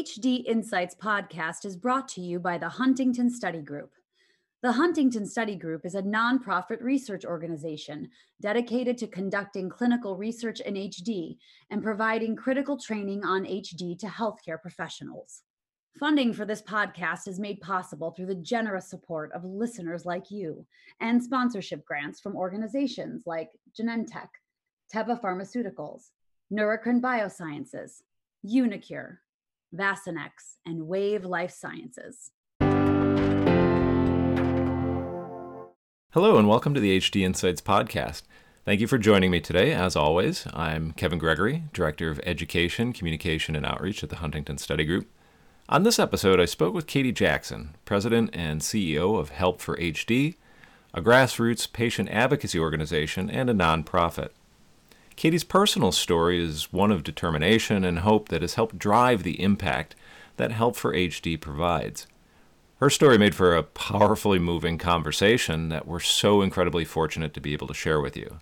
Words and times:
HD 0.00 0.46
Insights 0.46 0.94
podcast 0.94 1.66
is 1.66 1.76
brought 1.76 2.08
to 2.08 2.22
you 2.22 2.38
by 2.38 2.56
the 2.56 2.70
Huntington 2.70 3.28
Study 3.28 3.60
Group. 3.60 3.90
The 4.62 4.72
Huntington 4.72 5.26
Study 5.26 5.56
Group 5.56 5.84
is 5.84 5.94
a 5.94 6.00
nonprofit 6.00 6.80
research 6.80 7.26
organization 7.26 8.08
dedicated 8.40 8.96
to 8.96 9.06
conducting 9.06 9.68
clinical 9.68 10.16
research 10.16 10.60
in 10.60 10.72
HD 10.72 11.36
and 11.70 11.82
providing 11.82 12.34
critical 12.34 12.78
training 12.78 13.26
on 13.26 13.44
HD 13.44 13.98
to 13.98 14.06
healthcare 14.06 14.58
professionals. 14.58 15.42
Funding 15.98 16.32
for 16.32 16.46
this 16.46 16.62
podcast 16.62 17.28
is 17.28 17.38
made 17.38 17.60
possible 17.60 18.10
through 18.10 18.26
the 18.26 18.34
generous 18.36 18.88
support 18.88 19.30
of 19.34 19.44
listeners 19.44 20.06
like 20.06 20.30
you 20.30 20.64
and 21.00 21.22
sponsorship 21.22 21.84
grants 21.84 22.20
from 22.20 22.36
organizations 22.36 23.24
like 23.26 23.50
Genentech, 23.78 24.30
Teva 24.94 25.20
Pharmaceuticals, 25.20 26.04
Neurocrine 26.50 27.02
Biosciences, 27.02 28.00
uniQure, 28.46 29.18
Vaccinex, 29.74 30.56
and 30.66 30.88
Wave 30.88 31.24
Life 31.24 31.52
Sciences. 31.52 32.32
Hello, 36.12 36.38
and 36.38 36.48
welcome 36.48 36.74
to 36.74 36.80
the 36.80 36.98
HD 36.98 37.22
Insights 37.22 37.60
podcast. 37.60 38.22
Thank 38.64 38.80
you 38.80 38.88
for 38.88 38.98
joining 38.98 39.30
me 39.30 39.40
today. 39.40 39.72
As 39.72 39.94
always, 39.94 40.46
I'm 40.52 40.92
Kevin 40.92 41.18
Gregory, 41.18 41.64
Director 41.72 42.10
of 42.10 42.20
Education, 42.24 42.92
Communication, 42.92 43.54
and 43.54 43.64
Outreach 43.64 44.02
at 44.02 44.10
the 44.10 44.16
Huntington 44.16 44.58
Study 44.58 44.84
Group. 44.84 45.06
On 45.68 45.84
this 45.84 46.00
episode, 46.00 46.40
I 46.40 46.46
spoke 46.46 46.74
with 46.74 46.88
Katie 46.88 47.12
Jackson, 47.12 47.76
President 47.84 48.30
and 48.32 48.60
CEO 48.60 49.18
of 49.20 49.30
Help 49.30 49.60
for 49.60 49.76
HD, 49.76 50.34
a 50.92 51.00
grassroots 51.00 51.72
patient 51.72 52.08
advocacy 52.10 52.58
organization 52.58 53.30
and 53.30 53.48
a 53.48 53.54
nonprofit. 53.54 54.30
Katie's 55.20 55.44
personal 55.44 55.92
story 55.92 56.42
is 56.42 56.72
one 56.72 56.90
of 56.90 57.04
determination 57.04 57.84
and 57.84 57.98
hope 57.98 58.30
that 58.30 58.40
has 58.40 58.54
helped 58.54 58.78
drive 58.78 59.22
the 59.22 59.38
impact 59.42 59.94
that 60.38 60.50
Help 60.50 60.76
for 60.76 60.94
HD 60.94 61.38
provides. 61.38 62.06
Her 62.76 62.88
story 62.88 63.18
made 63.18 63.34
for 63.34 63.54
a 63.54 63.62
powerfully 63.62 64.38
moving 64.38 64.78
conversation 64.78 65.68
that 65.68 65.86
we're 65.86 66.00
so 66.00 66.40
incredibly 66.40 66.86
fortunate 66.86 67.34
to 67.34 67.40
be 67.42 67.52
able 67.52 67.66
to 67.66 67.74
share 67.74 68.00
with 68.00 68.16
you. 68.16 68.40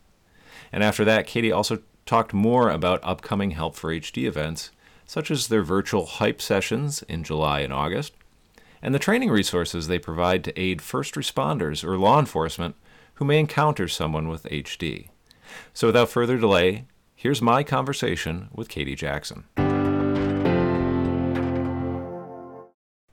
And 0.71 0.85
after 0.85 1.05
that, 1.05 1.27
Katie 1.27 1.51
also 1.51 1.81
talked 2.07 2.33
more 2.33 2.71
about 2.71 3.01
upcoming 3.03 3.51
Help 3.51 3.75
for 3.75 3.91
HD 3.91 4.29
events 4.29 4.71
such 5.05 5.33
as 5.33 5.49
their 5.49 5.65
virtual 5.65 6.07
hype 6.07 6.41
sessions 6.41 7.03
in 7.09 7.25
July 7.25 7.59
and 7.59 7.73
August, 7.73 8.13
and 8.81 8.95
the 8.95 9.01
training 9.01 9.31
resources 9.31 9.89
they 9.89 9.99
provide 9.99 10.45
to 10.45 10.57
aid 10.57 10.81
first 10.81 11.17
responders 11.17 11.83
or 11.83 11.99
law 11.99 12.21
enforcement 12.21 12.77
who 13.15 13.25
may 13.25 13.41
encounter 13.41 13.89
someone 13.89 14.29
with 14.29 14.45
HD. 14.45 15.09
So, 15.73 15.89
without 15.89 16.09
further 16.09 16.39
delay, 16.39 16.85
here's 17.15 17.43
my 17.43 17.63
conversation 17.63 18.49
with 18.55 18.69
Katie 18.69 18.95
Jackson. 18.95 19.45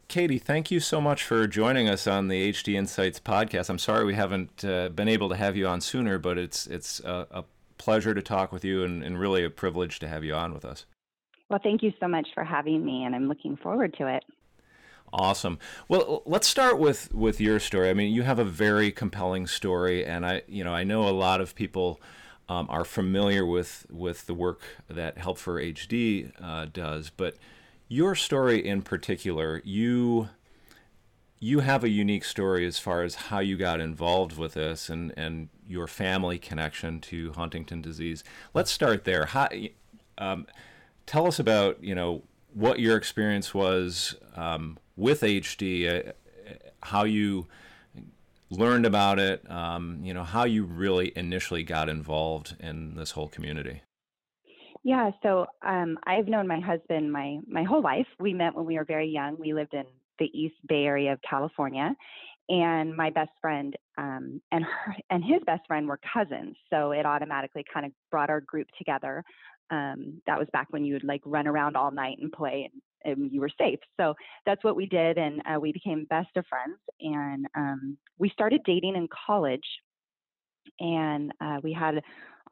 Katie, 0.07 0.39
thank 0.39 0.71
you 0.71 0.79
so 0.79 1.01
much 1.01 1.23
for 1.23 1.45
joining 1.45 1.89
us 1.89 2.07
on 2.07 2.29
the 2.29 2.51
HD 2.53 2.75
Insights 2.75 3.19
podcast. 3.19 3.69
I'm 3.69 3.77
sorry 3.77 4.05
we 4.05 4.13
haven't 4.13 4.63
uh, 4.63 4.87
been 4.87 5.09
able 5.09 5.27
to 5.27 5.35
have 5.35 5.57
you 5.57 5.67
on 5.67 5.81
sooner, 5.81 6.17
but 6.17 6.37
it's 6.37 6.67
it's 6.67 7.01
a, 7.01 7.27
a 7.31 7.43
pleasure 7.77 8.13
to 8.13 8.21
talk 8.21 8.51
with 8.53 8.63
you 8.63 8.83
and, 8.83 9.03
and 9.03 9.19
really 9.19 9.43
a 9.43 9.49
privilege 9.49 9.99
to 9.99 10.07
have 10.07 10.23
you 10.23 10.33
on 10.33 10.53
with 10.53 10.63
us. 10.63 10.85
Well, 11.49 11.59
thank 11.61 11.83
you 11.83 11.91
so 11.99 12.07
much 12.07 12.27
for 12.33 12.43
having 12.43 12.85
me, 12.85 13.03
and 13.03 13.13
I'm 13.13 13.27
looking 13.27 13.57
forward 13.57 13.93
to 13.97 14.07
it. 14.07 14.23
Awesome. 15.13 15.59
Well, 15.87 16.23
let's 16.25 16.47
start 16.47 16.79
with 16.79 17.13
with 17.13 17.39
your 17.39 17.59
story. 17.59 17.89
I 17.89 17.93
mean, 17.93 18.13
you 18.13 18.23
have 18.23 18.39
a 18.39 18.45
very 18.45 18.91
compelling 18.91 19.47
story, 19.47 20.05
and 20.05 20.25
I, 20.25 20.43
you 20.47 20.63
know, 20.63 20.73
I 20.73 20.83
know 20.83 21.07
a 21.07 21.11
lot 21.11 21.41
of 21.41 21.55
people 21.55 21.99
um, 22.47 22.67
are 22.69 22.85
familiar 22.85 23.45
with 23.45 23.85
with 23.89 24.27
the 24.27 24.33
work 24.33 24.61
that 24.87 25.17
Help 25.17 25.37
for 25.37 25.59
HD 25.61 26.31
uh, 26.41 26.65
does, 26.71 27.09
but 27.09 27.35
your 27.87 28.15
story 28.15 28.65
in 28.65 28.81
particular, 28.81 29.61
you 29.63 30.29
you 31.39 31.59
have 31.59 31.83
a 31.83 31.89
unique 31.89 32.23
story 32.23 32.65
as 32.65 32.79
far 32.79 33.03
as 33.03 33.15
how 33.15 33.39
you 33.39 33.57
got 33.57 33.79
involved 33.79 34.37
with 34.37 34.53
this 34.53 34.89
and 34.89 35.13
and 35.17 35.49
your 35.67 35.87
family 35.87 36.37
connection 36.37 36.99
to 37.01 37.31
Huntington 37.33 37.81
disease. 37.81 38.23
Let's 38.53 38.71
start 38.71 39.03
there. 39.03 39.25
How, 39.25 39.49
um, 40.17 40.47
tell 41.05 41.27
us 41.27 41.39
about 41.39 41.83
you 41.83 41.95
know 41.95 42.23
what 42.53 42.79
your 42.79 42.95
experience 42.95 43.53
was 43.53 44.15
um, 44.35 44.77
with 44.95 45.21
HD, 45.21 46.07
uh, 46.07 46.11
how 46.83 47.03
you 47.03 47.47
learned 48.49 48.85
about 48.85 49.19
it, 49.19 49.49
um, 49.49 49.99
you 50.03 50.13
know 50.13 50.23
how 50.23 50.43
you 50.43 50.63
really 50.63 51.11
initially 51.15 51.63
got 51.63 51.89
involved 51.89 52.55
in 52.59 52.95
this 52.95 53.11
whole 53.11 53.27
community. 53.27 53.81
Yeah, 54.83 55.11
so 55.23 55.47
um, 55.65 55.97
I've 56.05 56.27
known 56.27 56.47
my 56.47 56.59
husband 56.59 57.11
my 57.11 57.39
my 57.47 57.63
whole 57.63 57.81
life. 57.81 58.07
We 58.19 58.33
met 58.33 58.55
when 58.55 58.65
we 58.65 58.77
were 58.77 58.85
very 58.85 59.09
young. 59.09 59.37
We 59.39 59.53
lived 59.53 59.73
in 59.73 59.85
the 60.19 60.25
East 60.25 60.55
Bay 60.67 60.85
area 60.85 61.13
of 61.13 61.19
California, 61.27 61.95
and 62.49 62.95
my 62.95 63.09
best 63.09 63.31
friend 63.41 63.75
um, 63.97 64.41
and 64.51 64.63
her 64.63 64.95
and 65.09 65.23
his 65.23 65.41
best 65.45 65.65
friend 65.67 65.87
were 65.87 65.99
cousins. 66.13 66.55
So 66.69 66.91
it 66.91 67.05
automatically 67.05 67.65
kind 67.73 67.85
of 67.85 67.91
brought 68.11 68.29
our 68.29 68.41
group 68.41 68.67
together 68.77 69.23
um, 69.71 70.21
that 70.27 70.37
was 70.37 70.47
back 70.53 70.67
when 70.69 70.85
you 70.85 70.93
would 70.93 71.03
like 71.03 71.21
run 71.25 71.47
around 71.47 71.75
all 71.75 71.91
night 71.91 72.17
and 72.21 72.31
play 72.31 72.69
and, 72.71 72.81
and 73.19 73.31
you 73.31 73.41
were 73.41 73.49
safe. 73.59 73.79
So 73.99 74.13
that's 74.45 74.63
what 74.63 74.75
we 74.75 74.85
did. 74.85 75.17
And 75.17 75.41
uh, 75.45 75.59
we 75.59 75.71
became 75.71 76.05
best 76.05 76.29
of 76.35 76.45
friends. 76.47 76.77
And 76.99 77.45
um, 77.55 77.97
we 78.17 78.29
started 78.29 78.61
dating 78.65 78.95
in 78.95 79.07
college. 79.27 79.65
And 80.79 81.31
uh, 81.41 81.57
we 81.63 81.73
had 81.73 82.01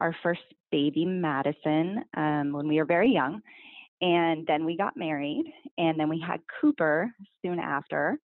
our 0.00 0.14
first 0.22 0.42
baby, 0.70 1.04
Madison, 1.04 2.04
um, 2.16 2.52
when 2.52 2.68
we 2.68 2.76
were 2.76 2.84
very 2.84 3.12
young. 3.12 3.40
And 4.00 4.46
then 4.46 4.64
we 4.64 4.76
got 4.76 4.96
married. 4.96 5.44
And 5.78 5.98
then 5.98 6.08
we 6.08 6.20
had 6.20 6.40
Cooper 6.60 7.10
soon 7.42 7.58
after. 7.58 8.18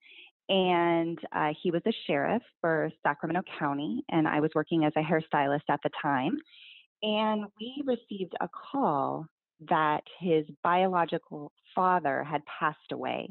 And 0.49 1.19
uh, 1.33 1.51
he 1.63 1.71
was 1.71 1.83
a 1.87 1.93
sheriff 2.07 2.43
for 2.61 2.91
Sacramento 3.05 3.43
County. 3.59 4.05
And 4.11 4.27
I 4.27 4.41
was 4.41 4.51
working 4.55 4.85
as 4.85 4.93
a 4.97 5.01
hairstylist 5.01 5.69
at 5.69 5.81
the 5.83 5.91
time 6.03 6.39
and 7.03 7.45
we 7.61 7.83
received 7.85 8.35
a 8.41 8.49
call 8.49 9.27
that 9.69 10.03
his 10.19 10.45
biological 10.63 11.53
father 11.75 12.25
had 12.25 12.43
passed 12.47 12.93
away. 12.93 13.29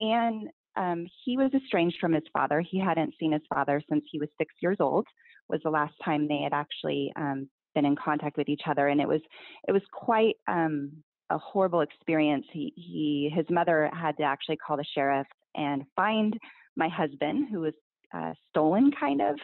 And 0.00 0.48
um, 0.76 1.06
he 1.24 1.36
was 1.36 1.52
estranged 1.54 1.96
from 2.00 2.12
his 2.12 2.24
father. 2.32 2.60
He 2.60 2.78
hadn't 2.78 3.14
seen 3.18 3.32
his 3.32 3.42
father 3.52 3.80
since 3.88 4.04
he 4.10 4.18
was 4.18 4.28
six 4.38 4.54
years 4.60 4.78
old. 4.80 5.06
Was 5.48 5.60
the 5.62 5.70
last 5.70 5.94
time 6.04 6.26
they 6.26 6.40
had 6.42 6.54
actually 6.54 7.12
um, 7.16 7.48
been 7.74 7.84
in 7.84 7.96
contact 7.96 8.36
with 8.36 8.48
each 8.48 8.62
other, 8.66 8.88
and 8.88 9.00
it 9.00 9.06
was 9.06 9.20
it 9.68 9.72
was 9.72 9.82
quite 9.92 10.36
um, 10.48 10.90
a 11.30 11.38
horrible 11.38 11.82
experience. 11.82 12.46
He 12.50 12.72
he 12.76 13.30
his 13.34 13.44
mother 13.50 13.90
had 13.92 14.16
to 14.16 14.22
actually 14.22 14.56
call 14.56 14.78
the 14.78 14.84
sheriff 14.94 15.26
and 15.54 15.84
find 15.94 16.38
my 16.76 16.88
husband, 16.88 17.48
who 17.50 17.60
was 17.60 17.74
uh, 18.14 18.32
stolen, 18.48 18.90
kind 18.98 19.20
of, 19.20 19.36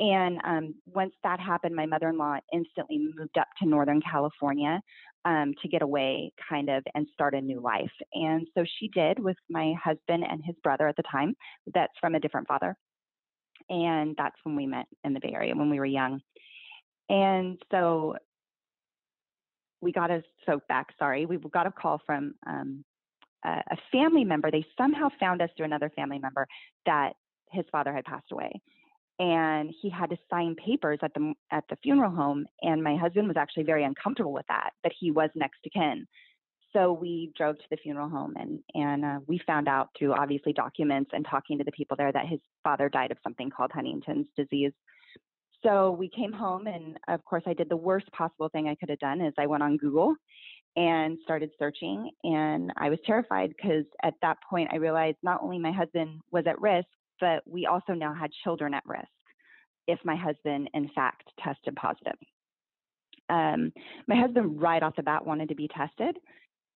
and 0.00 0.38
um, 0.44 0.74
once 0.86 1.12
that 1.24 1.40
happened, 1.40 1.74
my 1.74 1.86
mother 1.86 2.08
in 2.08 2.18
law 2.18 2.36
instantly 2.52 2.98
moved 2.98 3.36
up 3.36 3.48
to 3.60 3.68
Northern 3.68 4.00
California 4.00 4.80
um, 5.24 5.54
to 5.60 5.68
get 5.68 5.82
away, 5.82 6.32
kind 6.48 6.70
of, 6.70 6.84
and 6.94 7.06
start 7.12 7.34
a 7.34 7.40
new 7.40 7.60
life. 7.60 7.90
And 8.14 8.46
so 8.56 8.64
she 8.78 8.88
did 8.88 9.18
with 9.18 9.36
my 9.50 9.74
husband 9.82 10.24
and 10.28 10.42
his 10.44 10.54
brother 10.62 10.86
at 10.86 10.96
the 10.96 11.02
time, 11.10 11.34
that's 11.74 11.92
from 12.00 12.14
a 12.14 12.20
different 12.20 12.46
father. 12.46 12.76
And 13.68 14.14
that's 14.16 14.36
when 14.44 14.54
we 14.54 14.66
met 14.66 14.86
in 15.04 15.14
the 15.14 15.20
Bay 15.20 15.32
Area 15.34 15.54
when 15.54 15.68
we 15.68 15.80
were 15.80 15.84
young. 15.84 16.20
And 17.08 17.60
so 17.72 18.16
we 19.80 19.90
got 19.90 20.10
a, 20.10 20.22
so 20.46 20.60
back, 20.68 20.88
sorry, 20.98 21.26
we 21.26 21.38
got 21.52 21.66
a 21.66 21.72
call 21.72 22.00
from 22.06 22.34
um, 22.46 22.84
a, 23.44 23.62
a 23.70 23.76
family 23.90 24.24
member. 24.24 24.50
They 24.50 24.64
somehow 24.76 25.08
found 25.18 25.42
us 25.42 25.50
through 25.56 25.66
another 25.66 25.90
family 25.96 26.18
member 26.20 26.46
that 26.86 27.14
his 27.50 27.64
father 27.72 27.92
had 27.92 28.04
passed 28.04 28.30
away 28.30 28.60
and 29.18 29.74
he 29.80 29.90
had 29.90 30.10
to 30.10 30.16
sign 30.30 30.54
papers 30.54 30.98
at 31.02 31.12
the 31.14 31.34
at 31.50 31.64
the 31.68 31.76
funeral 31.82 32.10
home 32.10 32.46
and 32.62 32.82
my 32.82 32.96
husband 32.96 33.26
was 33.26 33.36
actually 33.36 33.64
very 33.64 33.84
uncomfortable 33.84 34.32
with 34.32 34.46
that 34.48 34.70
that 34.84 34.92
he 34.98 35.10
was 35.10 35.30
next 35.34 35.58
to 35.64 35.70
kin. 35.70 36.06
So 36.72 36.92
we 36.92 37.32
drove 37.36 37.56
to 37.56 37.64
the 37.70 37.78
funeral 37.78 38.08
home 38.08 38.34
and 38.36 38.60
and 38.74 39.04
uh, 39.04 39.18
we 39.26 39.40
found 39.46 39.68
out 39.68 39.88
through 39.98 40.14
obviously 40.14 40.52
documents 40.52 41.10
and 41.12 41.26
talking 41.28 41.58
to 41.58 41.64
the 41.64 41.72
people 41.72 41.96
there 41.96 42.12
that 42.12 42.26
his 42.26 42.40
father 42.62 42.88
died 42.88 43.10
of 43.10 43.18
something 43.22 43.50
called 43.50 43.72
huntington's 43.72 44.26
disease. 44.36 44.72
So 45.64 45.90
we 45.90 46.08
came 46.08 46.32
home 46.32 46.68
and 46.68 46.96
of 47.08 47.24
course 47.24 47.42
i 47.46 47.54
did 47.54 47.68
the 47.68 47.76
worst 47.76 48.10
possible 48.12 48.48
thing 48.48 48.68
i 48.68 48.76
could 48.76 48.90
have 48.90 49.00
done 49.00 49.20
is 49.20 49.34
i 49.38 49.46
went 49.46 49.64
on 49.64 49.76
google 49.76 50.14
and 50.76 51.18
started 51.24 51.50
searching 51.58 52.10
and 52.22 52.72
i 52.76 52.88
was 52.88 53.00
terrified 53.04 53.48
because 53.48 53.84
at 54.04 54.14
that 54.22 54.36
point 54.48 54.70
i 54.72 54.76
realized 54.76 55.16
not 55.24 55.42
only 55.42 55.58
my 55.58 55.72
husband 55.72 56.20
was 56.30 56.44
at 56.46 56.60
risk 56.60 56.86
but 57.20 57.42
we 57.46 57.66
also 57.66 57.92
now 57.92 58.14
had 58.14 58.30
children 58.44 58.74
at 58.74 58.84
risk 58.86 59.08
if 59.86 59.98
my 60.04 60.16
husband, 60.16 60.68
in 60.74 60.88
fact, 60.94 61.24
tested 61.42 61.74
positive. 61.76 62.18
Um, 63.30 63.72
my 64.06 64.16
husband, 64.16 64.60
right 64.60 64.82
off 64.82 64.96
the 64.96 65.02
bat, 65.02 65.26
wanted 65.26 65.48
to 65.48 65.54
be 65.54 65.68
tested. 65.68 66.16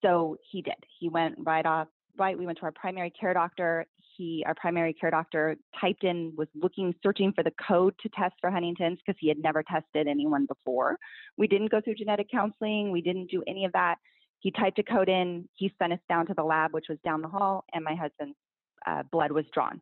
So 0.02 0.36
he 0.50 0.62
did. 0.62 0.74
He 0.98 1.08
went 1.08 1.34
right 1.38 1.64
off, 1.64 1.88
right. 2.18 2.36
We 2.36 2.46
went 2.46 2.58
to 2.58 2.64
our 2.64 2.72
primary 2.72 3.10
care 3.10 3.32
doctor. 3.34 3.86
He, 4.16 4.42
our 4.46 4.54
primary 4.54 4.92
care 4.92 5.10
doctor, 5.10 5.56
typed 5.80 6.04
in, 6.04 6.32
was 6.36 6.48
looking, 6.54 6.94
searching 7.02 7.32
for 7.34 7.42
the 7.42 7.52
code 7.66 7.94
to 8.02 8.08
test 8.10 8.34
for 8.40 8.50
Huntington's 8.50 8.98
because 8.98 9.18
he 9.20 9.28
had 9.28 9.38
never 9.38 9.62
tested 9.62 10.06
anyone 10.08 10.46
before. 10.46 10.98
We 11.38 11.46
didn't 11.46 11.70
go 11.70 11.80
through 11.80 11.94
genetic 11.94 12.30
counseling. 12.30 12.90
We 12.90 13.00
didn't 13.00 13.30
do 13.30 13.42
any 13.46 13.64
of 13.64 13.72
that. 13.72 13.96
he 14.42 14.50
typed 14.50 14.78
a 14.80 14.82
code 14.82 15.08
in, 15.08 15.48
he 15.54 15.72
sent 15.78 15.92
us 15.92 16.00
down 16.08 16.26
to 16.26 16.34
the 16.34 16.42
lab, 16.42 16.72
which 16.72 16.86
was 16.88 16.98
down 17.04 17.22
the 17.22 17.28
hall, 17.28 17.64
and 17.72 17.84
my 17.84 17.94
husband's 17.94 18.36
uh, 18.86 19.02
blood 19.12 19.30
was 19.30 19.44
drawn. 19.54 19.80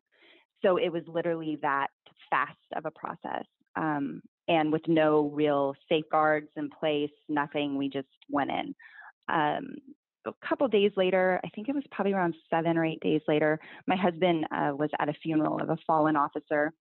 So 0.62 0.76
it 0.76 0.90
was 0.90 1.02
literally 1.06 1.58
that 1.62 1.88
fast 2.30 2.56
of 2.76 2.86
a 2.86 2.90
process. 2.90 3.44
Um, 3.76 4.22
and 4.48 4.72
with 4.72 4.82
no 4.88 5.30
real 5.32 5.74
safeguards 5.88 6.48
in 6.56 6.70
place, 6.70 7.10
nothing, 7.28 7.76
we 7.76 7.88
just 7.88 8.08
went 8.28 8.50
in. 8.50 8.74
Um, 9.28 9.76
a 10.26 10.32
couple 10.46 10.68
days 10.68 10.92
later, 10.96 11.40
I 11.44 11.48
think 11.50 11.68
it 11.68 11.74
was 11.74 11.84
probably 11.90 12.12
around 12.12 12.34
seven 12.50 12.76
or 12.76 12.84
eight 12.84 13.00
days 13.00 13.22
later, 13.26 13.58
my 13.86 13.96
husband 13.96 14.46
uh, 14.50 14.72
was 14.76 14.90
at 14.98 15.08
a 15.08 15.14
funeral 15.14 15.60
of 15.60 15.70
a 15.70 15.78
fallen 15.86 16.16
officer. 16.16 16.72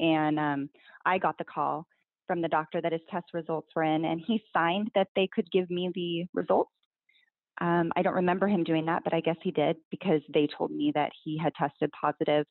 And 0.00 0.38
um, 0.38 0.70
I 1.04 1.18
got 1.18 1.36
the 1.38 1.44
call 1.44 1.86
from 2.26 2.40
the 2.40 2.48
doctor 2.48 2.80
that 2.80 2.92
his 2.92 3.02
test 3.10 3.26
results 3.34 3.68
were 3.74 3.82
in, 3.82 4.04
and 4.04 4.22
he 4.26 4.42
signed 4.52 4.90
that 4.94 5.08
they 5.14 5.28
could 5.32 5.50
give 5.50 5.70
me 5.70 5.90
the 5.94 6.24
results. 6.32 6.70
Um, 7.60 7.92
I 7.94 8.02
don't 8.02 8.14
remember 8.14 8.48
him 8.48 8.64
doing 8.64 8.86
that, 8.86 9.04
but 9.04 9.12
I 9.12 9.20
guess 9.20 9.36
he 9.42 9.50
did 9.50 9.76
because 9.90 10.22
they 10.32 10.48
told 10.56 10.70
me 10.70 10.92
that 10.94 11.12
he 11.24 11.36
had 11.36 11.52
tested 11.54 11.90
positive 12.00 12.46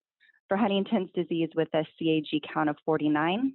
for 0.52 0.58
Huntington's 0.58 1.10
disease 1.16 1.48
with 1.56 1.70
a 1.74 1.86
CAG 1.98 2.42
count 2.54 2.68
of 2.68 2.76
49. 2.84 3.54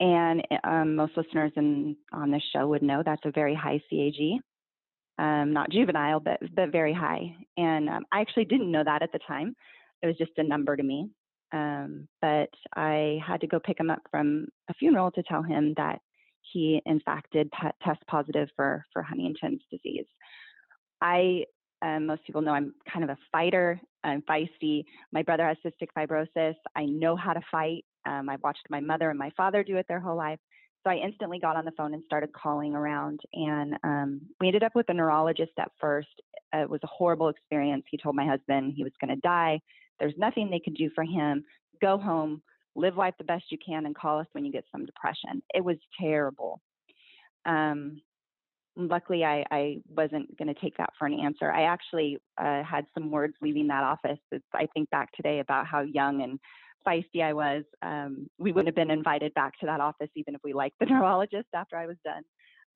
And 0.00 0.42
um, 0.64 0.96
most 0.96 1.16
listeners 1.16 1.52
in, 1.54 1.94
on 2.12 2.32
this 2.32 2.42
show 2.52 2.66
would 2.66 2.82
know 2.82 3.04
that's 3.04 3.24
a 3.24 3.30
very 3.30 3.54
high 3.54 3.80
CAG, 3.88 4.40
um, 5.16 5.52
not 5.52 5.70
juvenile, 5.70 6.18
but 6.18 6.40
but 6.52 6.72
very 6.72 6.92
high. 6.92 7.36
And 7.56 7.88
um, 7.88 8.04
I 8.10 8.20
actually 8.20 8.46
didn't 8.46 8.72
know 8.72 8.82
that 8.82 9.02
at 9.02 9.12
the 9.12 9.20
time. 9.28 9.54
It 10.02 10.08
was 10.08 10.16
just 10.18 10.32
a 10.38 10.42
number 10.42 10.76
to 10.76 10.82
me. 10.82 11.08
Um, 11.52 12.08
but 12.20 12.50
I 12.74 13.20
had 13.24 13.40
to 13.42 13.46
go 13.46 13.60
pick 13.60 13.78
him 13.78 13.90
up 13.90 14.02
from 14.10 14.48
a 14.68 14.74
funeral 14.74 15.12
to 15.12 15.22
tell 15.22 15.44
him 15.44 15.72
that 15.76 16.00
he, 16.52 16.82
in 16.84 16.98
fact, 16.98 17.30
did 17.30 17.48
test 17.80 18.00
positive 18.08 18.48
for 18.56 18.84
for 18.92 19.04
Huntington's 19.04 19.62
disease. 19.70 20.06
I 21.00 21.44
um, 21.82 22.06
most 22.06 22.24
people 22.24 22.42
know 22.42 22.52
I'm 22.52 22.74
kind 22.90 23.04
of 23.04 23.10
a 23.10 23.18
fighter. 23.30 23.80
I'm 24.04 24.22
feisty. 24.22 24.84
My 25.12 25.22
brother 25.22 25.46
has 25.46 25.56
cystic 25.64 25.88
fibrosis. 25.96 26.54
I 26.74 26.84
know 26.86 27.16
how 27.16 27.32
to 27.32 27.40
fight. 27.50 27.84
Um, 28.06 28.28
I've 28.28 28.42
watched 28.42 28.66
my 28.70 28.80
mother 28.80 29.10
and 29.10 29.18
my 29.18 29.30
father 29.36 29.62
do 29.62 29.76
it 29.76 29.86
their 29.88 30.00
whole 30.00 30.16
life. 30.16 30.38
So 30.84 30.90
I 30.90 30.96
instantly 30.96 31.40
got 31.40 31.56
on 31.56 31.64
the 31.64 31.72
phone 31.72 31.94
and 31.94 32.02
started 32.06 32.32
calling 32.32 32.74
around. 32.74 33.20
And 33.32 33.74
um, 33.82 34.20
we 34.40 34.46
ended 34.46 34.62
up 34.62 34.76
with 34.76 34.88
a 34.88 34.94
neurologist 34.94 35.52
at 35.58 35.72
first. 35.80 36.08
It 36.52 36.70
was 36.70 36.80
a 36.84 36.88
horrible 36.88 37.28
experience. 37.28 37.84
He 37.90 37.98
told 37.98 38.14
my 38.14 38.26
husband 38.26 38.74
he 38.76 38.84
was 38.84 38.92
going 39.00 39.14
to 39.14 39.20
die. 39.20 39.60
There's 39.98 40.14
nothing 40.16 40.48
they 40.48 40.60
could 40.60 40.76
do 40.76 40.90
for 40.94 41.02
him. 41.02 41.44
Go 41.82 41.98
home, 41.98 42.40
live 42.76 42.96
life 42.96 43.14
the 43.18 43.24
best 43.24 43.44
you 43.50 43.58
can, 43.64 43.86
and 43.86 43.96
call 43.96 44.20
us 44.20 44.26
when 44.32 44.44
you 44.44 44.52
get 44.52 44.64
some 44.70 44.86
depression. 44.86 45.42
It 45.52 45.64
was 45.64 45.76
terrible. 46.00 46.60
Um, 47.46 48.00
luckily, 48.76 49.24
I, 49.24 49.44
I 49.50 49.78
wasn't 49.88 50.36
going 50.38 50.52
to 50.52 50.60
take 50.60 50.76
that 50.76 50.90
for 50.98 51.06
an 51.06 51.18
answer. 51.18 51.50
I 51.50 51.62
actually 51.62 52.18
uh, 52.38 52.62
had 52.62 52.84
some 52.94 53.10
words 53.10 53.34
leaving 53.40 53.66
that 53.68 53.84
office. 53.84 54.18
It's, 54.30 54.44
I 54.54 54.66
think 54.74 54.90
back 54.90 55.10
today 55.12 55.40
about 55.40 55.66
how 55.66 55.80
young 55.80 56.22
and 56.22 56.38
feisty 56.86 57.22
I 57.22 57.32
was. 57.32 57.64
Um, 57.82 58.28
we 58.38 58.52
wouldn't 58.52 58.68
have 58.68 58.76
been 58.76 58.96
invited 58.96 59.34
back 59.34 59.58
to 59.60 59.66
that 59.66 59.80
office 59.80 60.10
even 60.14 60.34
if 60.34 60.40
we 60.44 60.52
liked 60.52 60.76
the 60.78 60.86
neurologist 60.90 61.48
after 61.54 61.76
I 61.76 61.86
was 61.86 61.96
done. 62.04 62.22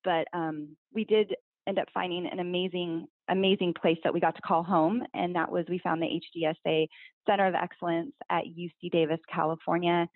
But 0.02 0.26
um, 0.32 0.76
we 0.92 1.04
did 1.04 1.34
end 1.68 1.78
up 1.78 1.88
finding 1.92 2.26
an 2.26 2.40
amazing, 2.40 3.06
amazing 3.28 3.74
place 3.80 3.98
that 4.02 4.12
we 4.12 4.18
got 4.18 4.34
to 4.34 4.42
call 4.42 4.62
home, 4.62 5.02
and 5.14 5.34
that 5.36 5.52
was 5.52 5.66
we 5.68 5.78
found 5.78 6.02
the 6.02 6.20
HDSA 6.36 6.86
Center 7.28 7.46
of 7.46 7.54
Excellence 7.54 8.12
at 8.30 8.44
UC 8.44 8.90
Davis, 8.90 9.20
California. 9.32 10.08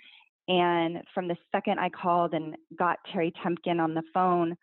And 0.48 1.02
from 1.14 1.28
the 1.28 1.36
second 1.52 1.78
I 1.78 1.90
called 1.90 2.34
and 2.34 2.56
got 2.78 2.98
Terry 3.12 3.32
Tempkin 3.42 3.80
on 3.80 3.94
the 3.94 4.02
phone, 4.12 4.56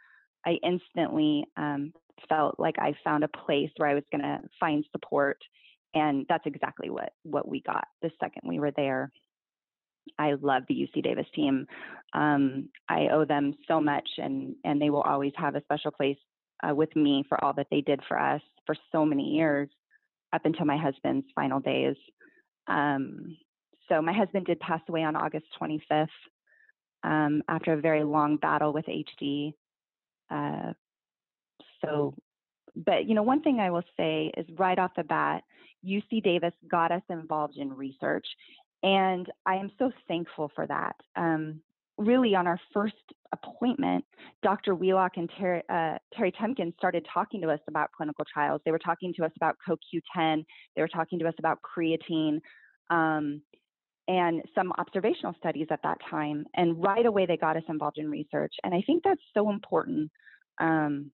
I 0.46 0.58
instantly 0.64 1.46
um, 1.58 1.94
felt 2.28 2.60
like 2.60 2.76
I 2.80 2.94
found 3.04 3.24
a 3.24 3.28
place 3.28 3.70
where 3.78 3.90
I 3.90 3.94
was 3.94 4.04
going 4.12 4.24
to 4.24 4.42
find 4.60 4.86
support, 4.92 5.38
and 5.94 6.26
that's 6.30 6.46
exactly 6.46 6.90
what 6.90 7.14
what 7.24 7.48
we 7.48 7.62
got 7.62 7.86
the 8.02 8.12
second 8.20 8.44
we 8.46 8.60
were 8.60 8.72
there. 8.72 9.12
I 10.18 10.34
love 10.34 10.64
the 10.68 10.76
UC 10.76 11.04
Davis 11.04 11.28
team. 11.36 11.68
Um, 12.14 12.70
I 12.90 13.10
owe 13.12 13.26
them 13.26 13.54
so 13.68 13.80
much, 13.80 14.08
and 14.18 14.56
and 14.64 14.82
they 14.82 14.90
will 14.90 15.02
always 15.02 15.34
have 15.38 15.56
a 15.56 15.64
special 15.64 15.92
place 15.92 16.18
uh, 16.68 16.74
with 16.74 16.96
me 16.96 17.24
for 17.28 17.44
all 17.44 17.54
that 17.54 17.68
they 17.72 17.82
did 17.82 18.00
for 18.08 18.20
us 18.20 18.42
for 18.66 18.76
so 18.92 19.06
many 19.06 19.24
years, 19.24 19.70
up 20.34 20.46
until 20.46 20.66
my 20.66 20.78
husband's 20.78 21.28
final 21.36 21.60
days. 21.60 21.96
Um, 22.68 23.38
so 23.90 24.02
my 24.02 24.14
husband 24.14 24.46
did 24.46 24.60
pass 24.60 24.82
away 24.88 25.04
on 25.04 25.16
August 25.16 25.46
25th 25.62 26.08
um, 27.04 27.42
after 27.50 27.74
a 27.74 27.82
very 27.82 28.04
long 28.04 28.38
battle 28.38 28.74
with 28.74 28.86
HD. 28.86 29.54
Uh, 30.32 30.74
so, 31.84 32.16
but 32.76 33.06
you 33.08 33.16
know, 33.16 33.24
one 33.24 33.42
thing 33.42 33.60
I 33.60 33.70
will 33.70 33.84
say 33.98 34.32
is 34.38 34.46
right 34.58 34.80
off 34.80 34.92
the 34.96 35.04
bat, 35.04 35.44
UC 35.86 36.24
Davis 36.24 36.54
got 36.70 36.92
us 36.92 37.02
involved 37.10 37.58
in 37.58 37.74
research, 37.74 38.26
and 38.84 39.28
I 39.46 39.56
am 39.56 39.72
so 39.78 39.92
thankful 40.08 40.52
for 40.56 40.66
that. 40.68 40.96
Um, 41.16 41.62
really 41.98 42.36
on 42.36 42.48
our 42.48 42.60
first 42.74 42.96
appointment, 43.32 44.04
Dr. 44.44 44.76
Wheelock 44.76 45.18
and 45.18 45.30
Terry, 45.38 45.62
uh, 45.70 45.98
Terry 46.16 46.32
Tempkin 46.32 46.74
started 46.78 47.06
talking 47.14 47.42
to 47.42 47.50
us 47.50 47.60
about 47.68 47.92
clinical 47.92 48.26
trials. 48.32 48.62
They 48.66 48.72
were 48.72 48.80
talking 48.80 49.14
to 49.18 49.26
us 49.26 49.32
about 49.36 49.56
CoQ10. 49.68 50.46
They 50.76 50.82
were 50.82 50.88
talking 50.88 51.20
to 51.20 51.28
us 51.28 51.36
about 51.40 51.60
creatine 51.62 52.40
um, 52.90 53.42
and 54.12 54.42
some 54.54 54.74
observational 54.78 55.34
studies 55.40 55.68
at 55.72 55.82
that 55.84 55.98
time. 56.10 56.46
And 56.54 56.84
right 56.84 57.06
away, 57.06 57.26
they 57.26 57.38
got 57.38 57.56
us 57.56 57.64
involved 57.70 57.98
in 57.98 58.12
research. 58.12 58.54
And 58.62 58.74
I 58.76 58.84
think 58.86 59.04
that's 59.04 59.22
so 59.34 59.50
important 59.50 60.12
um, 60.60 61.12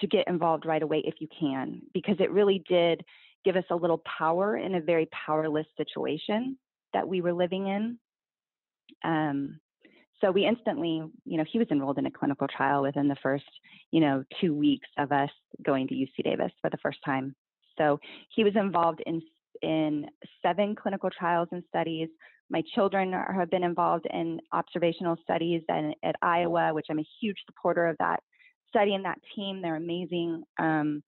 to 0.00 0.08
get 0.08 0.26
involved 0.26 0.66
right 0.66 0.82
away 0.82 1.00
if 1.06 1.14
you 1.20 1.28
can, 1.38 1.80
because 1.94 2.16
it 2.18 2.32
really 2.32 2.64
did 2.68 3.04
give 3.44 3.54
us 3.54 3.64
a 3.70 3.76
little 3.76 4.02
power 4.18 4.56
in 4.56 4.74
a 4.74 4.80
very 4.80 5.08
powerless 5.26 5.66
situation 5.76 6.58
that 6.92 7.06
we 7.06 7.20
were 7.20 7.32
living 7.32 7.68
in. 7.68 7.98
Um, 9.04 9.60
so 10.20 10.32
we 10.32 10.44
instantly, 10.44 11.04
you 11.24 11.38
know, 11.38 11.44
he 11.50 11.60
was 11.60 11.68
enrolled 11.70 11.98
in 11.98 12.06
a 12.06 12.10
clinical 12.10 12.48
trial 12.48 12.82
within 12.82 13.06
the 13.06 13.16
first, 13.22 13.44
you 13.92 14.00
know, 14.00 14.24
two 14.40 14.54
weeks 14.56 14.88
of 14.98 15.12
us 15.12 15.30
going 15.64 15.86
to 15.86 15.94
UC 15.94 16.24
Davis 16.24 16.50
for 16.60 16.68
the 16.68 16.78
first 16.82 16.98
time. 17.04 17.36
So 17.78 18.00
he 18.34 18.42
was 18.42 18.56
involved 18.56 19.02
in 19.06 19.22
in 19.62 20.06
seven 20.42 20.74
clinical 20.74 21.10
trials 21.10 21.48
and 21.52 21.62
studies. 21.68 22.08
My 22.50 22.62
children 22.74 23.14
are, 23.14 23.32
have 23.32 23.50
been 23.50 23.62
involved 23.62 24.06
in 24.12 24.40
observational 24.52 25.16
studies 25.22 25.62
and 25.68 25.94
at 26.02 26.16
Iowa, 26.20 26.74
which 26.74 26.86
I'm 26.90 26.98
a 26.98 27.08
huge 27.20 27.38
supporter 27.46 27.86
of 27.86 27.96
that 27.98 28.20
study 28.68 28.94
and 28.94 29.04
that 29.04 29.20
team. 29.34 29.62
They're 29.62 29.76
amazing. 29.76 30.42
Um, 30.58 31.02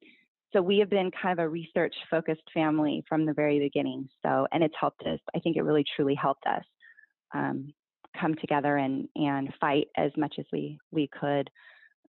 so 0.52 0.60
we 0.60 0.78
have 0.78 0.90
been 0.90 1.10
kind 1.10 1.38
of 1.38 1.44
a 1.44 1.48
research 1.48 1.94
focused 2.10 2.42
family 2.52 3.02
from 3.08 3.24
the 3.24 3.32
very 3.32 3.58
beginning. 3.58 4.08
So, 4.22 4.46
and 4.52 4.62
it's 4.62 4.74
helped 4.78 5.02
us. 5.02 5.18
I 5.34 5.40
think 5.40 5.56
it 5.56 5.62
really 5.62 5.84
truly 5.96 6.14
helped 6.14 6.44
us. 6.46 6.64
Um, 7.34 7.72
come 8.20 8.34
together 8.34 8.76
and 8.76 9.08
and 9.16 9.52
fight 9.60 9.88
as 9.96 10.10
much 10.16 10.34
as 10.38 10.44
we 10.52 10.78
we 10.90 11.08
could. 11.08 11.48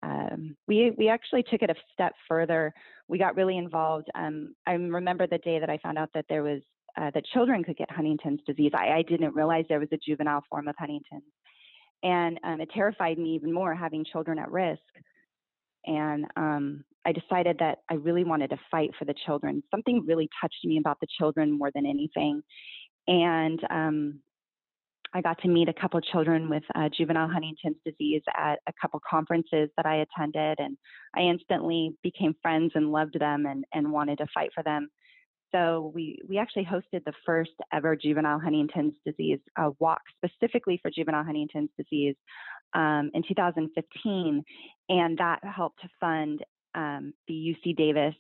Um, 0.03 0.57
we 0.67 0.93
we 0.99 1.09
actually 1.09 1.45
took 1.45 1.62
it 1.62 1.71
a 1.71 1.75
step 1.93 2.15
further. 2.29 2.75
We 3.09 3.19
got 3.19 3.37
really 3.37 3.57
involved. 3.57 4.09
Um, 4.15 4.55
I 4.67 4.73
remember 4.73 5.27
the 5.27 5.39
day 5.39 5.61
that 5.61 5.71
I 5.71 5.79
found 5.79 5.99
out 5.99 6.11
that 6.15 6.27
there 6.29 6.43
was 6.43 6.61
uh, 7.01 7.11
that 7.15 7.25
children 7.27 7.65
could 7.65 7.77
get 7.77 7.91
Huntington's 7.91 8.41
disease. 8.47 8.73
I, 8.75 8.99
I, 8.99 9.03
didn't 9.03 9.35
realize 9.35 9.65
there 9.69 9.81
was 9.81 9.89
a 9.93 9.99
juvenile 9.99 10.43
form 10.51 10.69
of 10.69 10.75
Huntington's, 10.79 11.23
and 12.03 12.39
um, 12.45 12.61
it 12.61 12.71
terrified 12.75 13.19
me 13.19 13.35
even 13.35 13.53
more 13.53 13.75
having 13.75 14.05
children 14.05 14.39
at 14.39 14.51
risk. 14.51 14.81
And 15.87 16.27
um, 16.37 16.85
I 17.05 17.13
decided 17.13 17.59
that 17.59 17.79
I 17.91 17.95
really 17.95 18.25
wanted 18.25 18.51
to 18.51 18.59
fight 18.71 18.91
for 18.99 19.05
the 19.05 19.15
children. 19.27 19.63
Something 19.71 20.05
really 20.07 20.29
touched 20.41 20.65
me 20.65 20.79
about 20.79 20.99
the 21.01 21.09
children 21.19 21.59
more 21.59 21.71
than 21.75 21.87
anything. 21.87 22.43
And 23.09 23.61
um, 23.71 24.21
I 25.15 25.21
got 25.21 25.39
to 25.43 25.49
meet 25.49 25.69
a 25.69 25.75
couple 25.75 25.99
of 25.99 26.05
children 26.05 26.49
with 26.49 26.63
uh, 26.75 26.89
juvenile 26.97 27.29
Huntington's 27.29 27.77
disease 27.85 28.23
at 28.37 28.61
a 28.67 28.73
couple 28.81 29.01
conferences 29.09 29.69
that 29.77 29.85
I 29.85 29.97
attended, 29.97 30.59
and 30.59 30.77
I 31.15 31.21
instantly 31.23 31.95
became 32.03 32.35
friends 32.41 32.73
and 32.75 32.93
loved 32.93 33.19
them 33.19 33.47
and, 33.47 33.65
and 33.75 33.93
wanted 33.93 34.19
to 34.19 34.27
fight 34.33 34.51
for 34.55 34.63
them. 34.63 34.89
So 35.55 35.93
we 35.95 36.19
we 36.29 36.39
actually 36.39 36.65
hosted 36.65 37.05
the 37.05 37.13
first 37.27 37.51
ever 37.73 37.95
juvenile 37.95 38.41
Huntington's 38.41 38.95
disease 39.05 39.39
uh, 39.57 39.71
walk 39.79 40.01
specifically 40.17 40.79
for 40.81 40.91
juvenile 40.91 41.25
Huntington's 41.25 41.71
disease 41.77 42.17
um, 42.75 43.11
in 43.15 43.23
2015, 43.27 44.45
and 44.89 45.19
that 45.19 45.41
helped 45.45 45.83
to 45.83 45.89
fund 46.01 46.43
um, 46.75 47.13
the 47.29 47.35
UC 47.35 47.77
Davis 47.77 48.15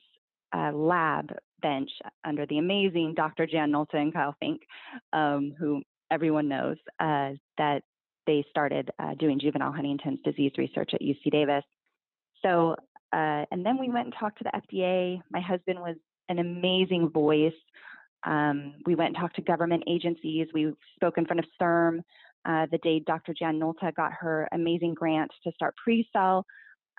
uh, 0.54 0.72
lab 0.72 1.32
bench 1.62 1.90
under 2.24 2.44
the 2.46 2.58
amazing 2.58 3.14
Dr. 3.16 3.46
Jan 3.46 3.72
Nolta 3.72 3.94
and 3.94 4.12
Kyle 4.12 4.36
Fink, 4.40 4.60
um, 5.12 5.54
who 5.58 5.80
everyone 6.10 6.48
knows 6.48 6.76
uh, 7.00 7.30
that 7.56 7.82
they 8.26 8.44
started 8.50 8.90
uh, 8.98 9.14
doing 9.18 9.40
juvenile 9.40 9.72
Huntington's 9.72 10.20
disease 10.24 10.52
research 10.58 10.90
at 10.92 11.00
UC 11.00 11.30
Davis. 11.30 11.64
So, 12.42 12.76
uh, 13.12 13.44
and 13.50 13.64
then 13.64 13.78
we 13.78 13.88
went 13.88 14.06
and 14.06 14.14
talked 14.18 14.38
to 14.38 14.44
the 14.44 14.60
FDA. 14.60 15.20
My 15.30 15.40
husband 15.40 15.80
was 15.80 15.96
an 16.32 16.38
amazing 16.38 17.10
voice. 17.10 17.52
Um, 18.24 18.74
we 18.86 18.94
went 18.94 19.08
and 19.08 19.16
talked 19.16 19.36
to 19.36 19.42
government 19.42 19.84
agencies. 19.86 20.48
We 20.54 20.72
spoke 20.96 21.18
in 21.18 21.26
front 21.26 21.40
of 21.40 21.46
CIRM 21.60 22.02
uh, 22.44 22.66
the 22.70 22.78
day 22.78 23.00
Dr. 23.00 23.34
Jan 23.34 23.60
Nolta 23.60 23.94
got 23.94 24.12
her 24.12 24.48
amazing 24.52 24.94
grant 24.94 25.30
to 25.44 25.52
start 25.52 25.74
PreCell. 25.86 26.42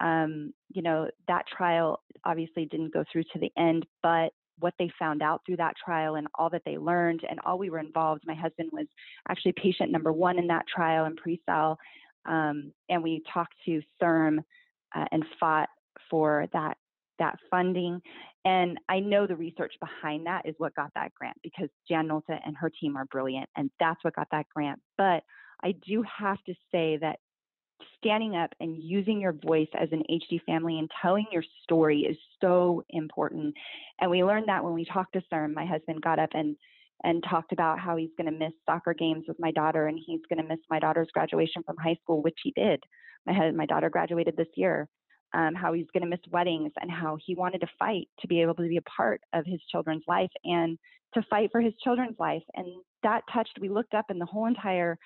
Um, 0.01 0.53
you 0.73 0.81
know, 0.81 1.09
that 1.27 1.45
trial 1.47 2.01
obviously 2.25 2.65
didn't 2.65 2.93
go 2.93 3.03
through 3.11 3.23
to 3.33 3.39
the 3.39 3.51
end, 3.57 3.85
but 4.01 4.31
what 4.59 4.73
they 4.79 4.89
found 4.97 5.21
out 5.21 5.41
through 5.45 5.57
that 5.57 5.75
trial 5.83 6.15
and 6.15 6.27
all 6.35 6.49
that 6.49 6.61
they 6.65 6.77
learned 6.77 7.21
and 7.29 7.39
all 7.45 7.57
we 7.57 7.69
were 7.69 7.79
involved. 7.79 8.23
My 8.25 8.35
husband 8.35 8.69
was 8.71 8.87
actually 9.27 9.53
patient 9.53 9.91
number 9.91 10.11
one 10.13 10.39
in 10.39 10.47
that 10.47 10.67
trial 10.67 11.05
in 11.05 11.15
pre-cell, 11.15 11.77
um, 12.25 12.71
and 12.89 13.03
we 13.03 13.21
talked 13.33 13.55
to 13.65 13.81
CIRM 14.01 14.39
uh, 14.95 15.05
and 15.11 15.25
fought 15.39 15.69
for 16.09 16.47
that 16.53 16.77
that 17.19 17.37
funding. 17.49 18.01
And 18.45 18.77
I 18.89 18.99
know 18.99 19.25
the 19.27 19.35
research 19.35 19.73
behind 19.79 20.25
that 20.25 20.45
is 20.45 20.55
what 20.57 20.75
got 20.75 20.91
that 20.95 21.13
grant 21.13 21.37
because 21.43 21.69
Jan 21.87 22.07
Nolta 22.07 22.39
and 22.45 22.57
her 22.57 22.69
team 22.69 22.97
are 22.97 23.05
brilliant, 23.05 23.49
and 23.55 23.69
that's 23.79 24.03
what 24.03 24.15
got 24.15 24.27
that 24.31 24.47
grant. 24.53 24.79
But 24.97 25.23
I 25.63 25.73
do 25.87 26.03
have 26.19 26.43
to 26.45 26.53
say 26.71 26.97
that 26.97 27.19
standing 27.97 28.35
up 28.35 28.51
and 28.59 28.81
using 28.81 29.19
your 29.19 29.33
voice 29.33 29.67
as 29.79 29.89
an 29.91 30.03
HD 30.09 30.41
family 30.45 30.79
and 30.79 30.89
telling 31.01 31.25
your 31.31 31.43
story 31.63 32.01
is 32.01 32.17
so 32.41 32.83
important. 32.89 33.55
And 33.99 34.11
we 34.11 34.23
learned 34.23 34.47
that 34.47 34.63
when 34.63 34.73
we 34.73 34.85
talked 34.85 35.13
to 35.13 35.21
CIRM. 35.31 35.53
My 35.53 35.65
husband 35.65 36.01
got 36.01 36.19
up 36.19 36.29
and 36.33 36.55
and 37.05 37.23
talked 37.29 37.51
about 37.51 37.79
how 37.79 37.97
he's 37.97 38.11
going 38.17 38.31
to 38.31 38.37
miss 38.39 38.53
soccer 38.65 38.93
games 38.93 39.25
with 39.27 39.37
my 39.37 39.51
daughter 39.51 39.87
and 39.87 39.99
he's 40.05 40.21
going 40.29 40.41
to 40.41 40.47
miss 40.47 40.63
my 40.69 40.79
daughter's 40.79 41.09
graduation 41.13 41.61
from 41.63 41.75
high 41.77 41.97
school, 42.01 42.21
which 42.21 42.37
he 42.43 42.53
did. 42.55 42.81
My 43.25 43.51
my 43.51 43.65
daughter 43.65 43.89
graduated 43.89 44.37
this 44.37 44.47
year. 44.55 44.87
Um, 45.33 45.55
how 45.55 45.73
he's 45.73 45.87
going 45.93 46.03
to 46.03 46.09
miss 46.09 46.19
weddings 46.31 46.71
and 46.79 46.91
how 46.91 47.17
he 47.25 47.33
wanted 47.33 47.61
to 47.61 47.67
fight 47.79 48.07
to 48.19 48.27
be 48.27 48.41
able 48.41 48.53
to 48.55 48.67
be 48.67 48.77
a 48.77 48.81
part 48.83 49.21
of 49.33 49.45
his 49.45 49.59
children's 49.71 50.03
life 50.07 50.29
and 50.43 50.77
to 51.15 51.23
fight 51.29 51.49
for 51.51 51.59
his 51.59 51.73
children's 51.83 52.19
life. 52.19 52.43
And 52.55 52.67
that 53.01 53.23
touched. 53.33 53.57
We 53.59 53.69
looked 53.69 53.93
up 53.93 54.05
and 54.09 54.21
the 54.21 54.25
whole 54.25 54.45
entire 54.45 54.97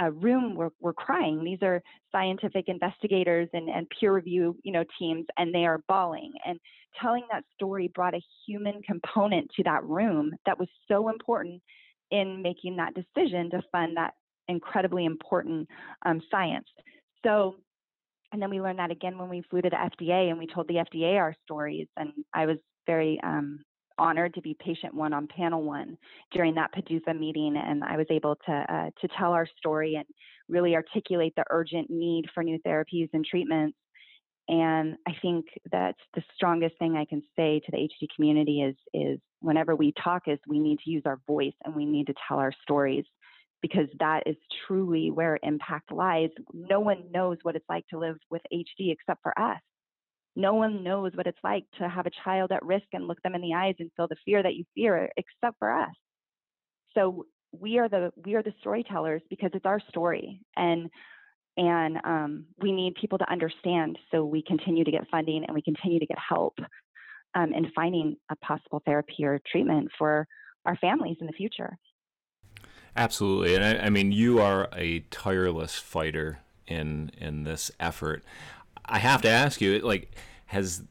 uh, 0.00 0.10
room 0.10 0.54
were, 0.54 0.72
were 0.80 0.92
crying. 0.92 1.42
These 1.42 1.62
are 1.62 1.82
scientific 2.12 2.66
investigators 2.68 3.48
and, 3.52 3.68
and 3.68 3.86
peer 3.88 4.14
review, 4.14 4.56
you 4.62 4.72
know, 4.72 4.84
teams, 4.98 5.26
and 5.38 5.54
they 5.54 5.64
are 5.64 5.80
bawling. 5.88 6.32
And 6.44 6.58
telling 7.00 7.24
that 7.30 7.44
story 7.54 7.90
brought 7.94 8.14
a 8.14 8.20
human 8.46 8.80
component 8.82 9.50
to 9.56 9.62
that 9.64 9.84
room 9.84 10.32
that 10.46 10.58
was 10.58 10.68
so 10.88 11.08
important 11.08 11.62
in 12.10 12.42
making 12.42 12.76
that 12.76 12.94
decision 12.94 13.50
to 13.50 13.62
fund 13.72 13.96
that 13.96 14.14
incredibly 14.48 15.04
important 15.04 15.68
um, 16.04 16.20
science. 16.30 16.66
So, 17.24 17.56
and 18.32 18.40
then 18.40 18.50
we 18.50 18.60
learned 18.60 18.78
that 18.78 18.90
again 18.90 19.18
when 19.18 19.28
we 19.28 19.42
flew 19.48 19.62
to 19.62 19.70
the 19.70 19.76
FDA 19.76 20.30
and 20.30 20.38
we 20.38 20.46
told 20.46 20.68
the 20.68 20.74
FDA 20.74 21.16
our 21.16 21.34
stories. 21.44 21.86
And 21.96 22.12
I 22.34 22.46
was 22.46 22.58
very 22.86 23.20
um, 23.22 23.60
honored 23.98 24.34
to 24.34 24.42
be 24.42 24.56
patient 24.58 24.94
one 24.94 25.12
on 25.12 25.26
panel 25.26 25.62
one 25.62 25.96
during 26.32 26.54
that 26.54 26.74
PDUFA 26.74 27.18
meeting, 27.18 27.56
and 27.56 27.82
I 27.84 27.96
was 27.96 28.06
able 28.10 28.36
to 28.46 28.52
uh, 28.52 28.90
to 29.00 29.08
tell 29.18 29.32
our 29.32 29.48
story 29.58 29.94
and 29.94 30.06
really 30.48 30.74
articulate 30.74 31.34
the 31.36 31.44
urgent 31.50 31.90
need 31.90 32.26
for 32.34 32.42
new 32.42 32.58
therapies 32.66 33.08
and 33.12 33.24
treatments. 33.24 33.76
And 34.48 34.96
I 35.08 35.12
think 35.22 35.46
that's 35.72 35.98
the 36.14 36.22
strongest 36.36 36.78
thing 36.78 36.96
I 36.96 37.04
can 37.04 37.20
say 37.34 37.60
to 37.60 37.72
the 37.72 37.78
HD 37.78 38.06
community 38.14 38.62
is 38.62 38.76
is 38.94 39.18
whenever 39.40 39.74
we 39.74 39.92
talk 40.02 40.22
is 40.26 40.38
we 40.46 40.58
need 40.58 40.78
to 40.84 40.90
use 40.90 41.02
our 41.06 41.20
voice 41.26 41.54
and 41.64 41.74
we 41.74 41.84
need 41.84 42.06
to 42.06 42.14
tell 42.28 42.38
our 42.38 42.52
stories 42.62 43.04
because 43.66 43.88
that 43.98 44.22
is 44.26 44.36
truly 44.66 45.10
where 45.10 45.40
impact 45.42 45.90
lies. 45.90 46.30
No 46.54 46.78
one 46.78 47.10
knows 47.10 47.38
what 47.42 47.56
it's 47.56 47.68
like 47.68 47.84
to 47.88 47.98
live 47.98 48.16
with 48.30 48.42
HD 48.52 48.92
except 48.92 49.20
for 49.24 49.36
us. 49.36 49.58
No 50.36 50.54
one 50.54 50.84
knows 50.84 51.10
what 51.14 51.26
it's 51.26 51.38
like 51.42 51.64
to 51.78 51.88
have 51.88 52.06
a 52.06 52.10
child 52.22 52.52
at 52.52 52.64
risk 52.64 52.86
and 52.92 53.08
look 53.08 53.20
them 53.22 53.34
in 53.34 53.40
the 53.40 53.54
eyes 53.54 53.74
and 53.80 53.90
feel 53.96 54.06
the 54.06 54.22
fear 54.24 54.40
that 54.40 54.54
you 54.54 54.64
fear, 54.74 55.10
except 55.16 55.58
for 55.58 55.72
us. 55.72 55.94
So 56.94 57.26
we 57.52 57.78
are 57.78 57.88
the 57.88 58.12
we 58.24 58.36
are 58.36 58.42
the 58.42 58.54
storytellers 58.60 59.22
because 59.30 59.50
it's 59.54 59.66
our 59.66 59.80
story, 59.88 60.42
and 60.56 60.88
and 61.56 61.96
um, 62.04 62.44
we 62.60 62.70
need 62.70 62.94
people 63.00 63.18
to 63.18 63.32
understand. 63.32 63.98
So 64.12 64.24
we 64.24 64.44
continue 64.46 64.84
to 64.84 64.90
get 64.92 65.08
funding 65.10 65.44
and 65.44 65.54
we 65.54 65.62
continue 65.62 65.98
to 65.98 66.06
get 66.06 66.18
help 66.18 66.54
um, 67.34 67.52
in 67.52 67.72
finding 67.74 68.16
a 68.30 68.36
possible 68.36 68.82
therapy 68.84 69.24
or 69.24 69.40
treatment 69.50 69.88
for 69.98 70.28
our 70.66 70.76
families 70.76 71.16
in 71.20 71.26
the 71.26 71.32
future. 71.32 71.76
Absolutely, 72.96 73.54
and 73.54 73.64
I, 73.64 73.86
I 73.86 73.90
mean 73.90 74.10
you 74.12 74.40
are 74.40 74.68
a 74.74 75.00
tireless 75.10 75.74
fighter 75.76 76.40
in 76.66 77.10
in 77.18 77.44
this 77.44 77.70
effort. 77.78 78.24
I 78.86 78.98
have 78.98 79.20
to 79.22 79.28
ask 79.28 79.60
you, 79.60 79.78
like, 79.80 80.12
has 80.46 80.82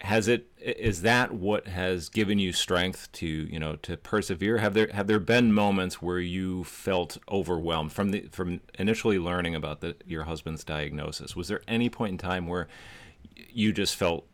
has 0.00 0.26
it 0.26 0.48
is 0.58 1.02
that 1.02 1.32
what 1.32 1.68
has 1.68 2.08
given 2.08 2.38
you 2.38 2.52
strength 2.52 3.10
to 3.12 3.26
you 3.26 3.58
know 3.58 3.76
to 3.76 3.96
persevere 3.96 4.58
have 4.58 4.74
there 4.74 4.88
have 4.92 5.06
there 5.06 5.20
been 5.20 5.52
moments 5.52 6.02
where 6.02 6.18
you 6.18 6.64
felt 6.64 7.18
overwhelmed 7.30 7.92
from 7.92 8.10
the 8.10 8.22
from 8.32 8.60
initially 8.78 9.18
learning 9.18 9.54
about 9.54 9.80
the 9.80 9.94
your 10.04 10.24
husband's 10.24 10.64
diagnosis 10.64 11.36
was 11.36 11.46
there 11.46 11.62
any 11.68 11.88
point 11.88 12.12
in 12.12 12.18
time 12.18 12.48
where 12.48 12.66
you 13.52 13.72
just 13.72 13.94
felt 13.94 14.26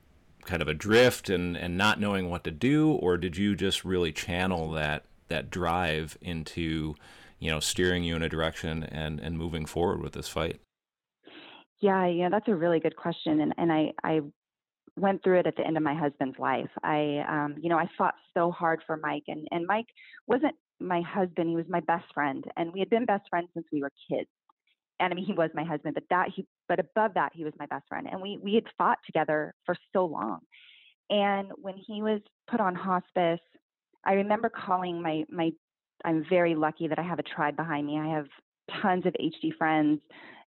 kind 0.47 0.63
of 0.63 0.69
adrift 0.69 1.29
and 1.29 1.57
and 1.57 1.77
not 1.77 2.01
knowing 2.01 2.31
what 2.31 2.45
to 2.45 2.51
do 2.51 2.91
or 2.93 3.19
did 3.19 3.37
you 3.37 3.55
just 3.55 3.85
really 3.85 4.13
channel 4.13 4.71
that 4.71 5.05
that 5.29 5.51
drive 5.51 6.19
into 6.21 6.95
you 7.39 7.51
know 7.51 7.61
steering 7.61 8.05
you 8.05 8.17
in 8.17 8.23
a 8.23 8.29
direction 8.29 8.83
and 8.83 9.21
and 9.21 9.39
moving 9.39 9.67
forward 9.67 10.03
with 10.03 10.13
this 10.13 10.29
fight 10.29 10.61
yeah, 11.81 12.07
yeah, 12.07 12.29
that's 12.29 12.49
a 12.49 12.55
really 12.55 12.81
good 12.81 12.97
question, 12.97 13.41
and 13.41 13.55
and 13.57 13.73
I 13.73 13.93
I 14.03 14.21
went 14.97 15.23
through 15.23 15.41
it 15.41 15.47
at 15.47 15.57
the 15.57 15.65
end 15.65 15.77
of 15.77 15.83
my 15.83 15.95
husband's 15.95 16.39
life. 16.39 16.71
I 16.83 17.25
um, 17.29 17.55
you 17.61 17.69
know 17.69 17.79
I 17.79 17.89
fought 17.97 18.15
so 18.35 18.51
hard 18.51 18.83
for 18.87 18.97
Mike, 18.97 19.25
and 19.29 19.47
and 19.53 19.67
Mike 19.67 19.87
wasn't 20.27 20.57
my 20.81 21.03
husband; 21.03 21.49
he 21.49 21.57
was 21.57 21.67
my 21.69 21.81
best 21.81 22.07
friend, 22.13 22.45
and 22.57 22.73
we 22.73 22.81
had 22.81 22.91
been 22.91 23.05
best 23.05 23.29
friends 23.31 23.49
since 23.55 23.67
we 23.73 23.83
were 23.83 23.93
kids. 24.11 24.29
And 25.01 25.13
I 25.13 25.15
mean, 25.15 25.27
he 25.27 25.33
was 25.33 25.51
my 25.55 25.63
husband, 25.63 25.95
but 25.95 26.05
that 26.11 26.31
he 26.35 26.47
but 26.69 26.81
above 26.81 27.15
that, 27.15 27.31
he 27.33 27.45
was 27.45 27.53
my 27.59 27.67
best 27.67 27.87
friend, 27.89 28.09
and 28.11 28.21
we 28.21 28.39
we 28.43 28.55
had 28.55 28.65
fought 28.77 28.99
together 29.07 29.55
for 29.65 29.77
so 29.93 30.05
long. 30.05 30.41
And 31.11 31.53
when 31.57 31.75
he 31.77 32.03
was 32.03 32.21
put 32.51 32.61
on 32.61 32.75
hospice, 32.75 33.41
I 34.05 34.15
remember 34.15 34.51
calling 34.51 35.03
my 35.03 35.25
my. 35.31 35.53
I'm 36.05 36.25
very 36.31 36.55
lucky 36.55 36.87
that 36.87 36.99
I 36.99 37.03
have 37.03 37.19
a 37.19 37.25
tribe 37.25 37.57
behind 37.57 37.87
me. 37.87 37.99
I 37.99 38.15
have 38.15 38.27
tons 38.83 39.05
of 39.07 39.15
HD 39.15 39.57
friends 39.57 40.01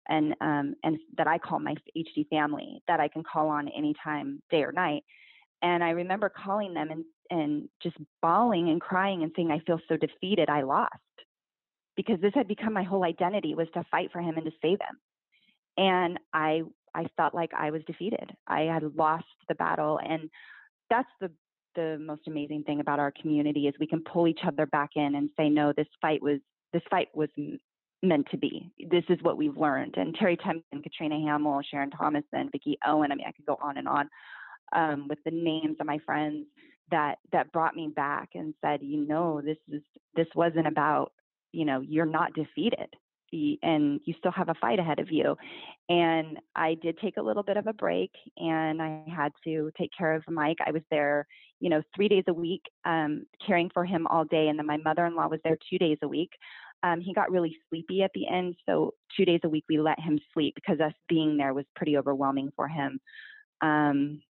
and 0.07 0.35
um, 0.41 0.75
and 0.83 0.97
that 1.17 1.27
I 1.27 1.37
call 1.37 1.59
my 1.59 1.75
HD 1.97 2.27
family 2.29 2.81
that 2.87 2.99
I 2.99 3.07
can 3.07 3.23
call 3.23 3.49
on 3.49 3.67
anytime, 3.69 4.41
day 4.49 4.63
or 4.63 4.71
night. 4.71 5.03
And 5.61 5.83
I 5.83 5.91
remember 5.91 6.29
calling 6.29 6.73
them 6.73 6.89
and 6.91 7.05
and 7.29 7.69
just 7.81 7.95
bawling 8.21 8.69
and 8.69 8.81
crying 8.81 9.23
and 9.23 9.31
saying, 9.35 9.51
I 9.51 9.59
feel 9.65 9.79
so 9.87 9.97
defeated. 9.97 10.49
I 10.49 10.63
lost 10.63 10.93
because 11.95 12.19
this 12.21 12.33
had 12.33 12.47
become 12.47 12.73
my 12.73 12.83
whole 12.83 13.03
identity 13.03 13.55
was 13.55 13.67
to 13.73 13.83
fight 13.91 14.11
for 14.11 14.21
him 14.21 14.35
and 14.37 14.45
to 14.45 14.51
save 14.61 14.79
him. 14.79 14.97
And 15.77 16.19
I 16.33 16.63
I 16.93 17.05
felt 17.15 17.33
like 17.33 17.51
I 17.57 17.71
was 17.71 17.83
defeated. 17.87 18.31
I 18.47 18.61
had 18.61 18.95
lost 18.95 19.25
the 19.47 19.55
battle, 19.55 19.99
and 20.03 20.29
that's 20.89 21.09
the 21.21 21.31
the 21.75 21.97
most 21.99 22.27
amazing 22.27 22.63
thing 22.63 22.79
about 22.79 22.99
our 22.99 23.11
community 23.11 23.67
is 23.67 23.73
we 23.79 23.87
can 23.87 24.03
pull 24.03 24.27
each 24.27 24.41
other 24.45 24.65
back 24.65 24.91
in 24.95 25.15
and 25.15 25.29
say, 25.37 25.49
no, 25.49 25.73
this 25.75 25.87
fight 26.01 26.21
was 26.21 26.39
this 26.73 26.83
fight 26.89 27.09
was 27.13 27.29
meant 28.01 28.27
to 28.31 28.37
be. 28.37 28.71
This 28.89 29.03
is 29.09 29.19
what 29.21 29.37
we've 29.37 29.57
learned. 29.57 29.95
And 29.97 30.15
Terry 30.15 30.37
Tempkin, 30.37 30.81
Katrina 30.81 31.19
Hamill, 31.19 31.61
Sharon 31.69 31.91
Thomason, 31.91 32.49
Vicki 32.51 32.77
Owen. 32.85 33.11
I 33.11 33.15
mean, 33.15 33.27
I 33.27 33.31
could 33.31 33.45
go 33.45 33.57
on 33.61 33.77
and 33.77 33.87
on 33.87 34.09
um, 34.73 35.07
with 35.07 35.19
the 35.25 35.31
names 35.31 35.77
of 35.79 35.85
my 35.85 35.99
friends 36.05 36.45
that 36.91 37.15
that 37.31 37.51
brought 37.51 37.75
me 37.75 37.91
back 37.93 38.29
and 38.35 38.53
said, 38.61 38.81
you 38.81 39.05
know, 39.05 39.41
this 39.41 39.57
is 39.69 39.81
this 40.15 40.27
wasn't 40.35 40.67
about, 40.67 41.11
you 41.51 41.65
know, 41.65 41.81
you're 41.81 42.05
not 42.05 42.33
defeated 42.33 42.89
and 43.31 43.99
you 44.05 44.13
still 44.17 44.31
have 44.31 44.49
a 44.49 44.55
fight 44.55 44.79
ahead 44.79 44.99
of 44.99 45.11
you. 45.11 45.35
And 45.89 46.37
I 46.55 46.75
did 46.81 46.97
take 46.99 47.17
a 47.17 47.21
little 47.21 47.43
bit 47.43 47.57
of 47.57 47.67
a 47.67 47.73
break 47.73 48.11
and 48.37 48.81
I 48.81 49.03
had 49.13 49.31
to 49.45 49.71
take 49.77 49.91
care 49.97 50.13
of 50.13 50.23
Mike. 50.29 50.57
I 50.65 50.71
was 50.71 50.83
there, 50.89 51.27
you 51.59 51.69
know, 51.69 51.81
three 51.95 52.07
days 52.07 52.23
a 52.27 52.33
week, 52.33 52.61
um, 52.85 53.25
caring 53.45 53.69
for 53.73 53.85
him 53.85 54.07
all 54.07 54.25
day. 54.25 54.47
And 54.47 54.57
then 54.57 54.65
my 54.65 54.77
mother 54.77 55.05
in 55.05 55.15
law 55.15 55.27
was 55.27 55.39
there 55.43 55.57
two 55.69 55.77
days 55.77 55.97
a 56.01 56.07
week. 56.07 56.31
Um, 56.83 56.99
he 56.99 57.13
got 57.13 57.31
really 57.31 57.55
sleepy 57.69 58.01
at 58.01 58.11
the 58.15 58.27
end, 58.27 58.55
so 58.65 58.95
two 59.15 59.23
days 59.23 59.41
a 59.43 59.49
week 59.49 59.65
we 59.69 59.79
let 59.79 59.99
him 59.99 60.19
sleep 60.33 60.55
because 60.55 60.79
us 60.79 60.93
being 61.07 61.37
there 61.37 61.53
was 61.53 61.65
pretty 61.75 61.95
overwhelming 61.95 62.51
for 62.55 62.67
him. 62.67 62.99
Um, 63.61 64.21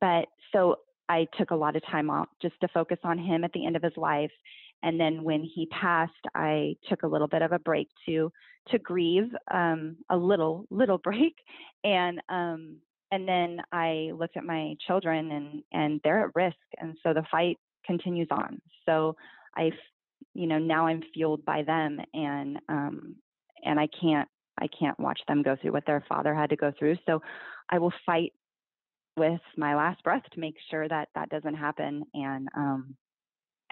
but 0.00 0.26
so 0.52 0.76
I 1.08 1.26
took 1.36 1.50
a 1.50 1.56
lot 1.56 1.76
of 1.76 1.82
time 1.86 2.10
off 2.10 2.28
just 2.40 2.54
to 2.60 2.68
focus 2.68 2.98
on 3.02 3.18
him 3.18 3.44
at 3.44 3.52
the 3.52 3.66
end 3.66 3.76
of 3.76 3.82
his 3.82 3.96
life. 3.96 4.30
And 4.84 5.00
then 5.00 5.24
when 5.24 5.42
he 5.42 5.66
passed, 5.66 6.12
I 6.34 6.76
took 6.88 7.02
a 7.02 7.08
little 7.08 7.26
bit 7.26 7.42
of 7.42 7.52
a 7.52 7.58
break 7.58 7.88
to 8.06 8.30
to 8.70 8.78
grieve, 8.78 9.30
um, 9.52 9.96
a 10.10 10.16
little 10.16 10.66
little 10.70 10.98
break, 11.02 11.34
and 11.82 12.20
um, 12.28 12.76
and 13.10 13.26
then 13.26 13.58
I 13.72 14.12
looked 14.16 14.36
at 14.36 14.44
my 14.44 14.74
children 14.86 15.32
and 15.32 15.62
and 15.72 16.00
they're 16.04 16.26
at 16.26 16.36
risk, 16.36 16.56
and 16.78 16.96
so 17.02 17.12
the 17.12 17.24
fight 17.30 17.58
continues 17.86 18.28
on. 18.30 18.60
So 18.86 19.16
I 19.56 19.72
you 20.34 20.46
know 20.46 20.58
now 20.58 20.86
i'm 20.86 21.02
fueled 21.12 21.44
by 21.44 21.62
them 21.62 22.00
and 22.12 22.58
um 22.68 23.16
and 23.64 23.78
i 23.78 23.88
can't 24.00 24.28
i 24.60 24.66
can't 24.78 24.98
watch 24.98 25.20
them 25.28 25.42
go 25.42 25.56
through 25.60 25.72
what 25.72 25.86
their 25.86 26.04
father 26.08 26.34
had 26.34 26.50
to 26.50 26.56
go 26.56 26.72
through. 26.78 26.96
So 27.06 27.22
i 27.70 27.78
will 27.78 27.92
fight 28.04 28.32
with 29.16 29.40
my 29.56 29.76
last 29.76 30.02
breath 30.02 30.24
to 30.32 30.40
make 30.40 30.56
sure 30.70 30.88
that 30.88 31.08
that 31.14 31.28
doesn't 31.28 31.54
happen. 31.54 32.02
And 32.14 32.48
um 32.56 32.96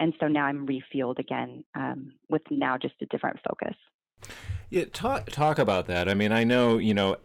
and 0.03 0.13
so 0.19 0.27
now 0.27 0.45
i'm 0.45 0.67
refueled 0.67 1.17
again 1.17 1.63
um 1.75 2.11
with 2.29 2.41
now 2.51 2.77
just 2.77 2.95
a 3.01 3.05
different 3.07 3.39
focus. 3.47 3.75
Yeah 4.69 4.85
talk 4.91 5.29
talk 5.31 5.57
about 5.57 5.87
that. 5.87 6.09
I 6.09 6.13
mean 6.13 6.31
i 6.31 6.43
know 6.43 6.77
you 6.77 6.93
know 6.93 7.17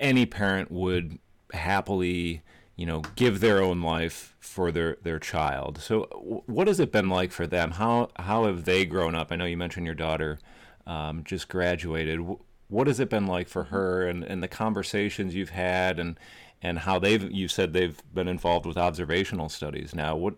any 0.00 0.26
parent 0.26 0.70
would 0.70 1.18
happily 1.52 2.42
you 2.76 2.86
know 2.86 3.02
give 3.14 3.40
their 3.40 3.62
own 3.62 3.80
life 3.82 4.36
for 4.40 4.72
their 4.72 4.98
their 5.02 5.18
child. 5.18 5.78
So 5.78 6.02
what 6.46 6.66
has 6.66 6.80
it 6.80 6.90
been 6.90 7.08
like 7.08 7.30
for 7.30 7.46
them? 7.46 7.72
How 7.72 8.10
how 8.16 8.44
have 8.44 8.64
they 8.64 8.84
grown 8.84 9.14
up? 9.14 9.30
I 9.30 9.36
know 9.36 9.44
you 9.44 9.56
mentioned 9.56 9.86
your 9.86 9.94
daughter 9.94 10.38
um, 10.86 11.22
just 11.24 11.48
graduated. 11.48 12.20
What 12.68 12.86
has 12.86 12.98
it 12.98 13.10
been 13.10 13.26
like 13.26 13.48
for 13.48 13.64
her 13.64 14.06
and, 14.08 14.24
and 14.24 14.42
the 14.42 14.48
conversations 14.48 15.34
you've 15.34 15.50
had 15.50 16.00
and 16.00 16.18
and 16.60 16.80
how 16.80 16.98
they've 16.98 17.30
you 17.30 17.48
said 17.48 17.72
they've 17.72 18.00
been 18.12 18.28
involved 18.28 18.66
with 18.66 18.76
observational 18.76 19.48
studies 19.48 19.94
now? 19.94 20.16
What 20.16 20.34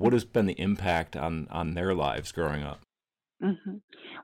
what 0.00 0.12
has 0.12 0.24
been 0.24 0.46
the 0.46 0.60
impact 0.60 1.16
on 1.16 1.46
on 1.50 1.74
their 1.74 1.94
lives 1.94 2.32
growing 2.32 2.62
up? 2.62 2.80
Mm-hmm. 3.42 3.76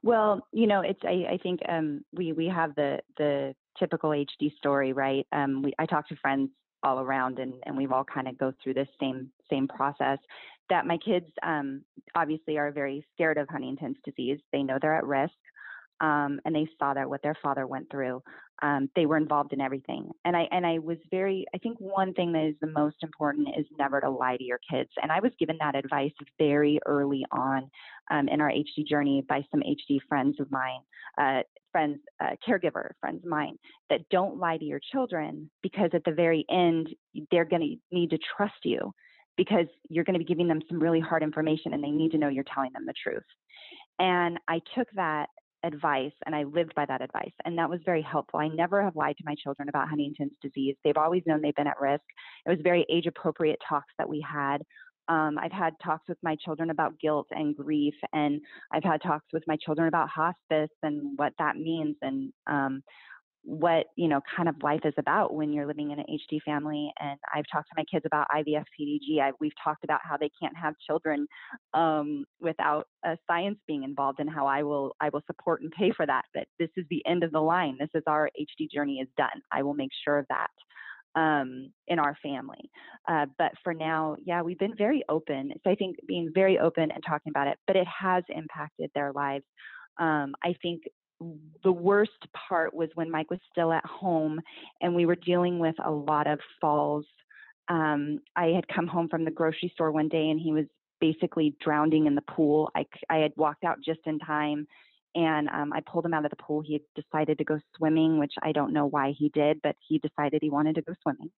well 0.02 0.46
you 0.52 0.66
know 0.66 0.82
it's 0.82 1.00
i, 1.02 1.32
I 1.32 1.38
think 1.42 1.60
um, 1.66 2.04
we 2.12 2.32
we 2.32 2.48
have 2.48 2.74
the 2.74 2.98
the 3.16 3.54
typical 3.78 4.10
hd 4.10 4.54
story 4.58 4.92
right? 4.92 5.26
Um, 5.32 5.62
we, 5.62 5.72
i 5.78 5.86
talk 5.86 6.06
to 6.08 6.16
friends 6.16 6.50
all 6.82 7.00
around 7.00 7.38
and, 7.38 7.54
and 7.64 7.76
we've 7.76 7.92
all 7.92 8.04
kind 8.04 8.28
of 8.28 8.36
go 8.36 8.52
through 8.62 8.74
this 8.74 8.88
same 9.00 9.30
same 9.50 9.66
process 9.68 10.18
that 10.68 10.86
my 10.86 10.98
kids 10.98 11.26
um, 11.42 11.82
obviously 12.14 12.58
are 12.58 12.70
very 12.70 13.04
scared 13.14 13.38
of 13.38 13.48
huntington's 13.48 13.96
disease. 14.04 14.38
They 14.52 14.62
know 14.62 14.78
they're 14.80 14.96
at 14.96 15.06
risk 15.06 15.34
um, 16.00 16.40
and 16.44 16.54
they 16.54 16.68
saw 16.78 16.94
that 16.94 17.08
what 17.08 17.22
their 17.22 17.36
father 17.42 17.66
went 17.66 17.90
through. 17.90 18.22
Um, 18.62 18.88
they 18.96 19.04
were 19.04 19.18
involved 19.18 19.52
in 19.52 19.60
everything, 19.60 20.10
and 20.24 20.34
I 20.34 20.48
and 20.50 20.66
I 20.66 20.78
was 20.78 20.96
very. 21.10 21.44
I 21.54 21.58
think 21.58 21.78
one 21.78 22.14
thing 22.14 22.32
that 22.32 22.44
is 22.44 22.54
the 22.60 22.66
most 22.68 22.96
important 23.02 23.48
is 23.58 23.66
never 23.78 24.00
to 24.00 24.08
lie 24.08 24.38
to 24.38 24.44
your 24.44 24.60
kids. 24.70 24.88
And 25.02 25.12
I 25.12 25.20
was 25.20 25.32
given 25.38 25.58
that 25.60 25.74
advice 25.74 26.12
very 26.38 26.80
early 26.86 27.24
on 27.30 27.70
um, 28.10 28.28
in 28.28 28.40
our 28.40 28.50
HD 28.50 28.86
journey 28.86 29.24
by 29.28 29.42
some 29.50 29.60
HD 29.60 29.98
friends 30.08 30.40
of 30.40 30.50
mine, 30.50 30.80
uh, 31.20 31.42
friends, 31.70 31.98
uh, 32.18 32.36
caregiver 32.48 32.92
friends 32.98 33.22
of 33.22 33.28
mine, 33.28 33.58
that 33.90 34.08
don't 34.10 34.38
lie 34.38 34.56
to 34.56 34.64
your 34.64 34.80
children 34.92 35.50
because 35.62 35.90
at 35.92 36.04
the 36.04 36.12
very 36.12 36.46
end 36.50 36.88
they're 37.30 37.44
going 37.44 37.62
to 37.62 37.94
need 37.94 38.10
to 38.10 38.18
trust 38.36 38.64
you 38.64 38.92
because 39.36 39.66
you're 39.90 40.04
going 40.04 40.14
to 40.14 40.18
be 40.18 40.24
giving 40.24 40.48
them 40.48 40.62
some 40.68 40.78
really 40.78 41.00
hard 41.00 41.22
information 41.22 41.74
and 41.74 41.84
they 41.84 41.90
need 41.90 42.10
to 42.12 42.18
know 42.18 42.28
you're 42.28 42.44
telling 42.54 42.72
them 42.72 42.86
the 42.86 42.94
truth. 43.02 43.22
And 43.98 44.38
I 44.48 44.60
took 44.74 44.88
that 44.94 45.28
advice 45.66 46.12
and 46.24 46.34
I 46.34 46.44
lived 46.44 46.74
by 46.74 46.86
that 46.86 47.02
advice. 47.02 47.32
And 47.44 47.58
that 47.58 47.68
was 47.68 47.80
very 47.84 48.02
helpful. 48.02 48.40
I 48.40 48.48
never 48.48 48.82
have 48.82 48.96
lied 48.96 49.16
to 49.18 49.24
my 49.26 49.34
children 49.34 49.68
about 49.68 49.88
Huntington's 49.88 50.32
disease. 50.40 50.76
They've 50.84 50.96
always 50.96 51.22
known 51.26 51.42
they've 51.42 51.54
been 51.54 51.66
at 51.66 51.80
risk. 51.80 52.04
It 52.46 52.50
was 52.50 52.58
very 52.62 52.86
age 52.90 53.06
appropriate 53.06 53.58
talks 53.68 53.92
that 53.98 54.08
we 54.08 54.24
had. 54.26 54.58
Um, 55.08 55.38
I've 55.38 55.52
had 55.52 55.74
talks 55.84 56.08
with 56.08 56.18
my 56.22 56.36
children 56.36 56.70
about 56.70 56.98
guilt 56.98 57.28
and 57.30 57.56
grief, 57.56 57.94
and 58.12 58.40
I've 58.72 58.82
had 58.82 59.00
talks 59.02 59.26
with 59.32 59.44
my 59.46 59.56
children 59.56 59.86
about 59.86 60.08
hospice 60.08 60.74
and 60.82 61.16
what 61.16 61.32
that 61.38 61.56
means. 61.56 61.96
And 62.02 62.32
um, 62.48 62.82
what 63.46 63.86
you 63.94 64.08
know 64.08 64.20
kind 64.36 64.48
of 64.48 64.56
life 64.60 64.80
is 64.84 64.92
about 64.98 65.32
when 65.32 65.52
you're 65.52 65.66
living 65.66 65.92
in 65.92 66.00
an 66.00 66.04
HD 66.10 66.42
family. 66.44 66.92
And 66.98 67.18
I've 67.32 67.44
talked 67.50 67.68
to 67.68 67.74
my 67.76 67.84
kids 67.84 68.04
about 68.04 68.26
IVF 68.34 68.64
PDG. 68.78 69.20
I've, 69.22 69.34
we've 69.40 69.52
talked 69.62 69.84
about 69.84 70.00
how 70.02 70.16
they 70.16 70.30
can't 70.42 70.56
have 70.56 70.74
children 70.84 71.28
um, 71.72 72.24
without 72.40 72.88
science 73.28 73.58
being 73.68 73.84
involved, 73.84 74.18
and 74.18 74.28
how 74.28 74.48
I 74.48 74.64
will 74.64 74.96
I 75.00 75.10
will 75.10 75.22
support 75.26 75.62
and 75.62 75.70
pay 75.70 75.92
for 75.96 76.04
that. 76.06 76.24
But 76.34 76.48
this 76.58 76.70
is 76.76 76.84
the 76.90 77.06
end 77.06 77.22
of 77.22 77.30
the 77.30 77.40
line. 77.40 77.76
This 77.78 77.88
is 77.94 78.02
our 78.08 78.28
HD 78.38 78.68
journey 78.68 78.98
is 78.98 79.08
done. 79.16 79.40
I 79.52 79.62
will 79.62 79.74
make 79.74 79.90
sure 80.04 80.18
of 80.18 80.26
that. 80.28 80.50
Um, 81.14 81.72
in 81.88 81.98
our 81.98 82.14
family. 82.22 82.70
Uh, 83.08 83.24
but 83.38 83.52
for 83.64 83.72
now, 83.72 84.16
yeah, 84.22 84.42
we've 84.42 84.58
been 84.58 84.76
very 84.76 85.02
open. 85.08 85.50
So 85.64 85.70
I 85.70 85.74
think 85.74 85.96
being 86.06 86.30
very 86.34 86.58
open 86.58 86.90
and 86.90 87.02
talking 87.08 87.30
about 87.30 87.46
it, 87.46 87.56
but 87.66 87.74
it 87.74 87.86
has 87.86 88.22
impacted 88.28 88.90
their 88.94 89.14
lives. 89.14 89.46
Um, 89.98 90.34
I 90.44 90.54
think 90.60 90.82
the 91.64 91.72
worst 91.72 92.26
part 92.48 92.74
was 92.74 92.88
when 92.94 93.10
Mike 93.10 93.30
was 93.30 93.40
still 93.50 93.72
at 93.72 93.84
home 93.84 94.40
and 94.80 94.94
we 94.94 95.06
were 95.06 95.16
dealing 95.16 95.58
with 95.58 95.74
a 95.84 95.90
lot 95.90 96.26
of 96.26 96.38
falls. 96.60 97.06
Um, 97.68 98.20
I 98.36 98.46
had 98.48 98.68
come 98.68 98.86
home 98.86 99.08
from 99.08 99.24
the 99.24 99.30
grocery 99.30 99.70
store 99.74 99.90
one 99.90 100.08
day 100.08 100.30
and 100.30 100.38
he 100.38 100.52
was 100.52 100.66
basically 101.00 101.56
drowning 101.62 102.06
in 102.06 102.14
the 102.14 102.22
pool. 102.22 102.70
I, 102.76 102.86
I 103.10 103.18
had 103.18 103.32
walked 103.36 103.64
out 103.64 103.78
just 103.84 104.00
in 104.06 104.18
time 104.18 104.66
and 105.14 105.48
um, 105.48 105.72
I 105.72 105.80
pulled 105.80 106.04
him 106.04 106.14
out 106.14 106.24
of 106.24 106.30
the 106.30 106.36
pool. 106.36 106.62
He 106.64 106.74
had 106.74 107.04
decided 107.04 107.38
to 107.38 107.44
go 107.44 107.58
swimming, 107.76 108.18
which 108.18 108.34
I 108.42 108.52
don't 108.52 108.72
know 108.72 108.86
why 108.86 109.14
he 109.18 109.30
did, 109.30 109.60
but 109.62 109.74
he 109.88 109.98
decided 109.98 110.42
he 110.42 110.50
wanted 110.50 110.74
to 110.74 110.82
go 110.82 110.92
swimming. 111.02 111.30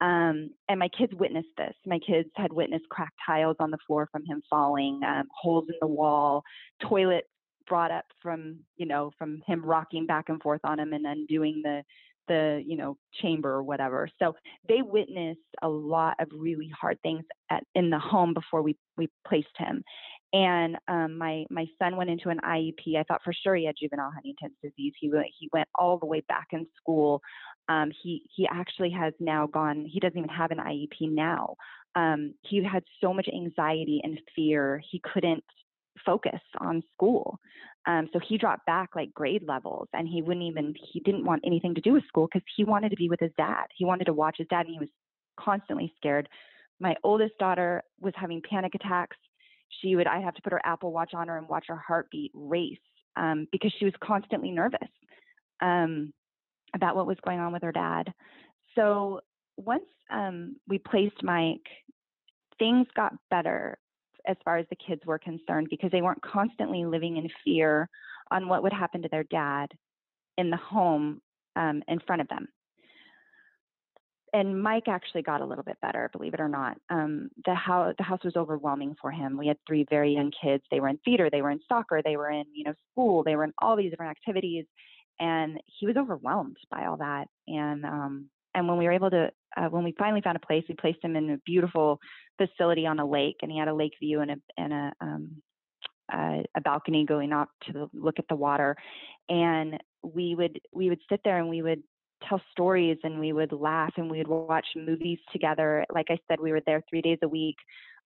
Um, 0.00 0.50
and 0.68 0.80
my 0.80 0.88
kids 0.88 1.12
witnessed 1.14 1.54
this. 1.56 1.74
My 1.86 2.00
kids 2.00 2.28
had 2.34 2.52
witnessed 2.52 2.88
cracked 2.90 3.18
tiles 3.24 3.56
on 3.60 3.70
the 3.70 3.78
floor 3.86 4.08
from 4.10 4.24
him 4.24 4.42
falling, 4.50 5.00
um, 5.06 5.28
holes 5.32 5.66
in 5.68 5.76
the 5.80 5.86
wall, 5.86 6.42
toilet 6.80 7.24
brought 7.66 7.90
up 7.90 8.04
from 8.20 8.58
you 8.76 8.86
know 8.86 9.10
from 9.18 9.42
him 9.46 9.64
rocking 9.64 10.06
back 10.06 10.28
and 10.28 10.42
forth 10.42 10.60
on 10.64 10.78
him 10.78 10.92
and 10.92 11.04
then 11.04 11.26
doing 11.28 11.60
the 11.62 11.82
the 12.28 12.62
you 12.64 12.76
know 12.76 12.96
chamber 13.20 13.50
or 13.50 13.62
whatever 13.62 14.08
so 14.18 14.34
they 14.68 14.80
witnessed 14.80 15.40
a 15.62 15.68
lot 15.68 16.14
of 16.20 16.28
really 16.32 16.70
hard 16.80 16.98
things 17.02 17.24
at, 17.50 17.64
in 17.74 17.90
the 17.90 17.98
home 17.98 18.32
before 18.32 18.62
we 18.62 18.76
we 18.96 19.08
placed 19.26 19.56
him 19.58 19.82
and 20.32 20.76
um, 20.88 21.18
my 21.18 21.44
my 21.50 21.66
son 21.78 21.96
went 21.96 22.08
into 22.08 22.30
an 22.30 22.40
IEP. 22.42 22.96
I 22.96 23.02
thought 23.02 23.20
for 23.22 23.34
sure 23.34 23.54
he 23.54 23.66
had 23.66 23.74
juvenile 23.78 24.10
Huntington's 24.10 24.56
disease. 24.62 24.94
He 24.98 25.10
went 25.10 25.26
he 25.38 25.48
went 25.52 25.68
all 25.78 25.98
the 25.98 26.06
way 26.06 26.22
back 26.26 26.48
in 26.52 26.66
school. 26.76 27.20
Um, 27.68 27.90
he 28.02 28.22
he 28.34 28.48
actually 28.50 28.90
has 28.90 29.12
now 29.20 29.46
gone. 29.46 29.86
He 29.90 30.00
doesn't 30.00 30.16
even 30.16 30.30
have 30.30 30.50
an 30.50 30.58
IEP 30.58 31.10
now. 31.10 31.56
Um, 31.94 32.34
he 32.42 32.64
had 32.64 32.82
so 33.02 33.12
much 33.12 33.28
anxiety 33.28 34.00
and 34.02 34.18
fear. 34.34 34.82
He 34.90 35.02
couldn't 35.12 35.44
focus 36.04 36.40
on 36.60 36.82
school. 36.94 37.38
Um, 37.86 38.08
so 38.12 38.20
he 38.26 38.38
dropped 38.38 38.66
back 38.66 38.90
like 38.94 39.12
grade 39.12 39.42
levels 39.46 39.88
and 39.92 40.06
he 40.06 40.22
wouldn't 40.22 40.46
even, 40.46 40.74
he 40.92 41.00
didn't 41.00 41.24
want 41.24 41.42
anything 41.44 41.74
to 41.74 41.80
do 41.80 41.92
with 41.92 42.06
school 42.06 42.28
because 42.32 42.46
he 42.56 42.64
wanted 42.64 42.90
to 42.90 42.96
be 42.96 43.08
with 43.08 43.20
his 43.20 43.32
dad. 43.36 43.64
He 43.76 43.84
wanted 43.84 44.04
to 44.04 44.12
watch 44.12 44.36
his 44.38 44.46
dad 44.48 44.66
and 44.66 44.74
he 44.74 44.78
was 44.78 44.88
constantly 45.38 45.92
scared. 45.96 46.28
My 46.78 46.94
oldest 47.02 47.36
daughter 47.38 47.82
was 48.00 48.12
having 48.16 48.40
panic 48.48 48.74
attacks. 48.74 49.16
She 49.80 49.96
would, 49.96 50.06
I'd 50.06 50.22
have 50.22 50.34
to 50.34 50.42
put 50.42 50.52
her 50.52 50.60
Apple 50.64 50.92
Watch 50.92 51.12
on 51.14 51.28
her 51.28 51.38
and 51.38 51.48
watch 51.48 51.64
her 51.68 51.76
heartbeat 51.76 52.30
race 52.34 52.78
um, 53.16 53.48
because 53.50 53.72
she 53.78 53.84
was 53.84 53.94
constantly 54.02 54.50
nervous 54.50 54.88
um, 55.60 56.12
about 56.74 56.94
what 56.94 57.06
was 57.06 57.18
going 57.24 57.40
on 57.40 57.52
with 57.52 57.62
her 57.62 57.72
dad. 57.72 58.12
So 58.74 59.20
once 59.56 59.84
um, 60.10 60.56
we 60.68 60.78
placed 60.78 61.22
Mike, 61.22 61.66
things 62.58 62.86
got 62.94 63.14
better 63.30 63.78
as 64.26 64.36
far 64.44 64.58
as 64.58 64.66
the 64.70 64.76
kids 64.76 65.02
were 65.04 65.18
concerned 65.18 65.68
because 65.70 65.90
they 65.90 66.02
weren't 66.02 66.22
constantly 66.22 66.84
living 66.84 67.16
in 67.16 67.28
fear 67.44 67.88
on 68.30 68.48
what 68.48 68.62
would 68.62 68.72
happen 68.72 69.02
to 69.02 69.08
their 69.08 69.24
dad 69.24 69.68
in 70.38 70.50
the 70.50 70.56
home 70.56 71.20
um, 71.56 71.82
in 71.88 72.00
front 72.00 72.22
of 72.22 72.28
them. 72.28 72.48
And 74.34 74.62
Mike 74.62 74.88
actually 74.88 75.22
got 75.22 75.42
a 75.42 75.44
little 75.44 75.64
bit 75.64 75.76
better, 75.82 76.08
believe 76.10 76.32
it 76.32 76.40
or 76.40 76.48
not. 76.48 76.78
Um, 76.88 77.28
the 77.44 77.54
house 77.54 77.94
the 77.98 78.04
house 78.04 78.24
was 78.24 78.34
overwhelming 78.34 78.96
for 78.98 79.10
him. 79.10 79.36
We 79.36 79.46
had 79.46 79.58
three 79.66 79.84
very 79.90 80.14
young 80.14 80.30
kids. 80.30 80.64
They 80.70 80.80
were 80.80 80.88
in 80.88 80.98
theater, 81.04 81.28
they 81.30 81.42
were 81.42 81.50
in 81.50 81.60
soccer, 81.68 82.00
they 82.02 82.16
were 82.16 82.30
in 82.30 82.44
you 82.54 82.64
know 82.64 82.72
school, 82.90 83.22
they 83.22 83.36
were 83.36 83.44
in 83.44 83.52
all 83.58 83.76
these 83.76 83.90
different 83.90 84.16
activities, 84.16 84.64
and 85.20 85.60
he 85.66 85.86
was 85.86 85.96
overwhelmed 85.98 86.56
by 86.70 86.86
all 86.86 86.96
that. 86.96 87.28
And 87.46 87.84
um, 87.84 88.30
and 88.54 88.68
when 88.68 88.78
we 88.78 88.84
were 88.84 88.92
able 88.92 89.10
to 89.10 89.30
uh, 89.56 89.68
when 89.68 89.84
we 89.84 89.94
finally 89.98 90.22
found 90.22 90.36
a 90.36 90.46
place, 90.46 90.64
we 90.68 90.74
placed 90.74 91.02
him 91.02 91.16
in 91.16 91.30
a 91.30 91.38
beautiful 91.44 91.98
facility 92.38 92.86
on 92.86 92.98
a 92.98 93.06
lake, 93.06 93.36
and 93.42 93.50
he 93.50 93.58
had 93.58 93.68
a 93.68 93.74
lake 93.74 93.92
view 94.00 94.20
and 94.20 94.30
a 94.30 94.36
and 94.56 94.72
a 94.72 94.92
um, 95.00 95.42
uh, 96.12 96.42
a 96.56 96.60
balcony 96.62 97.04
going 97.04 97.32
up 97.32 97.48
to 97.70 97.88
look 97.92 98.18
at 98.18 98.26
the 98.28 98.36
water. 98.36 98.76
And 99.28 99.78
we 100.02 100.34
would 100.34 100.60
we 100.72 100.88
would 100.88 101.00
sit 101.10 101.20
there 101.24 101.38
and 101.38 101.48
we 101.48 101.62
would 101.62 101.82
tell 102.28 102.40
stories 102.50 102.98
and 103.02 103.18
we 103.18 103.32
would 103.32 103.52
laugh 103.52 103.92
and 103.96 104.10
we 104.10 104.18
would 104.18 104.28
watch 104.28 104.66
movies 104.76 105.18
together. 105.32 105.84
Like 105.92 106.06
I 106.10 106.18
said, 106.28 106.40
we 106.40 106.52
were 106.52 106.62
there 106.66 106.82
three 106.88 107.02
days 107.02 107.18
a 107.22 107.28
week. 107.28 107.56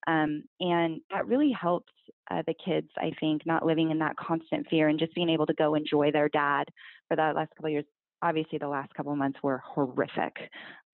Um, 0.06 0.44
and 0.60 1.00
that 1.10 1.26
really 1.26 1.50
helped 1.50 1.90
uh, 2.30 2.42
the 2.46 2.54
kids, 2.64 2.88
I 2.96 3.10
think, 3.18 3.44
not 3.44 3.66
living 3.66 3.90
in 3.90 3.98
that 3.98 4.16
constant 4.16 4.66
fear 4.68 4.88
and 4.88 4.98
just 4.98 5.14
being 5.14 5.28
able 5.28 5.46
to 5.46 5.54
go 5.54 5.74
enjoy 5.74 6.12
their 6.12 6.28
dad 6.28 6.64
for 7.08 7.16
that 7.16 7.34
last 7.34 7.50
couple 7.56 7.66
of 7.66 7.72
years. 7.72 7.84
Obviously, 8.22 8.58
the 8.58 8.68
last 8.68 8.92
couple 8.94 9.12
of 9.12 9.18
months 9.18 9.38
were 9.42 9.62
horrific. 9.64 10.34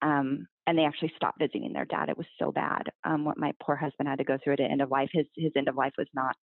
Um, 0.03 0.47
and 0.67 0.77
they 0.77 0.85
actually 0.85 1.13
stopped 1.17 1.39
visiting 1.39 1.73
their 1.73 1.85
dad. 1.85 2.09
It 2.09 2.19
was 2.19 2.27
so 2.39 2.53
bad. 2.53 2.83
Um, 3.05 3.25
what 3.25 3.39
my 3.39 3.53
poor 3.63 3.77
husband 3.77 4.09
had 4.09 4.19
to 4.19 4.25
go 4.25 4.39
through 4.43 4.55
at 4.55 4.59
the 4.59 4.65
end 4.65 4.83
of 4.83 4.91
life. 4.91 5.11
His 5.13 5.27
his 5.37 5.53
end 5.57 5.69
of 5.69 5.77
life 5.77 5.93
was 5.99 6.09
not 6.15 6.37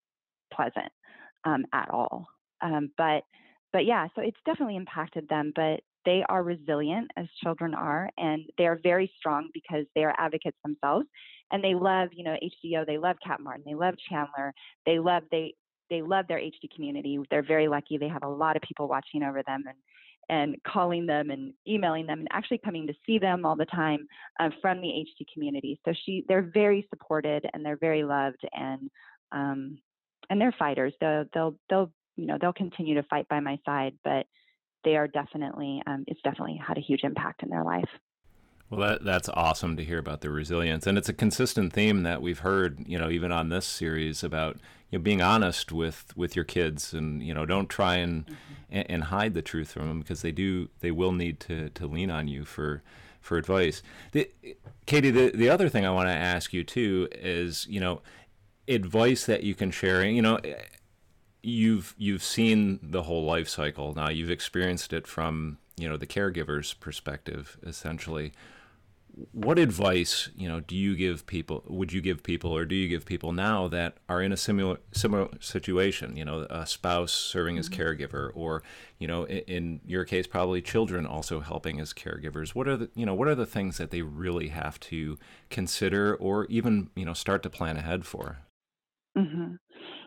pleasant 0.52 0.90
um, 1.44 1.64
at 1.72 1.90
all. 1.90 2.26
Um, 2.60 2.90
but 2.96 3.22
but 3.72 3.84
yeah, 3.84 4.06
so 4.14 4.22
it's 4.22 4.38
definitely 4.46 4.76
impacted 4.76 5.28
them. 5.28 5.52
But 5.54 5.80
they 6.04 6.24
are 6.28 6.42
resilient 6.42 7.10
as 7.16 7.26
children 7.42 7.74
are, 7.74 8.08
and 8.16 8.42
they 8.56 8.66
are 8.66 8.80
very 8.82 9.12
strong 9.18 9.50
because 9.52 9.84
they 9.94 10.04
are 10.04 10.14
advocates 10.18 10.56
themselves, 10.64 11.06
and 11.52 11.62
they 11.62 11.74
love 11.74 12.08
you 12.12 12.24
know 12.24 12.36
HDO, 12.42 12.86
They 12.86 12.98
love 12.98 13.16
Cat 13.24 13.40
Martin. 13.40 13.64
They 13.66 13.74
love 13.74 13.94
Chandler. 14.08 14.52
They 14.86 14.98
love 14.98 15.24
they 15.30 15.54
they 15.90 16.02
love 16.02 16.26
their 16.28 16.38
HD 16.38 16.68
community. 16.74 17.18
They're 17.30 17.42
very 17.42 17.68
lucky. 17.68 17.98
They 17.98 18.08
have 18.08 18.22
a 18.22 18.28
lot 18.28 18.56
of 18.56 18.62
people 18.62 18.88
watching 18.88 19.22
over 19.22 19.42
them 19.46 19.64
and 19.66 19.76
and 20.28 20.56
calling 20.66 21.06
them 21.06 21.30
and 21.30 21.52
emailing 21.66 22.06
them 22.06 22.20
and 22.20 22.28
actually 22.30 22.58
coming 22.58 22.86
to 22.86 22.94
see 23.06 23.18
them 23.18 23.46
all 23.46 23.56
the 23.56 23.66
time 23.66 24.06
uh, 24.40 24.50
from 24.60 24.80
the 24.80 24.88
HD 24.88 25.24
community. 25.32 25.80
So 25.84 25.92
she, 26.04 26.24
they're 26.28 26.50
very 26.52 26.86
supported 26.90 27.46
and 27.52 27.64
they're 27.64 27.78
very 27.78 28.04
loved 28.04 28.44
and 28.52 28.90
um, 29.32 29.78
and 30.30 30.40
they're 30.40 30.54
fighters. 30.58 30.92
They'll 31.00 31.24
they'll 31.32 31.56
they'll 31.68 31.92
you 32.16 32.26
know 32.26 32.38
they'll 32.40 32.52
continue 32.52 32.94
to 32.94 33.02
fight 33.04 33.28
by 33.28 33.40
my 33.40 33.58
side. 33.64 33.94
But 34.04 34.26
they 34.84 34.96
are 34.96 35.08
definitely 35.08 35.82
um, 35.86 36.04
it's 36.06 36.20
definitely 36.22 36.60
had 36.64 36.78
a 36.78 36.82
huge 36.82 37.04
impact 37.04 37.42
in 37.42 37.48
their 37.48 37.64
life. 37.64 37.88
Well, 38.70 38.80
that, 38.80 39.04
that's 39.04 39.30
awesome 39.30 39.76
to 39.76 39.84
hear 39.84 39.98
about 39.98 40.20
the 40.20 40.30
resilience, 40.30 40.86
and 40.86 40.98
it's 40.98 41.08
a 41.08 41.14
consistent 41.14 41.72
theme 41.72 42.02
that 42.02 42.20
we've 42.20 42.40
heard, 42.40 42.86
you 42.86 42.98
know, 42.98 43.08
even 43.08 43.32
on 43.32 43.48
this 43.48 43.64
series 43.64 44.22
about 44.22 44.56
you 44.90 44.98
know 44.98 45.02
being 45.02 45.22
honest 45.22 45.72
with 45.72 46.14
with 46.16 46.36
your 46.36 46.44
kids, 46.44 46.92
and 46.92 47.22
you 47.22 47.32
know, 47.32 47.46
don't 47.46 47.70
try 47.70 47.96
and 47.96 48.26
mm-hmm. 48.26 48.82
and, 48.90 49.04
hide 49.04 49.32
the 49.32 49.40
truth 49.40 49.72
from 49.72 49.88
them 49.88 50.00
because 50.00 50.20
they 50.20 50.32
do 50.32 50.68
they 50.80 50.90
will 50.90 51.12
need 51.12 51.40
to 51.40 51.70
to 51.70 51.86
lean 51.86 52.10
on 52.10 52.28
you 52.28 52.44
for 52.44 52.82
for 53.22 53.38
advice. 53.38 53.82
The, 54.12 54.30
Katie, 54.84 55.10
the 55.10 55.30
the 55.30 55.48
other 55.48 55.70
thing 55.70 55.86
I 55.86 55.90
want 55.90 56.08
to 56.08 56.14
ask 56.14 56.52
you 56.52 56.62
too 56.62 57.08
is 57.12 57.66
you 57.70 57.80
know 57.80 58.02
advice 58.66 59.24
that 59.24 59.44
you 59.44 59.54
can 59.54 59.70
share. 59.70 60.04
You 60.04 60.20
know, 60.20 60.40
you've 61.42 61.94
you've 61.96 62.22
seen 62.22 62.80
the 62.82 63.04
whole 63.04 63.24
life 63.24 63.48
cycle 63.48 63.94
now. 63.94 64.10
You've 64.10 64.30
experienced 64.30 64.92
it 64.92 65.06
from 65.06 65.56
you 65.78 65.88
know 65.88 65.96
the 65.96 66.06
caregiver's 66.06 66.74
perspective, 66.74 67.56
essentially 67.62 68.34
what 69.32 69.58
advice 69.58 70.28
you 70.36 70.48
know 70.48 70.60
do 70.60 70.76
you 70.76 70.94
give 70.96 71.26
people 71.26 71.62
would 71.66 71.92
you 71.92 72.00
give 72.00 72.22
people 72.22 72.50
or 72.50 72.64
do 72.64 72.74
you 72.74 72.88
give 72.88 73.04
people 73.04 73.32
now 73.32 73.66
that 73.66 73.96
are 74.08 74.22
in 74.22 74.32
a 74.32 74.36
similar 74.36 74.78
similar 74.92 75.28
situation 75.40 76.16
you 76.16 76.24
know 76.24 76.46
a 76.50 76.66
spouse 76.66 77.12
serving 77.12 77.58
as 77.58 77.68
mm-hmm. 77.68 77.82
caregiver 77.82 78.30
or 78.34 78.62
you 78.98 79.06
know 79.08 79.24
in, 79.24 79.38
in, 79.38 79.80
your 79.84 80.04
case 80.04 80.26
probably 80.26 80.60
children 80.60 81.06
also 81.06 81.40
helping 81.40 81.80
as 81.80 81.92
caregivers 81.92 82.50
what 82.50 82.68
are 82.68 82.76
the 82.76 82.90
you 82.94 83.06
know 83.06 83.14
what 83.14 83.28
are 83.28 83.34
the 83.34 83.46
things 83.46 83.78
that 83.78 83.90
they 83.90 84.02
really 84.02 84.48
have 84.48 84.78
to 84.78 85.18
consider 85.50 86.14
or 86.16 86.46
even 86.46 86.90
you 86.94 87.04
know 87.04 87.14
start 87.14 87.42
to 87.42 87.50
plan 87.50 87.76
ahead 87.76 88.04
for 88.04 88.38
mm-hmm. 89.16 89.54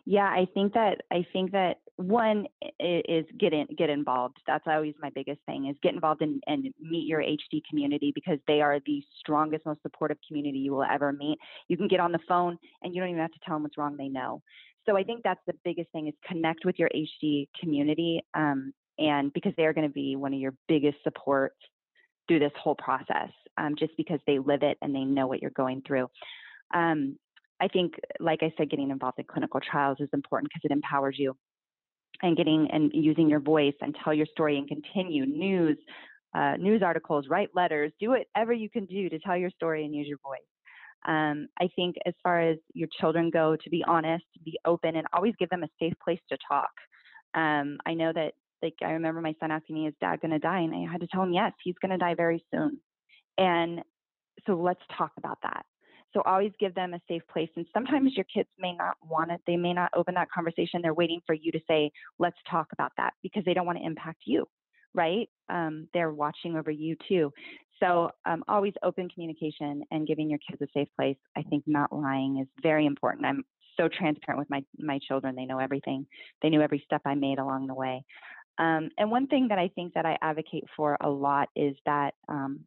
Yeah 0.06 0.26
i 0.26 0.48
think 0.54 0.74
that 0.74 1.02
i 1.12 1.26
think 1.34 1.52
that 1.52 1.78
one 2.02 2.48
is 2.80 3.26
get 3.38 3.54
in 3.54 3.68
get 3.78 3.90
involved. 3.90 4.38
That's 4.48 4.64
always 4.68 4.94
my 5.02 5.10
biggest 5.14 5.40
thing 5.46 5.68
is 5.68 5.76
get 5.84 5.94
involved 5.94 6.22
and, 6.22 6.42
and 6.48 6.74
meet 6.80 7.08
your 7.08 7.22
hd 7.22 7.62
community 7.70 8.12
because 8.14 8.40
they 8.48 8.62
are 8.62 8.80
the 8.86 9.04
strongest 9.20 9.66
most 9.66 9.82
supportive 9.82 10.18
community 10.28 10.60
you 10.60 10.72
will 10.72 10.84
ever 10.84 11.12
meet. 11.12 11.38
You 11.68 11.78
can 11.78 11.88
get 11.88 12.00
on 12.00 12.12
the 12.12 12.20
phone 12.28 12.58
and 12.82 12.94
you 12.94 13.02
don't 13.02 13.10
even 13.10 13.22
have 13.22 13.32
to 13.32 13.40
tell 13.46 13.56
them 13.56 13.64
what's 13.64 13.78
wrong 13.78 13.98
they 13.98 14.08
know. 14.08 14.42
So 14.86 14.98
i 14.98 15.04
think 15.04 15.22
that's 15.24 15.42
the 15.46 15.54
biggest 15.64 15.92
thing 15.92 16.08
is 16.08 16.14
connect 16.26 16.66
with 16.66 16.80
your 16.80 16.90
hd 16.90 17.48
community 17.60 18.24
um, 18.34 18.74
and 18.98 19.32
because 19.34 19.54
they're 19.58 19.74
going 19.74 19.88
to 19.88 19.94
be 19.94 20.16
one 20.16 20.34
of 20.34 20.40
your 20.40 20.54
biggest 20.68 20.98
supports 21.04 21.56
through 22.28 22.40
this 22.40 22.52
whole 22.62 22.76
process 22.76 23.30
um, 23.58 23.76
just 23.78 23.96
because 23.98 24.20
they 24.26 24.40
live 24.40 24.64
it 24.64 24.78
and 24.82 24.96
they 24.96 25.04
know 25.04 25.28
what 25.28 25.42
you're 25.42 25.52
going 25.52 25.82
through. 25.86 26.08
Um, 26.74 27.18
I 27.62 27.68
think, 27.68 27.94
like 28.20 28.40
I 28.42 28.52
said, 28.58 28.72
getting 28.72 28.90
involved 28.90 29.20
in 29.20 29.26
clinical 29.26 29.60
trials 29.60 29.98
is 30.00 30.10
important 30.14 30.50
because 30.52 30.70
it 30.70 30.74
empowers 30.74 31.16
you 31.20 31.36
and 32.24 32.36
getting 32.36 32.68
and 32.72 32.92
using 32.94 33.30
your 33.30 33.40
voice 33.40 33.76
and 33.82 33.96
tell 34.04 34.14
your 34.14 34.26
story 34.26 34.58
and 34.58 34.68
continue 34.68 35.26
news 35.26 35.78
uh, 36.34 36.56
news 36.58 36.82
articles 36.82 37.26
write 37.30 37.50
letters 37.54 37.92
do 38.00 38.10
whatever 38.10 38.54
you 38.54 38.70
can 38.70 38.86
do 38.86 39.10
to 39.10 39.20
tell 39.20 39.36
your 39.36 39.50
story 39.52 39.86
and 39.86 39.96
use 39.96 40.08
your 40.08 40.18
voice. 40.24 40.40
Um, 41.08 41.48
i 41.60 41.68
think 41.76 41.96
as 42.06 42.14
far 42.24 42.42
as 42.42 42.58
your 42.74 42.88
children 43.00 43.30
go 43.32 43.56
to 43.56 43.70
be 43.70 43.84
honest 43.88 44.26
be 44.46 44.58
open 44.66 44.96
and 44.96 45.08
always 45.14 45.34
give 45.40 45.50
them 45.50 45.64
a 45.64 45.70
safe 45.80 45.94
place 46.04 46.20
to 46.30 46.38
talk. 46.48 46.72
Um, 47.34 47.78
i 47.86 47.94
know 47.94 48.12
that 48.14 48.34
like 48.62 48.76
i 48.84 48.92
remember 48.92 49.22
my 49.22 49.36
son 49.40 49.52
asking 49.52 49.76
me 49.76 49.88
is 49.88 49.94
dad 50.00 50.22
going 50.22 50.32
to 50.32 50.40
die? 50.40 50.62
And 50.62 50.76
i 50.76 50.92
had 50.92 51.02
to 51.02 51.08
tell 51.08 51.24
him 51.24 51.34
yes 51.34 51.54
he's 51.64 51.76
going 51.82 51.92
to 51.92 51.98
die 51.98 52.16
very 52.16 52.44
soon. 52.54 52.80
And 53.38 53.82
so 54.46 54.56
let's 54.56 54.82
talk 54.98 55.12
about 55.18 55.40
that 55.44 55.66
so 56.14 56.22
always 56.26 56.52
give 56.60 56.76
them 56.76 56.94
a 56.94 57.02
safe 57.08 57.22
place. 57.32 57.50
And 57.56 57.66
sometimes 57.74 58.16
your 58.16 58.26
kids 58.34 58.50
may 58.60 58.74
not 58.74 58.96
want 59.04 59.32
it. 59.32 59.42
They 59.48 59.58
may 59.58 59.74
not 59.74 59.92
open 59.96 60.14
that 60.16 60.32
conversation. 60.32 60.82
They're 60.82 60.94
waiting 60.94 61.22
for 61.26 61.34
you 61.34 61.52
to 61.52 61.60
say, 61.68 61.92
let's 62.20 62.38
talk 62.50 62.68
about 62.74 62.92
that 62.98 63.14
because 63.24 63.44
they 63.46 63.54
don't 63.54 63.66
want 63.66 63.78
to 63.78 63.86
impact 63.86 64.22
you, 64.26 64.48
right? 64.94 65.30
Um, 65.50 65.88
they're 65.94 66.12
watching 66.12 66.56
over 66.58 66.72
you 66.72 66.96
too. 67.08 67.32
So 67.80 68.12
um, 68.26 68.44
always 68.48 68.74
open 68.84 69.10
communication 69.10 69.84
and 69.92 70.08
giving 70.08 70.30
your 70.30 70.40
kids 70.48 70.62
a 70.62 70.68
safe 70.74 70.88
place. 70.96 71.18
I 71.36 71.42
think 71.44 71.64
not 71.66 71.92
lying 71.92 72.40
is 72.40 72.48
very 72.62 72.86
important. 72.86 73.26
I'm 73.26 73.44
so 73.78 73.88
transparent 73.88 74.40
with 74.40 74.50
my, 74.50 74.64
my 74.78 75.00
children. 75.08 75.36
They 75.36 75.46
know 75.46 75.60
everything. 75.60 76.06
They 76.42 76.50
knew 76.50 76.62
every 76.62 76.84
step 76.86 77.02
I 77.06 77.16
made 77.16 77.40
along 77.40 77.68
the 77.68 77.74
way. 77.74 78.04
Um, 78.60 78.90
and 78.98 79.10
one 79.10 79.28
thing 79.28 79.48
that 79.48 79.58
I 79.58 79.70
think 79.74 79.94
that 79.94 80.06
I 80.06 80.18
advocate 80.22 80.66
for 80.76 80.98
a 81.02 81.10
lot 81.10 81.50
is 81.56 81.76
that 81.86 82.14
um, 82.30 82.60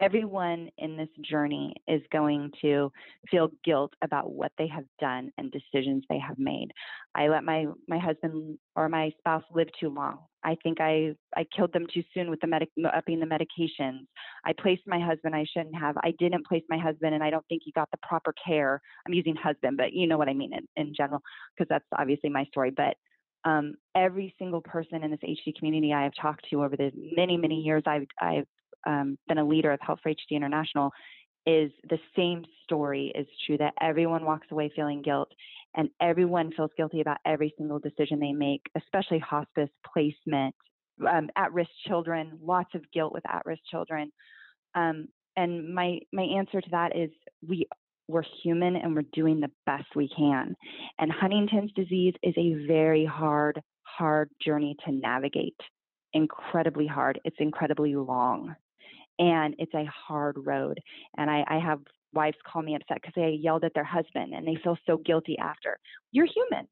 everyone 0.00 0.68
in 0.78 0.96
this 0.96 1.08
journey 1.22 1.74
is 1.88 2.02
going 2.12 2.50
to 2.62 2.92
feel 3.30 3.50
guilt 3.64 3.94
about 4.02 4.30
what 4.32 4.52
they 4.58 4.66
have 4.66 4.84
done 5.00 5.30
and 5.38 5.52
decisions 5.52 6.04
they 6.08 6.18
have 6.18 6.38
made. 6.38 6.68
I 7.14 7.28
let 7.28 7.44
my 7.44 7.66
my 7.88 7.98
husband 7.98 8.58
or 8.74 8.88
my 8.88 9.10
spouse 9.18 9.44
live 9.54 9.68
too 9.80 9.88
long. 9.88 10.18
I 10.44 10.56
think 10.62 10.80
I 10.80 11.14
I 11.36 11.44
killed 11.56 11.72
them 11.72 11.86
too 11.92 12.02
soon 12.12 12.30
with 12.30 12.40
the 12.40 12.46
medic 12.46 12.68
upping 12.94 13.20
the 13.20 13.26
medications. 13.26 14.06
I 14.44 14.52
placed 14.52 14.82
my 14.86 15.00
husband 15.00 15.34
I 15.34 15.46
shouldn't 15.52 15.76
have. 15.76 15.96
I 16.02 16.12
didn't 16.18 16.46
place 16.46 16.64
my 16.68 16.78
husband 16.78 17.14
and 17.14 17.24
I 17.24 17.30
don't 17.30 17.46
think 17.48 17.62
he 17.64 17.72
got 17.72 17.90
the 17.90 17.98
proper 18.06 18.34
care. 18.46 18.80
I'm 19.06 19.14
using 19.14 19.34
husband, 19.34 19.76
but 19.76 19.92
you 19.92 20.06
know 20.06 20.18
what 20.18 20.28
I 20.28 20.34
mean 20.34 20.52
in, 20.52 20.66
in 20.76 20.94
general 20.94 21.22
because 21.56 21.68
that's 21.68 21.86
obviously 21.98 22.30
my 22.30 22.44
story, 22.44 22.70
but 22.70 22.96
um, 23.44 23.74
every 23.94 24.34
single 24.38 24.60
person 24.60 25.04
in 25.04 25.10
this 25.12 25.20
HD 25.22 25.54
community 25.56 25.92
I 25.92 26.02
have 26.02 26.12
talked 26.20 26.46
to 26.50 26.64
over 26.64 26.76
the 26.76 26.90
many, 27.16 27.36
many 27.36 27.60
years 27.60 27.84
I've, 27.86 28.06
I've 28.20 28.46
um, 28.86 29.18
been 29.28 29.38
a 29.38 29.44
leader 29.44 29.72
of 29.72 29.80
Help 29.82 30.00
for 30.02 30.10
HD 30.10 30.32
International 30.32 30.90
is 31.46 31.70
the 31.88 31.98
same 32.16 32.44
story 32.64 33.12
is 33.14 33.26
true 33.46 33.56
that 33.58 33.72
everyone 33.80 34.24
walks 34.24 34.48
away 34.50 34.70
feeling 34.74 35.00
guilt 35.00 35.28
and 35.76 35.88
everyone 36.00 36.50
feels 36.56 36.70
guilty 36.76 37.00
about 37.00 37.18
every 37.24 37.54
single 37.56 37.78
decision 37.78 38.18
they 38.18 38.32
make, 38.32 38.62
especially 38.76 39.18
hospice 39.18 39.68
placement, 39.92 40.54
um, 41.08 41.28
at-risk 41.36 41.70
children, 41.86 42.38
lots 42.42 42.74
of 42.74 42.82
guilt 42.92 43.12
with 43.12 43.22
at-risk 43.28 43.60
children. 43.70 44.10
Um, 44.74 45.08
and 45.36 45.74
my 45.74 46.00
my 46.12 46.22
answer 46.22 46.60
to 46.60 46.70
that 46.70 46.96
is 46.96 47.10
we 47.46 47.68
we're 48.08 48.24
human 48.42 48.76
and 48.76 48.94
we're 48.94 49.02
doing 49.12 49.40
the 49.40 49.50
best 49.66 49.84
we 49.94 50.08
can. 50.08 50.54
And 50.98 51.10
Huntington's 51.10 51.72
disease 51.72 52.14
is 52.22 52.34
a 52.36 52.66
very 52.66 53.04
hard, 53.04 53.60
hard 53.82 54.30
journey 54.40 54.76
to 54.84 54.92
navigate. 54.92 55.58
Incredibly 56.12 56.86
hard. 56.86 57.20
It's 57.24 57.36
incredibly 57.40 57.96
long 57.96 58.54
and 59.18 59.54
it's 59.58 59.74
a 59.74 59.84
hard 59.86 60.36
road. 60.44 60.80
And 61.16 61.30
I, 61.30 61.44
I 61.48 61.58
have 61.58 61.80
wives 62.12 62.36
call 62.50 62.62
me 62.62 62.74
upset 62.74 62.98
because 63.00 63.14
they 63.14 63.38
yelled 63.40 63.64
at 63.64 63.74
their 63.74 63.84
husband 63.84 64.34
and 64.34 64.46
they 64.46 64.58
feel 64.62 64.76
so 64.86 64.98
guilty 64.98 65.36
after. 65.38 65.78
You're 66.12 66.26
human. 66.26 66.66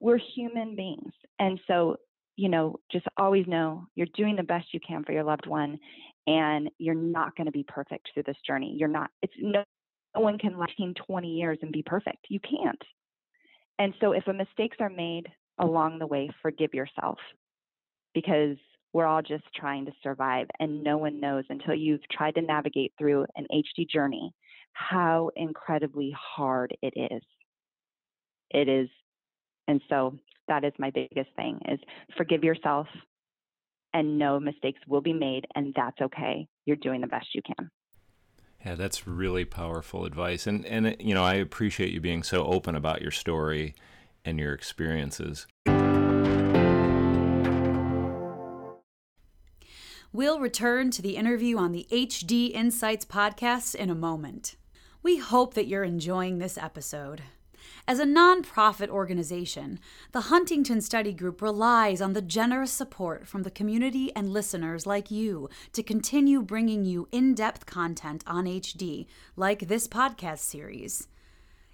We're 0.00 0.18
human 0.34 0.76
beings. 0.76 1.12
And 1.38 1.60
so, 1.66 1.96
you 2.36 2.48
know, 2.48 2.76
just 2.90 3.06
always 3.16 3.46
know 3.46 3.86
you're 3.94 4.06
doing 4.14 4.36
the 4.36 4.42
best 4.42 4.66
you 4.72 4.80
can 4.86 5.04
for 5.04 5.12
your 5.12 5.24
loved 5.24 5.46
one 5.46 5.78
and 6.26 6.70
you're 6.78 6.94
not 6.94 7.36
going 7.36 7.46
to 7.46 7.52
be 7.52 7.64
perfect 7.68 8.08
through 8.12 8.24
this 8.24 8.36
journey. 8.46 8.74
You're 8.78 8.88
not, 8.88 9.10
it's 9.22 9.32
no, 9.38 9.62
no 10.14 10.22
one 10.22 10.38
can 10.38 10.58
last 10.58 10.72
20 10.78 11.28
years 11.28 11.58
and 11.62 11.72
be 11.72 11.82
perfect. 11.82 12.26
You 12.28 12.40
can't. 12.40 12.82
And 13.78 13.94
so 14.00 14.12
if 14.12 14.24
mistakes 14.26 14.76
are 14.80 14.90
made 14.90 15.26
along 15.58 15.98
the 15.98 16.06
way, 16.06 16.30
forgive 16.42 16.74
yourself 16.74 17.18
because 18.14 18.56
we're 18.92 19.06
all 19.06 19.22
just 19.22 19.44
trying 19.54 19.86
to 19.86 19.92
survive 20.02 20.46
and 20.58 20.82
no 20.82 20.98
one 20.98 21.20
knows 21.20 21.44
until 21.48 21.74
you've 21.74 22.06
tried 22.10 22.34
to 22.34 22.42
navigate 22.42 22.92
through 22.98 23.24
an 23.36 23.46
HD 23.52 23.88
journey 23.88 24.32
how 24.72 25.30
incredibly 25.36 26.14
hard 26.18 26.76
it 26.82 26.94
is. 26.96 27.22
It 28.50 28.68
is 28.68 28.88
and 29.68 29.80
so 29.88 30.18
that 30.48 30.64
is 30.64 30.72
my 30.78 30.90
biggest 30.90 31.30
thing 31.36 31.60
is 31.68 31.78
forgive 32.16 32.42
yourself 32.42 32.88
and 33.92 34.18
know 34.18 34.40
mistakes 34.40 34.80
will 34.88 35.00
be 35.00 35.12
made 35.12 35.46
and 35.54 35.72
that's 35.76 36.00
okay. 36.00 36.48
You're 36.66 36.76
doing 36.76 37.00
the 37.00 37.06
best 37.06 37.28
you 37.34 37.42
can. 37.42 37.70
Yeah, 38.64 38.74
that's 38.74 39.06
really 39.06 39.44
powerful 39.44 40.04
advice. 40.04 40.46
And 40.46 40.66
and 40.66 40.96
you 41.00 41.14
know, 41.14 41.24
I 41.24 41.34
appreciate 41.34 41.92
you 41.92 42.00
being 42.00 42.22
so 42.22 42.44
open 42.44 42.74
about 42.74 43.02
your 43.02 43.10
story 43.10 43.74
and 44.24 44.38
your 44.38 44.52
experiences. 44.52 45.46
We'll 50.12 50.40
return 50.40 50.90
to 50.90 51.02
the 51.02 51.14
interview 51.14 51.56
on 51.56 51.70
the 51.70 51.86
HD 51.92 52.52
Insights 52.52 53.04
podcast 53.04 53.76
in 53.76 53.90
a 53.90 53.94
moment. 53.94 54.56
We 55.04 55.18
hope 55.18 55.54
that 55.54 55.68
you're 55.68 55.84
enjoying 55.84 56.38
this 56.38 56.58
episode. 56.58 57.22
As 57.86 58.00
a 58.00 58.04
nonprofit 58.04 58.88
organization, 58.88 59.78
the 60.10 60.22
Huntington 60.22 60.80
Study 60.80 61.12
Group 61.12 61.40
relies 61.40 62.02
on 62.02 62.14
the 62.14 62.22
generous 62.22 62.72
support 62.72 63.28
from 63.28 63.44
the 63.44 63.52
community 63.52 64.10
and 64.16 64.32
listeners 64.32 64.84
like 64.84 65.12
you 65.12 65.48
to 65.74 65.82
continue 65.84 66.42
bringing 66.42 66.84
you 66.84 67.06
in 67.12 67.32
depth 67.32 67.64
content 67.66 68.24
on 68.26 68.46
HD, 68.46 69.06
like 69.36 69.68
this 69.68 69.86
podcast 69.86 70.40
series. 70.40 71.06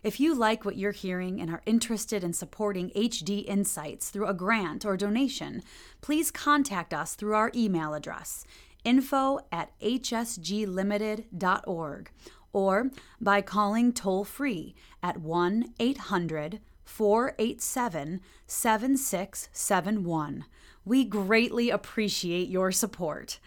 If 0.07 0.19
you 0.21 0.35
like 0.37 0.65
what 0.65 0.77
you're 0.77 0.93
hearing 0.93 1.41
and 1.41 1.51
are 1.51 1.63
interested 1.67 2.23
in 2.23 2.33
supporting 2.33 2.91
HD 2.91 3.45
Insights 3.45 4.09
through 4.09 4.29
a 4.29 4.35
grant 4.35 4.85
or 4.85 4.97
donation, 4.97 5.65
please 6.01 6.31
contact 6.31 6.95
us 6.95 7.17
through 7.17 7.35
our 7.35 7.51
email 7.57 7.93
address, 7.93 8.45
info 8.85 9.41
at 9.51 9.77
hsglimited.org, 9.81 12.11
or 12.53 12.91
by 13.21 13.43
calling 13.43 13.93
toll 13.93 14.23
free 14.23 14.77
at 15.03 15.17
1 15.17 15.75
800 15.81 16.61
487 16.85 18.21
7671. 18.47 20.45
We 20.85 21.05
greatly 21.05 21.71
appreciate 21.71 22.49
your 22.49 22.71
support. 22.71 23.41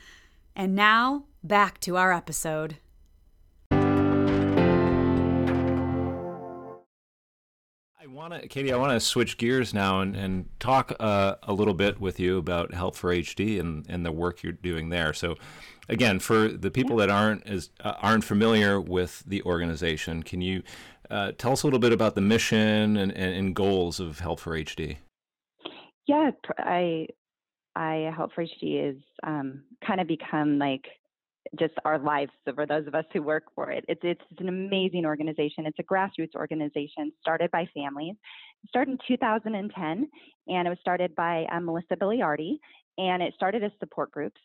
And 0.58 0.76
now, 0.76 1.24
back 1.42 1.80
to 1.80 1.96
our 1.96 2.12
episode. 2.12 2.80
Want 8.12 8.34
to, 8.34 8.48
Katie, 8.48 8.72
I 8.72 8.78
want 8.78 8.92
to 8.92 9.00
switch 9.00 9.38
gears 9.38 9.74
now 9.74 10.02
and, 10.02 10.16
and 10.16 10.50
talk 10.60 10.94
uh, 11.00 11.36
a 11.44 11.54
little 11.54 11.74
bit 11.74 12.00
with 12.00 12.20
you 12.20 12.38
about 12.38 12.74
Help 12.74 12.96
for 12.96 13.14
HD 13.14 13.60
and, 13.60 13.86
and 13.90 14.06
the 14.06 14.12
work 14.12 14.44
you're 14.44 14.54
doing 14.54 14.90
there. 14.90 15.14
So, 15.14 15.36
again, 15.88 16.20
for 16.20 16.48
the 16.48 16.72
people 16.72 16.98
that 16.98 17.10
aren't 17.10 17.46
as 17.48 17.70
uh, 17.84 17.94
aren't 18.02 18.24
familiar 18.24 18.80
with 18.80 19.24
the 19.26 19.42
organization, 19.44 20.24
can 20.24 20.42
you 20.42 20.64
uh, 21.10 21.32
tell 21.38 21.52
us 21.52 21.64
a 21.64 21.68
little 21.68 21.80
bit 21.80 21.94
about 21.94 22.16
the 22.16 22.22
mission 22.22 22.98
and, 22.98 23.12
and, 23.12 23.34
and 23.36 23.56
goals 23.56 24.00
of 24.00 24.20
Help 24.20 24.40
for 24.40 24.52
HD? 24.52 24.98
Yeah, 26.08 26.32
I 26.58 27.08
I 27.76 28.12
Help 28.16 28.34
for 28.34 28.44
HD 28.44 28.92
is 28.92 29.02
um, 29.24 29.64
kind 29.86 30.02
of 30.02 30.08
become 30.08 30.58
like 30.58 30.88
just 31.58 31.74
our 31.86 31.98
lives 31.98 32.32
for 32.54 32.66
those 32.66 32.88
of 32.88 32.96
us 32.96 33.06
who 33.14 33.22
work 33.22 33.44
for 33.56 33.72
it. 33.72 33.86
It's, 33.88 34.02
it's 34.04 34.22
an 34.40 34.50
amazing 34.50 35.06
organization. 35.06 35.66
It's 35.66 35.80
a 35.80 35.84
grassroots 35.84 36.36
organization 36.36 37.12
started 37.22 37.50
by 37.52 37.68
families. 37.74 38.16
It 38.64 38.70
started 38.70 38.92
in 38.92 38.98
2010, 39.08 40.10
and 40.48 40.68
it 40.68 40.70
was 40.70 40.80
started 40.82 41.16
by 41.16 41.46
um, 41.52 41.66
Melissa 41.66 41.96
Biliardi, 41.96 42.58
and 42.98 43.24
it 43.24 43.34
started 43.36 43.64
as 43.64 43.72
support 43.80 44.12
groups. 44.12 44.40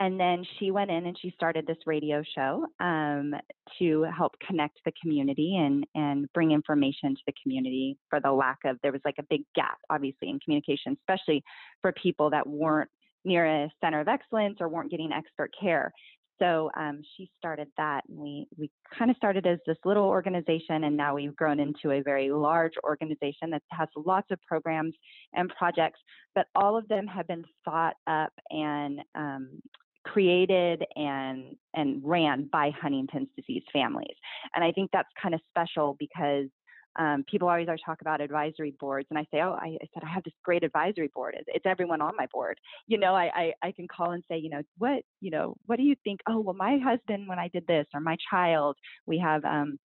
And 0.00 0.18
then 0.18 0.44
she 0.58 0.72
went 0.72 0.90
in 0.90 1.06
and 1.06 1.16
she 1.20 1.30
started 1.36 1.66
this 1.66 1.78
radio 1.86 2.22
show 2.34 2.66
um, 2.80 3.32
to 3.78 4.02
help 4.16 4.32
connect 4.44 4.80
the 4.84 4.92
community 5.00 5.56
and, 5.56 5.86
and 5.94 6.32
bring 6.32 6.50
information 6.50 7.14
to 7.14 7.20
the 7.26 7.32
community 7.40 7.96
for 8.10 8.18
the 8.18 8.32
lack 8.32 8.58
of, 8.64 8.76
there 8.82 8.90
was 8.90 9.00
like 9.04 9.14
a 9.20 9.24
big 9.30 9.42
gap, 9.54 9.78
obviously, 9.90 10.30
in 10.30 10.40
communication, 10.40 10.96
especially 11.00 11.44
for 11.80 11.92
people 11.92 12.28
that 12.30 12.46
weren't 12.46 12.90
near 13.24 13.46
a 13.46 13.72
center 13.82 14.00
of 14.00 14.08
excellence 14.08 14.56
or 14.60 14.68
weren't 14.68 14.90
getting 14.90 15.12
expert 15.12 15.52
care. 15.58 15.92
So 16.40 16.70
um, 16.76 17.00
she 17.16 17.30
started 17.38 17.68
that, 17.76 18.02
and 18.08 18.18
we 18.18 18.46
we 18.58 18.70
kind 18.96 19.10
of 19.10 19.16
started 19.16 19.46
as 19.46 19.58
this 19.66 19.76
little 19.84 20.04
organization, 20.04 20.84
and 20.84 20.96
now 20.96 21.14
we've 21.14 21.36
grown 21.36 21.60
into 21.60 21.92
a 21.92 22.02
very 22.02 22.30
large 22.30 22.72
organization 22.82 23.50
that 23.50 23.62
has 23.70 23.88
lots 23.96 24.30
of 24.30 24.38
programs 24.46 24.94
and 25.34 25.48
projects. 25.56 26.00
But 26.34 26.46
all 26.54 26.76
of 26.76 26.88
them 26.88 27.06
have 27.06 27.28
been 27.28 27.44
thought 27.64 27.94
up 28.06 28.32
and 28.50 29.00
um, 29.14 29.60
created 30.04 30.84
and 30.96 31.54
and 31.74 32.00
ran 32.04 32.48
by 32.52 32.70
Huntington's 32.80 33.28
disease 33.36 33.64
families, 33.72 34.16
and 34.54 34.64
I 34.64 34.72
think 34.72 34.90
that's 34.92 35.08
kind 35.20 35.34
of 35.34 35.40
special 35.50 35.96
because 35.98 36.48
um, 36.96 37.24
people 37.28 37.48
always 37.48 37.68
are 37.68 37.76
talk 37.84 38.00
about 38.00 38.20
advisory 38.20 38.74
boards, 38.78 39.08
and 39.10 39.18
I 39.18 39.26
say, 39.30 39.40
oh, 39.40 39.52
I, 39.52 39.76
I, 39.80 39.86
said 39.92 40.04
I 40.04 40.12
have 40.12 40.22
this 40.24 40.34
great 40.44 40.62
advisory 40.62 41.10
board. 41.14 41.36
It's, 41.48 41.66
everyone 41.66 42.00
on 42.00 42.14
my 42.16 42.26
board. 42.32 42.58
You 42.86 42.98
know, 42.98 43.14
I, 43.14 43.30
I, 43.34 43.52
I 43.62 43.72
can 43.72 43.88
call 43.88 44.12
and 44.12 44.22
say, 44.28 44.38
you 44.38 44.50
know, 44.50 44.62
what 44.78 45.02
you 45.20 45.30
know, 45.30 45.56
what 45.66 45.76
do 45.76 45.82
you 45.82 45.96
think? 46.04 46.20
Oh, 46.28 46.40
well, 46.40 46.54
my 46.54 46.78
husband 46.78 47.28
when 47.28 47.38
I 47.38 47.48
did 47.48 47.66
this, 47.66 47.86
or 47.94 48.00
my 48.00 48.16
child. 48.30 48.76
We 49.06 49.18
have 49.18 49.44
um, 49.44 49.78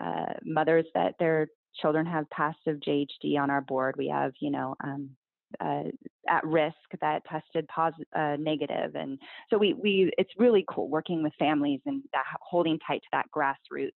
uh, 0.00 0.34
mothers 0.44 0.86
that 0.94 1.14
their 1.18 1.48
children 1.80 2.06
have 2.06 2.30
passive 2.30 2.78
JHD 2.86 3.38
on 3.38 3.50
our 3.50 3.60
board. 3.60 3.96
We 3.98 4.08
have, 4.08 4.32
you 4.40 4.50
know, 4.50 4.76
um, 4.82 5.10
uh, 5.60 5.84
at 6.28 6.44
risk 6.44 6.76
that 7.00 7.22
tested 7.26 7.66
positive, 7.68 8.06
uh, 8.16 8.36
negative, 8.38 8.94
and 8.94 9.18
so 9.50 9.58
we 9.58 9.74
we 9.74 10.12
it's 10.18 10.32
really 10.38 10.64
cool 10.68 10.88
working 10.88 11.22
with 11.22 11.32
families 11.38 11.80
and 11.86 12.02
that, 12.12 12.24
holding 12.40 12.78
tight 12.86 13.02
to 13.02 13.08
that 13.12 13.26
grassroots. 13.34 13.90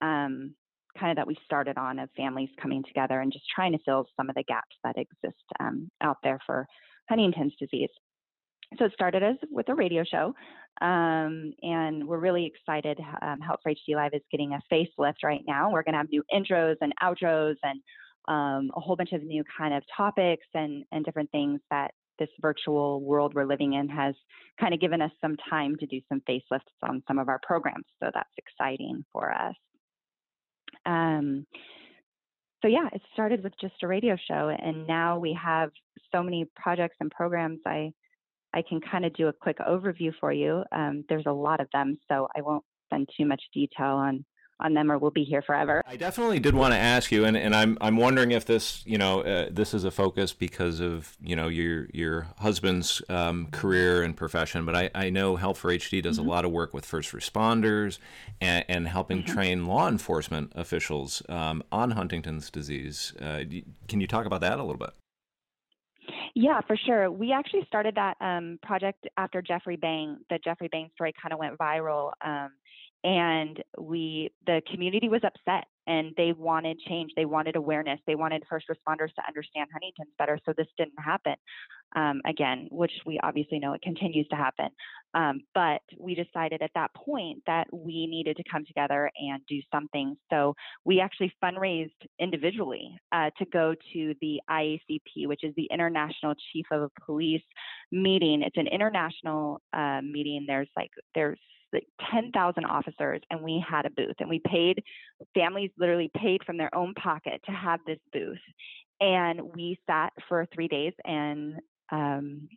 Um, 0.00 0.54
kind 0.98 1.10
of 1.10 1.16
that 1.16 1.26
we 1.26 1.36
started 1.44 1.76
on 1.78 1.98
of 1.98 2.08
families 2.16 2.48
coming 2.60 2.82
together 2.84 3.20
and 3.20 3.32
just 3.32 3.44
trying 3.54 3.72
to 3.72 3.78
fill 3.84 4.06
some 4.16 4.28
of 4.28 4.34
the 4.34 4.44
gaps 4.44 4.76
that 4.84 4.96
exist 4.96 5.42
um, 5.58 5.90
out 6.00 6.18
there 6.22 6.38
for 6.46 6.66
Huntington's 7.08 7.54
disease. 7.58 7.90
So 8.78 8.84
it 8.84 8.92
started 8.92 9.22
as 9.22 9.36
with 9.50 9.68
a 9.68 9.74
radio 9.74 10.04
show, 10.04 10.32
um, 10.80 11.52
and 11.62 12.06
we're 12.06 12.20
really 12.20 12.46
excited. 12.46 13.00
Um, 13.20 13.40
Help 13.40 13.60
for 13.64 13.72
HD 13.72 13.96
Live 13.96 14.12
is 14.14 14.22
getting 14.30 14.52
a 14.52 14.60
facelift 14.72 15.24
right 15.24 15.42
now. 15.46 15.72
We're 15.72 15.82
going 15.82 15.94
to 15.94 15.98
have 15.98 16.10
new 16.10 16.22
intros 16.32 16.76
and 16.80 16.92
outros 17.02 17.56
and 17.64 17.80
um, 18.28 18.70
a 18.76 18.80
whole 18.80 18.94
bunch 18.94 19.12
of 19.12 19.24
new 19.24 19.42
kind 19.58 19.74
of 19.74 19.82
topics 19.96 20.46
and 20.54 20.84
and 20.92 21.04
different 21.04 21.32
things 21.32 21.60
that 21.70 21.90
this 22.20 22.28
virtual 22.40 23.00
world 23.00 23.34
we're 23.34 23.46
living 23.46 23.72
in 23.72 23.88
has 23.88 24.14
kind 24.60 24.72
of 24.72 24.78
given 24.78 25.02
us 25.02 25.10
some 25.20 25.36
time 25.48 25.74
to 25.80 25.86
do 25.86 26.00
some 26.08 26.22
facelifts 26.28 26.60
on 26.82 27.02
some 27.08 27.18
of 27.18 27.28
our 27.28 27.40
programs. 27.42 27.86
So 28.00 28.10
that's 28.14 28.30
exciting 28.36 29.04
for 29.12 29.32
us. 29.32 29.54
Um, 30.90 31.46
so 32.62 32.68
yeah, 32.68 32.88
it 32.92 33.00
started 33.12 33.42
with 33.42 33.52
just 33.60 33.82
a 33.82 33.86
radio 33.86 34.16
show, 34.28 34.50
and 34.50 34.86
now 34.86 35.18
we 35.18 35.38
have 35.42 35.70
so 36.12 36.22
many 36.22 36.46
projects 36.56 36.96
and 37.00 37.10
programs. 37.10 37.60
I 37.64 37.92
I 38.52 38.62
can 38.68 38.80
kind 38.80 39.04
of 39.04 39.14
do 39.14 39.28
a 39.28 39.32
quick 39.32 39.58
overview 39.58 40.12
for 40.20 40.32
you. 40.32 40.64
Um, 40.72 41.04
there's 41.08 41.26
a 41.26 41.32
lot 41.32 41.60
of 41.60 41.68
them, 41.72 41.98
so 42.08 42.26
I 42.36 42.42
won't 42.42 42.64
spend 42.86 43.08
too 43.16 43.24
much 43.24 43.42
detail 43.54 43.94
on 43.94 44.24
on 44.60 44.74
them 44.74 44.90
or 44.90 44.98
we'll 44.98 45.10
be 45.10 45.24
here 45.24 45.42
forever. 45.42 45.82
I 45.86 45.96
definitely 45.96 46.40
did 46.40 46.54
want 46.54 46.72
to 46.72 46.78
ask 46.78 47.10
you, 47.10 47.24
and, 47.24 47.36
and 47.36 47.54
I'm 47.54 47.76
I'm 47.80 47.96
wondering 47.96 48.32
if 48.32 48.44
this 48.44 48.82
you 48.86 48.98
know 48.98 49.22
uh, 49.22 49.48
this 49.50 49.74
is 49.74 49.84
a 49.84 49.90
focus 49.90 50.32
because 50.32 50.80
of 50.80 51.16
you 51.22 51.36
know 51.36 51.48
your 51.48 51.88
your 51.92 52.28
husband's 52.38 53.02
um, 53.08 53.48
career 53.50 54.02
and 54.02 54.16
profession, 54.16 54.64
but 54.64 54.76
I, 54.76 54.90
I 54.94 55.10
know 55.10 55.36
Help 55.36 55.56
for 55.56 55.70
HD 55.70 56.02
does 56.02 56.18
mm-hmm. 56.18 56.28
a 56.28 56.30
lot 56.30 56.44
of 56.44 56.50
work 56.50 56.74
with 56.74 56.84
first 56.84 57.12
responders 57.12 57.98
and, 58.40 58.64
and 58.68 58.88
helping 58.88 59.22
mm-hmm. 59.22 59.32
train 59.32 59.66
law 59.66 59.88
enforcement 59.88 60.52
officials 60.54 61.22
um, 61.28 61.62
on 61.72 61.92
Huntington's 61.92 62.50
disease. 62.50 63.12
Uh, 63.20 63.44
can 63.88 64.00
you 64.00 64.06
talk 64.06 64.26
about 64.26 64.40
that 64.40 64.58
a 64.58 64.62
little 64.62 64.78
bit? 64.78 64.90
Yeah, 66.34 66.60
for 66.66 66.76
sure. 66.76 67.10
We 67.10 67.32
actually 67.32 67.64
started 67.66 67.96
that 67.96 68.16
um, 68.20 68.58
project 68.62 69.06
after 69.16 69.42
Jeffrey 69.42 69.76
Bang. 69.76 70.18
The 70.30 70.38
Jeffrey 70.42 70.68
Bang 70.70 70.90
story 70.94 71.12
kind 71.20 71.32
of 71.32 71.38
went 71.38 71.58
viral 71.58 72.12
um, 72.24 72.50
and 73.04 73.62
we 73.78 74.30
the 74.46 74.60
community 74.70 75.08
was 75.08 75.22
upset 75.24 75.64
and 75.86 76.12
they 76.16 76.32
wanted 76.32 76.78
change 76.80 77.10
they 77.16 77.24
wanted 77.24 77.56
awareness 77.56 77.98
they 78.06 78.14
wanted 78.14 78.42
first 78.48 78.66
responders 78.68 79.12
to 79.14 79.22
understand 79.26 79.68
huntington's 79.72 80.12
better 80.18 80.38
so 80.44 80.52
this 80.56 80.66
didn't 80.76 80.92
happen 80.98 81.34
um, 81.96 82.20
again 82.26 82.68
which 82.70 82.92
we 83.06 83.18
obviously 83.22 83.58
know 83.58 83.72
it 83.72 83.82
continues 83.82 84.28
to 84.28 84.36
happen 84.36 84.68
um, 85.14 85.40
but 85.54 85.80
we 85.98 86.14
decided 86.14 86.62
at 86.62 86.70
that 86.74 86.92
point 86.94 87.42
that 87.46 87.66
we 87.72 88.06
needed 88.06 88.36
to 88.36 88.44
come 88.50 88.64
together 88.66 89.10
and 89.16 89.40
do 89.48 89.60
something 89.72 90.16
so 90.30 90.54
we 90.84 91.00
actually 91.00 91.32
fundraised 91.42 91.90
individually 92.18 92.94
uh, 93.12 93.30
to 93.38 93.44
go 93.46 93.74
to 93.92 94.14
the 94.20 94.40
iacp 94.50 95.26
which 95.26 95.42
is 95.42 95.54
the 95.56 95.68
international 95.72 96.34
chief 96.52 96.66
of 96.70 96.90
police 97.04 97.42
meeting. 97.92 98.42
It's 98.42 98.56
an 98.56 98.66
international 98.66 99.60
uh, 99.72 100.00
meeting. 100.02 100.44
There's 100.46 100.68
like 100.76 100.90
there's 101.14 101.38
like 101.72 101.86
10,000 102.10 102.64
officers 102.64 103.20
and 103.30 103.42
we 103.42 103.62
had 103.68 103.86
a 103.86 103.90
booth 103.90 104.16
and 104.18 104.28
we 104.28 104.40
paid 104.46 104.82
families 105.34 105.70
literally 105.78 106.10
paid 106.16 106.42
from 106.44 106.56
their 106.56 106.74
own 106.74 106.94
pocket 106.94 107.40
to 107.46 107.52
have 107.52 107.80
this 107.86 107.98
booth 108.12 108.38
and 109.00 109.40
we 109.54 109.78
sat 109.86 110.12
for 110.28 110.46
three 110.54 110.68
days 110.68 110.92
and 111.04 111.54
um, 111.90 112.48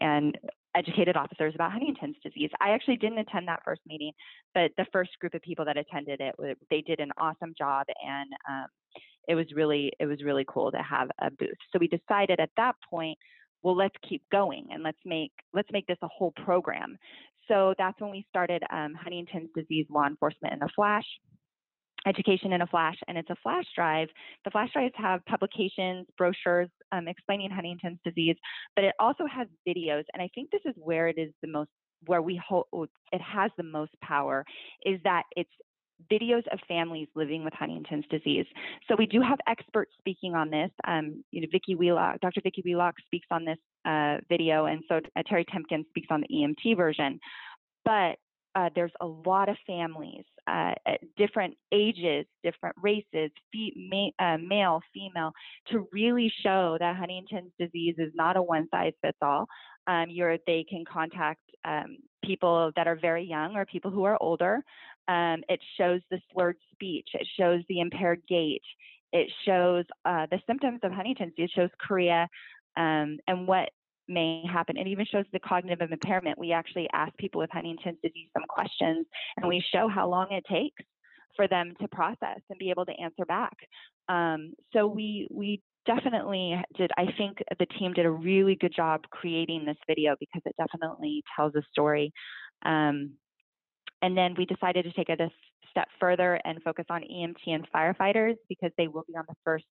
and 0.00 0.36
educated 0.76 1.16
officers 1.16 1.54
about 1.54 1.72
Huntington's 1.72 2.16
disease. 2.22 2.50
I 2.60 2.70
actually 2.70 2.96
didn't 2.96 3.18
attend 3.18 3.46
that 3.48 3.60
first 3.64 3.82
meeting, 3.86 4.12
but 4.54 4.72
the 4.76 4.86
first 4.92 5.10
group 5.20 5.34
of 5.34 5.42
people 5.42 5.64
that 5.66 5.76
attended 5.76 6.20
it, 6.20 6.34
they 6.70 6.80
did 6.80 7.00
an 7.00 7.10
awesome 7.16 7.54
job, 7.56 7.86
and 8.04 8.30
um, 8.48 8.66
it 9.28 9.34
was 9.34 9.46
really 9.54 9.92
it 10.00 10.06
was 10.06 10.22
really 10.22 10.44
cool 10.48 10.70
to 10.70 10.78
have 10.78 11.10
a 11.20 11.30
booth. 11.30 11.56
So 11.72 11.78
we 11.78 11.88
decided 11.88 12.40
at 12.40 12.50
that 12.56 12.74
point, 12.88 13.18
well, 13.62 13.76
let's 13.76 13.94
keep 14.08 14.22
going 14.30 14.66
and 14.70 14.82
let's 14.82 14.98
make 15.04 15.32
let's 15.52 15.70
make 15.72 15.86
this 15.86 15.98
a 16.02 16.08
whole 16.08 16.32
program. 16.44 16.98
So 17.48 17.74
that's 17.78 18.00
when 18.00 18.10
we 18.10 18.26
started 18.28 18.62
um, 18.72 18.94
Huntington's 18.94 19.50
disease 19.54 19.86
law 19.90 20.06
enforcement 20.06 20.54
in 20.54 20.62
a 20.62 20.68
flash 20.74 21.04
education 22.06 22.52
in 22.52 22.60
a 22.60 22.66
flash 22.66 22.96
and 23.08 23.16
it's 23.16 23.30
a 23.30 23.36
flash 23.42 23.64
drive 23.74 24.08
the 24.44 24.50
flash 24.50 24.70
drives 24.72 24.92
have 24.96 25.24
publications 25.24 26.06
brochures 26.18 26.68
um, 26.92 27.08
explaining 27.08 27.50
huntington's 27.50 27.98
disease 28.04 28.36
but 28.76 28.84
it 28.84 28.94
also 28.98 29.24
has 29.26 29.46
videos 29.66 30.04
and 30.12 30.22
i 30.22 30.28
think 30.34 30.50
this 30.50 30.60
is 30.66 30.74
where 30.76 31.08
it 31.08 31.16
is 31.18 31.32
the 31.42 31.48
most 31.48 31.70
where 32.06 32.20
we 32.20 32.40
hope 32.46 32.68
it 33.12 33.20
has 33.22 33.50
the 33.56 33.62
most 33.62 33.92
power 34.02 34.44
is 34.84 35.00
that 35.04 35.22
it's 35.36 35.50
videos 36.12 36.42
of 36.52 36.58
families 36.66 37.08
living 37.14 37.44
with 37.44 37.54
Huntington's 37.54 38.04
disease. 38.10 38.46
So 38.88 38.96
we 38.98 39.06
do 39.06 39.20
have 39.20 39.38
experts 39.46 39.92
speaking 39.98 40.34
on 40.34 40.50
this. 40.50 40.70
Um, 40.86 41.24
you 41.30 41.40
know, 41.40 41.76
Wheelock, 41.78 42.20
Dr. 42.20 42.40
Vicki 42.42 42.62
Wheelock 42.64 42.94
speaks 43.06 43.28
on 43.30 43.44
this 43.44 43.58
uh, 43.84 44.18
video, 44.28 44.66
and 44.66 44.82
so 44.88 45.00
uh, 45.16 45.22
Terry 45.28 45.44
Tempkin 45.44 45.84
speaks 45.90 46.08
on 46.10 46.22
the 46.22 46.28
EMT 46.28 46.76
version. 46.76 47.18
But 47.84 48.16
uh, 48.54 48.70
there's 48.74 48.92
a 49.00 49.06
lot 49.06 49.48
of 49.48 49.56
families 49.66 50.24
uh, 50.46 50.74
at 50.86 51.00
different 51.16 51.54
ages, 51.72 52.24
different 52.42 52.76
races, 52.80 53.30
fe- 53.52 53.74
ma- 53.76 54.24
uh, 54.24 54.38
male, 54.38 54.80
female, 54.92 55.32
to 55.70 55.88
really 55.92 56.32
show 56.42 56.76
that 56.78 56.96
Huntington's 56.96 57.52
disease 57.58 57.96
is 57.98 58.12
not 58.14 58.36
a 58.36 58.42
one 58.42 58.68
size 58.70 58.92
fits 59.02 59.18
all. 59.22 59.46
Um, 59.86 60.08
they 60.46 60.64
can 60.68 60.84
contact 60.90 61.40
um, 61.64 61.98
people 62.24 62.70
that 62.76 62.86
are 62.86 62.96
very 62.96 63.24
young 63.24 63.56
or 63.56 63.66
people 63.66 63.90
who 63.90 64.04
are 64.04 64.16
older. 64.20 64.62
Um, 65.08 65.42
it 65.48 65.60
shows 65.76 66.00
the 66.10 66.20
slurred 66.32 66.56
speech. 66.72 67.08
It 67.12 67.26
shows 67.38 67.62
the 67.68 67.80
impaired 67.80 68.22
gait. 68.28 68.62
It 69.12 69.30
shows 69.44 69.84
uh, 70.04 70.26
the 70.30 70.40
symptoms 70.46 70.80
of 70.82 70.92
Huntington's. 70.92 71.34
It 71.36 71.50
shows 71.54 71.70
chorea 71.86 72.28
um, 72.76 73.18
and 73.26 73.46
what 73.46 73.70
may 74.08 74.42
happen. 74.50 74.76
It 74.76 74.86
even 74.86 75.06
shows 75.06 75.24
the 75.32 75.38
cognitive 75.38 75.90
impairment. 75.90 76.38
We 76.38 76.52
actually 76.52 76.88
ask 76.92 77.16
people 77.16 77.40
with 77.40 77.50
Huntington's 77.50 77.98
disease 78.02 78.28
some 78.32 78.44
questions, 78.48 79.06
and 79.36 79.48
we 79.48 79.64
show 79.72 79.88
how 79.88 80.08
long 80.08 80.28
it 80.30 80.44
takes 80.50 80.82
for 81.36 81.48
them 81.48 81.74
to 81.80 81.88
process 81.88 82.40
and 82.48 82.58
be 82.58 82.70
able 82.70 82.86
to 82.86 82.92
answer 83.00 83.24
back. 83.24 83.56
Um, 84.08 84.52
so 84.72 84.86
we 84.86 85.26
we 85.30 85.62
definitely 85.86 86.60
did. 86.76 86.90
I 86.96 87.06
think 87.16 87.38
the 87.58 87.66
team 87.78 87.92
did 87.92 88.06
a 88.06 88.10
really 88.10 88.56
good 88.56 88.74
job 88.74 89.02
creating 89.10 89.64
this 89.64 89.76
video 89.86 90.16
because 90.20 90.42
it 90.44 90.54
definitely 90.58 91.22
tells 91.36 91.54
a 91.54 91.62
story. 91.72 92.12
Um, 92.64 93.12
and 94.02 94.16
then 94.16 94.34
we 94.36 94.44
decided 94.44 94.84
to 94.84 94.92
take 94.92 95.08
it 95.08 95.20
a 95.20 95.30
step 95.70 95.88
further 95.98 96.38
and 96.44 96.62
focus 96.62 96.84
on 96.90 97.02
EMT 97.02 97.46
and 97.46 97.66
firefighters 97.74 98.36
because 98.48 98.70
they 98.76 98.86
will 98.86 99.04
be 99.08 99.16
on 99.16 99.24
the 99.28 99.34
first 99.44 99.64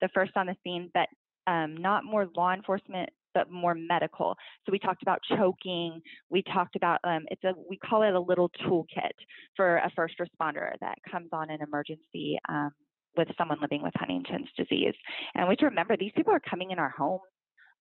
the 0.00 0.08
first 0.12 0.32
on 0.36 0.46
the 0.46 0.56
scene, 0.64 0.90
but 0.92 1.08
um, 1.46 1.76
not 1.76 2.04
more 2.04 2.26
law 2.36 2.52
enforcement 2.52 3.10
but 3.34 3.50
more 3.50 3.74
medical. 3.74 4.36
So 4.64 4.72
we 4.72 4.78
talked 4.78 5.02
about 5.02 5.18
choking. 5.36 6.00
We 6.30 6.42
talked 6.42 6.76
about 6.76 7.00
um, 7.04 7.24
it's 7.30 7.42
a 7.44 7.52
we 7.68 7.76
call 7.76 8.02
it 8.02 8.14
a 8.14 8.20
little 8.20 8.48
toolkit 8.64 9.10
for 9.56 9.78
a 9.78 9.90
first 9.94 10.14
responder 10.18 10.70
that 10.80 10.96
comes 11.10 11.28
on 11.32 11.50
an 11.50 11.58
emergency 11.60 12.38
um, 12.48 12.70
with 13.16 13.28
someone 13.36 13.58
living 13.60 13.82
with 13.82 13.92
Huntington's 13.96 14.48
disease. 14.56 14.94
And 15.34 15.46
we 15.48 15.52
have 15.52 15.58
to 15.58 15.64
remember 15.66 15.96
these 15.96 16.12
people 16.16 16.32
are 16.32 16.40
coming 16.40 16.70
in 16.70 16.78
our 16.78 16.90
home. 16.90 17.20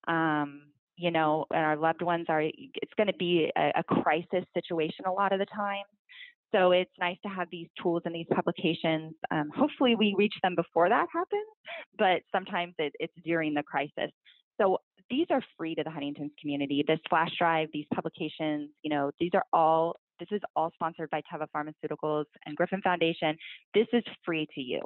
Um, 0.08 0.64
you 0.96 1.10
know, 1.10 1.46
and 1.52 1.66
our 1.66 1.78
loved 1.78 2.02
ones 2.02 2.26
are. 2.30 2.42
It's 2.42 2.94
going 2.98 3.08
to 3.08 3.18
be 3.18 3.52
a, 3.58 3.72
a 3.78 3.84
crisis 3.84 4.46
situation 4.54 5.06
a 5.06 5.12
lot 5.12 5.34
of 5.34 5.40
the 5.40 5.46
time. 5.46 5.86
So 6.54 6.72
it's 6.72 6.92
nice 7.00 7.18
to 7.24 7.30
have 7.30 7.48
these 7.52 7.68
tools 7.82 8.04
and 8.06 8.14
these 8.14 8.28
publications. 8.34 9.14
Um, 9.32 9.50
hopefully, 9.56 9.96
we 9.96 10.14
reach 10.18 10.36
them 10.44 10.56
before 10.56 10.90
that 10.90 11.08
happens, 11.12 11.48
but 11.98 12.22
sometimes 12.32 12.74
it, 12.78 12.94
it's 13.00 13.14
during 13.26 13.54
the 13.54 13.64
crisis. 13.64 14.12
So 14.62 14.78
these 15.10 15.28
are 15.32 15.42
free 15.58 15.76
to 15.76 15.84
the 15.84 15.90
Huntington's 15.90 16.32
community. 16.40 16.84
This 16.88 17.00
flash 17.10 17.32
drive, 17.38 17.70
these 17.74 17.88
publications, 17.94 18.70
you 18.84 18.90
know, 18.90 19.12
these 19.20 19.32
are 19.34 19.44
all 19.52 19.96
this 20.20 20.28
is 20.32 20.42
all 20.56 20.72
sponsored 20.76 21.10
by 21.10 21.22
Teva 21.22 21.48
Pharmaceuticals 21.56 22.26
and 22.46 22.56
Griffin 22.56 22.82
Foundation. 22.82 23.36
This 23.74 23.88
is 23.94 24.04
free 24.24 24.48
to 24.54 24.62
you. 24.62 24.82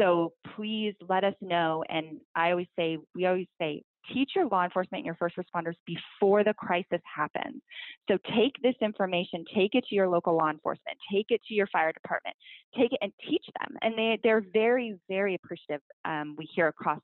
So 0.00 0.32
please 0.54 0.94
let 1.08 1.24
us 1.24 1.34
know. 1.40 1.84
And 1.88 2.20
I 2.34 2.52
always 2.52 2.68
say, 2.78 2.96
we 3.14 3.26
always 3.26 3.48
say, 3.60 3.82
teach 4.12 4.30
your 4.34 4.48
law 4.48 4.64
enforcement 4.64 5.00
and 5.00 5.06
your 5.06 5.16
first 5.16 5.36
responders 5.36 5.74
before 5.86 6.44
the 6.44 6.54
crisis 6.54 7.00
happens. 7.04 7.62
So 8.08 8.18
take 8.36 8.54
this 8.62 8.74
information, 8.80 9.44
take 9.54 9.74
it 9.74 9.84
to 9.88 9.94
your 9.94 10.08
local 10.08 10.36
law 10.36 10.50
enforcement, 10.50 10.96
take 11.12 11.26
it 11.30 11.40
to 11.48 11.54
your 11.54 11.66
fire 11.68 11.92
department, 11.92 12.36
take 12.76 12.92
it 12.92 12.98
and 13.02 13.12
teach 13.28 13.44
them. 13.60 13.76
And 13.82 13.96
they, 13.96 14.18
they're 14.22 14.44
very, 14.52 14.96
very 15.08 15.34
appreciative. 15.34 15.82
Um, 16.04 16.34
we 16.38 16.48
hear 16.54 16.68
across 16.68 17.00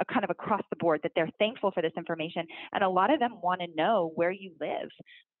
a 0.00 0.04
kind 0.04 0.24
of 0.24 0.30
across 0.30 0.62
the 0.70 0.76
board 0.76 1.00
that 1.02 1.12
they're 1.14 1.30
thankful 1.38 1.70
for 1.70 1.82
this 1.82 1.92
information. 1.96 2.46
And 2.72 2.82
a 2.82 2.88
lot 2.88 3.12
of 3.12 3.20
them 3.20 3.40
want 3.42 3.60
to 3.60 3.68
know 3.76 4.12
where 4.14 4.32
you 4.32 4.52
live. 4.60 4.88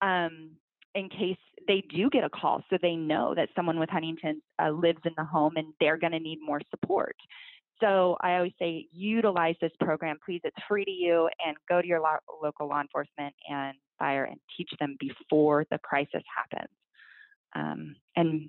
Um, 0.00 0.50
in 0.94 1.08
case 1.08 1.36
they 1.66 1.82
do 1.90 2.08
get 2.08 2.22
a 2.22 2.30
call, 2.30 2.62
so 2.70 2.78
they 2.80 2.94
know 2.94 3.34
that 3.34 3.48
someone 3.56 3.80
with 3.80 3.90
Huntington 3.90 4.40
uh, 4.62 4.70
lives 4.70 5.00
in 5.04 5.12
the 5.16 5.24
home 5.24 5.54
and 5.56 5.72
they're 5.80 5.96
going 5.96 6.12
to 6.12 6.20
need 6.20 6.38
more 6.40 6.60
support. 6.70 7.16
So 7.80 8.16
I 8.20 8.36
always 8.36 8.52
say 8.58 8.86
utilize 8.92 9.56
this 9.60 9.72
program, 9.80 10.16
please. 10.24 10.40
It's 10.44 10.56
free 10.68 10.84
to 10.84 10.90
you, 10.90 11.28
and 11.44 11.56
go 11.68 11.82
to 11.82 11.86
your 11.86 12.00
lo- 12.00 12.16
local 12.42 12.68
law 12.68 12.80
enforcement 12.80 13.34
and 13.48 13.76
fire 13.98 14.24
and 14.24 14.38
teach 14.56 14.70
them 14.80 14.96
before 15.00 15.66
the 15.70 15.78
crisis 15.78 16.22
happens. 16.36 16.70
Um, 17.56 17.96
and 18.16 18.48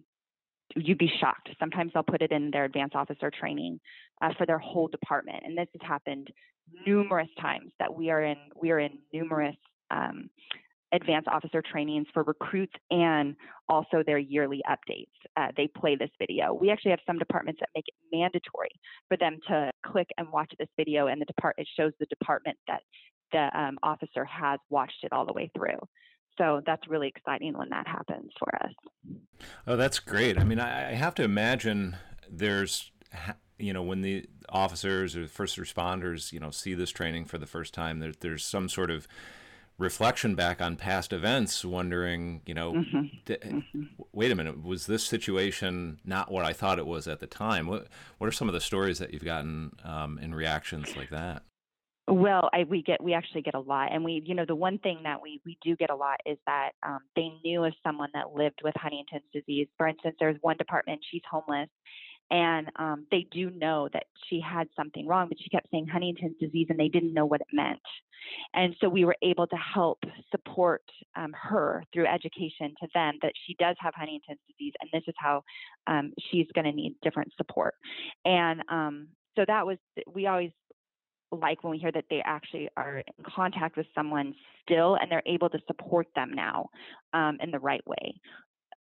you'd 0.75 0.97
be 0.97 1.11
shocked. 1.19 1.49
Sometimes 1.59 1.91
they'll 1.93 2.03
put 2.03 2.21
it 2.21 2.31
in 2.31 2.51
their 2.51 2.65
advanced 2.65 2.95
officer 2.95 3.31
training 3.31 3.79
uh, 4.21 4.33
for 4.37 4.45
their 4.45 4.59
whole 4.59 4.87
department, 4.87 5.43
and 5.45 5.57
this 5.57 5.67
has 5.73 5.87
happened 5.87 6.31
numerous 6.85 7.29
times. 7.39 7.71
That 7.79 7.93
we 7.93 8.09
are 8.09 8.23
in 8.23 8.37
we 8.59 8.71
are 8.71 8.79
in 8.79 8.97
numerous 9.13 9.55
um, 9.91 10.29
advanced 10.93 11.27
officer 11.27 11.61
trainings 11.61 12.07
for 12.13 12.23
recruits 12.23 12.73
and 12.91 13.35
also 13.67 14.03
their 14.05 14.17
yearly 14.17 14.61
updates. 14.69 15.07
Uh, 15.35 15.47
they 15.57 15.67
play 15.67 15.95
this 15.95 16.11
video. 16.19 16.53
We 16.53 16.69
actually 16.69 16.91
have 16.91 16.99
some 17.05 17.17
departments 17.17 17.59
that 17.59 17.69
make 17.75 17.85
it 17.87 18.15
mandatory 18.15 18.69
for 19.07 19.17
them 19.17 19.39
to 19.47 19.71
click 19.85 20.07
and 20.17 20.31
watch 20.31 20.51
this 20.59 20.69
video, 20.77 21.07
and 21.07 21.19
the 21.21 21.25
depart 21.25 21.55
it 21.57 21.67
shows 21.77 21.91
the 21.99 22.05
department 22.05 22.57
that 22.67 22.81
the 23.31 23.49
um, 23.59 23.77
officer 23.83 24.23
has 24.25 24.59
watched 24.69 25.03
it 25.03 25.11
all 25.11 25.25
the 25.25 25.33
way 25.33 25.51
through 25.55 25.79
so 26.37 26.61
that's 26.65 26.87
really 26.87 27.07
exciting 27.07 27.57
when 27.57 27.69
that 27.69 27.87
happens 27.87 28.31
for 28.37 28.55
us. 28.63 28.71
Oh, 29.67 29.75
that's 29.75 29.99
great. 29.99 30.37
I 30.37 30.43
mean, 30.43 30.59
I, 30.59 30.93
have 30.93 31.15
to 31.15 31.23
imagine 31.23 31.95
there's, 32.29 32.91
you 33.57 33.73
know, 33.73 33.83
when 33.83 34.01
the 34.01 34.25
officers 34.49 35.15
or 35.15 35.27
first 35.27 35.57
responders, 35.57 36.31
you 36.31 36.39
know, 36.39 36.51
see 36.51 36.73
this 36.73 36.91
training 36.91 37.25
for 37.25 37.37
the 37.37 37.45
first 37.45 37.73
time, 37.73 37.99
there, 37.99 38.13
there's 38.19 38.45
some 38.45 38.67
sort 38.69 38.91
of 38.91 39.07
reflection 39.77 40.35
back 40.35 40.61
on 40.61 40.75
past 40.75 41.11
events, 41.11 41.65
wondering, 41.65 42.41
you 42.45 42.53
know, 42.53 42.73
mm-hmm. 42.73 43.01
D- 43.25 43.37
mm-hmm. 43.41 43.83
wait 44.13 44.31
a 44.31 44.35
minute, 44.35 44.63
was 44.63 44.85
this 44.85 45.03
situation 45.03 45.99
not 46.05 46.31
what 46.31 46.45
I 46.45 46.53
thought 46.53 46.79
it 46.79 46.87
was 46.87 47.07
at 47.07 47.19
the 47.19 47.27
time? 47.27 47.67
What 47.67 47.87
What 48.17 48.27
are 48.27 48.31
some 48.31 48.47
of 48.47 48.53
the 48.53 48.61
stories 48.61 48.99
that 48.99 49.13
you've 49.13 49.25
gotten 49.25 49.73
um, 49.83 50.17
in 50.19 50.33
reactions 50.33 50.95
like 50.95 51.09
that? 51.09 51.43
Well, 52.07 52.49
I, 52.53 52.65
we 52.69 52.83
get 52.83 53.03
we 53.03 53.13
actually 53.13 53.41
get 53.41 53.55
a 53.55 53.59
lot, 53.59 53.91
and 53.91 54.03
we 54.03 54.21
you 54.23 54.35
know 54.35 54.45
the 54.47 54.55
one 54.55 54.77
thing 54.77 54.99
that 55.03 55.21
we 55.23 55.41
we 55.43 55.57
do 55.63 55.75
get 55.75 55.89
a 55.89 55.95
lot 55.95 56.19
is 56.25 56.37
that 56.45 56.71
um, 56.83 56.99
they 57.15 57.31
knew 57.43 57.63
of 57.63 57.73
someone 57.83 58.09
that 58.13 58.31
lived 58.35 58.61
with 58.63 58.75
Huntington's 58.77 59.23
disease. 59.33 59.67
For 59.75 59.87
instance, 59.87 60.15
there's 60.19 60.37
one 60.41 60.55
department 60.57 61.01
she's 61.09 61.23
homeless, 61.29 61.69
and 62.31 62.71
um, 62.77 63.05
they 63.11 63.27
do 63.31 63.49
know 63.51 63.87
that 63.93 64.05
she 64.27 64.41
had 64.41 64.67
something 64.75 65.07
wrong, 65.07 65.27
but 65.29 65.37
she 65.39 65.49
kept 65.49 65.69
saying 65.71 65.87
Huntington's 65.87 66.37
disease, 66.39 66.67
and 66.69 66.79
they 66.79 66.87
didn't 66.87 67.13
know 67.13 67.25
what 67.25 67.41
it 67.41 67.47
meant. 67.53 67.79
And 68.53 68.75
so 68.81 68.89
we 68.89 69.05
were 69.05 69.15
able 69.21 69.45
to 69.47 69.55
help 69.55 69.99
support 70.31 70.81
um, 71.15 71.33
her 71.39 71.83
through 71.93 72.07
education 72.07 72.73
to 72.81 72.87
them 72.93 73.19
that 73.21 73.33
she 73.45 73.55
does 73.59 73.75
have 73.79 73.93
Huntington's 73.95 74.39
disease, 74.47 74.73
and 74.81 74.89
this 74.91 75.03
is 75.07 75.15
how 75.17 75.43
um, 75.87 76.13
she's 76.31 76.47
going 76.55 76.65
to 76.65 76.71
need 76.71 76.95
different 77.03 77.31
support. 77.37 77.75
And 78.25 78.61
um, 78.69 79.07
so 79.35 79.45
that 79.47 79.65
was 79.65 79.77
we 80.11 80.27
always 80.27 80.51
like 81.31 81.63
when 81.63 81.71
we 81.71 81.77
hear 81.77 81.91
that 81.91 82.05
they 82.09 82.21
actually 82.23 82.69
are 82.77 82.97
in 82.99 83.23
contact 83.35 83.77
with 83.77 83.87
someone 83.93 84.33
still 84.61 84.95
and 84.95 85.11
they're 85.11 85.23
able 85.25 85.49
to 85.49 85.59
support 85.67 86.07
them 86.15 86.31
now 86.33 86.69
um, 87.13 87.37
in 87.41 87.51
the 87.51 87.59
right 87.59 87.85
way. 87.87 88.13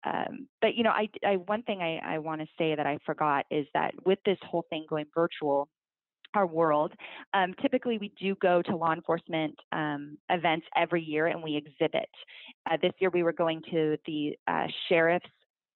Um, 0.05 0.47
but 0.61 0.75
you 0.75 0.83
know, 0.83 0.91
I, 0.91 1.09
I 1.25 1.37
one 1.37 1.63
thing 1.63 1.81
I, 1.81 2.15
I 2.15 2.17
want 2.19 2.41
to 2.41 2.47
say 2.57 2.75
that 2.75 2.85
I 2.85 2.97
forgot 3.05 3.45
is 3.49 3.65
that 3.73 3.93
with 4.05 4.19
this 4.25 4.37
whole 4.43 4.65
thing 4.69 4.85
going 4.89 5.05
virtual, 5.13 5.69
our 6.33 6.47
world. 6.47 6.91
Um, 7.33 7.53
typically, 7.61 7.97
we 7.97 8.11
do 8.19 8.35
go 8.41 8.61
to 8.63 8.75
law 8.75 8.93
enforcement 8.93 9.55
um, 9.71 10.17
events 10.29 10.65
every 10.75 11.03
year 11.03 11.27
and 11.27 11.43
we 11.43 11.55
exhibit. 11.55 12.09
Uh, 12.69 12.77
this 12.81 12.93
year, 12.99 13.09
we 13.11 13.23
were 13.23 13.33
going 13.33 13.61
to 13.71 13.97
the 14.05 14.37
uh, 14.47 14.67
sheriff's 14.89 15.25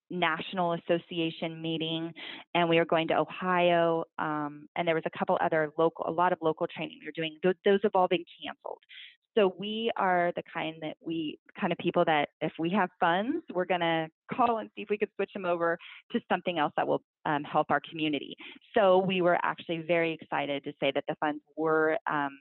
national 0.09 0.73
association 0.73 1.61
meeting 1.61 2.13
and 2.55 2.69
we 2.69 2.77
were 2.77 2.85
going 2.85 3.09
to 3.09 3.13
ohio 3.13 4.05
um, 4.17 4.67
and 4.77 4.87
there 4.87 4.95
was 4.95 5.03
a 5.05 5.17
couple 5.17 5.37
other 5.41 5.69
local 5.77 6.05
a 6.07 6.11
lot 6.11 6.31
of 6.31 6.39
local 6.41 6.65
training 6.65 6.97
we 7.01 7.05
were 7.05 7.11
doing 7.11 7.37
those, 7.43 7.55
those 7.65 7.79
have 7.83 7.91
all 7.93 8.07
been 8.07 8.23
canceled 8.41 8.79
so 9.37 9.53
we 9.57 9.91
are 9.95 10.31
the 10.35 10.43
kind 10.51 10.75
that 10.81 10.95
we 11.05 11.37
kind 11.59 11.71
of 11.71 11.77
people 11.77 12.03
that 12.05 12.29
if 12.41 12.51
we 12.57 12.69
have 12.71 12.89
funds 12.99 13.43
we're 13.53 13.65
going 13.65 13.81
to 13.81 14.07
call 14.33 14.57
and 14.57 14.69
see 14.75 14.81
if 14.81 14.89
we 14.89 14.97
could 14.97 15.09
switch 15.15 15.31
them 15.33 15.45
over 15.45 15.77
to 16.11 16.19
something 16.27 16.57
else 16.57 16.73
that 16.75 16.87
will 16.87 17.01
um, 17.25 17.43
help 17.43 17.67
our 17.69 17.81
community 17.89 18.35
so 18.75 18.97
we 18.97 19.21
were 19.21 19.37
actually 19.43 19.83
very 19.87 20.17
excited 20.19 20.63
to 20.63 20.71
say 20.79 20.91
that 20.93 21.03
the 21.07 21.15
funds 21.21 21.41
were 21.55 21.97
um, 22.09 22.31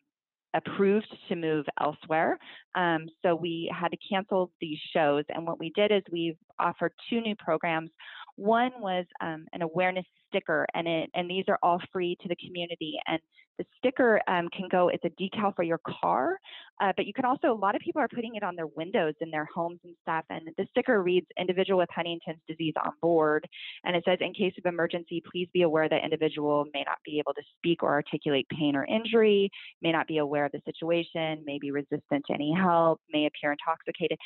approved 0.54 1.06
to 1.28 1.36
move 1.36 1.66
elsewhere. 1.80 2.38
Um, 2.74 3.06
so 3.22 3.34
we 3.34 3.70
had 3.78 3.88
to 3.88 3.98
cancel 4.10 4.50
these 4.60 4.78
shows. 4.92 5.24
And 5.28 5.46
what 5.46 5.60
we 5.60 5.70
did 5.76 5.92
is 5.92 6.02
we've 6.10 6.38
offered 6.58 6.92
two 7.10 7.20
new 7.20 7.36
programs. 7.36 7.90
One 8.36 8.72
was 8.80 9.04
um, 9.20 9.46
an 9.52 9.62
awareness 9.62 10.06
sticker, 10.28 10.66
and 10.74 10.86
it 10.88 11.10
and 11.14 11.30
these 11.30 11.44
are 11.48 11.58
all 11.62 11.80
free 11.92 12.16
to 12.22 12.28
the 12.28 12.36
community. 12.36 12.98
And 13.06 13.18
the 13.58 13.64
sticker 13.78 14.20
um, 14.28 14.48
can 14.50 14.68
go; 14.70 14.88
it's 14.88 15.04
a 15.04 15.10
decal 15.10 15.54
for 15.54 15.62
your 15.62 15.80
car, 16.00 16.38
uh, 16.80 16.92
but 16.96 17.06
you 17.06 17.12
can 17.12 17.24
also. 17.24 17.52
A 17.52 17.54
lot 17.54 17.74
of 17.74 17.80
people 17.80 18.00
are 18.02 18.08
putting 18.08 18.34
it 18.34 18.42
on 18.42 18.54
their 18.54 18.66
windows 18.66 19.14
in 19.20 19.30
their 19.30 19.48
homes 19.54 19.80
and 19.84 19.94
stuff. 20.02 20.24
And 20.30 20.48
the 20.58 20.66
sticker 20.70 21.02
reads 21.02 21.26
"Individual 21.38 21.78
with 21.78 21.88
Huntington's 21.94 22.40
disease 22.46 22.74
on 22.84 22.92
board," 23.00 23.46
and 23.84 23.96
it 23.96 24.04
says, 24.04 24.18
"In 24.20 24.34
case 24.34 24.54
of 24.58 24.66
emergency, 24.66 25.22
please 25.30 25.48
be 25.52 25.62
aware 25.62 25.88
that 25.88 26.04
individual 26.04 26.66
may 26.74 26.84
not 26.84 26.98
be 27.04 27.18
able 27.18 27.34
to 27.34 27.42
speak 27.56 27.82
or 27.82 27.92
articulate 27.92 28.46
pain 28.50 28.76
or 28.76 28.84
injury, 28.84 29.50
may 29.80 29.92
not 29.92 30.06
be 30.06 30.18
aware 30.18 30.44
of 30.44 30.52
the 30.52 30.60
situation, 30.64 31.42
may 31.46 31.58
be 31.58 31.70
resistant 31.70 32.24
to 32.26 32.34
any 32.34 32.52
help, 32.52 33.00
may 33.10 33.26
appear 33.26 33.52
intoxicated." 33.52 34.18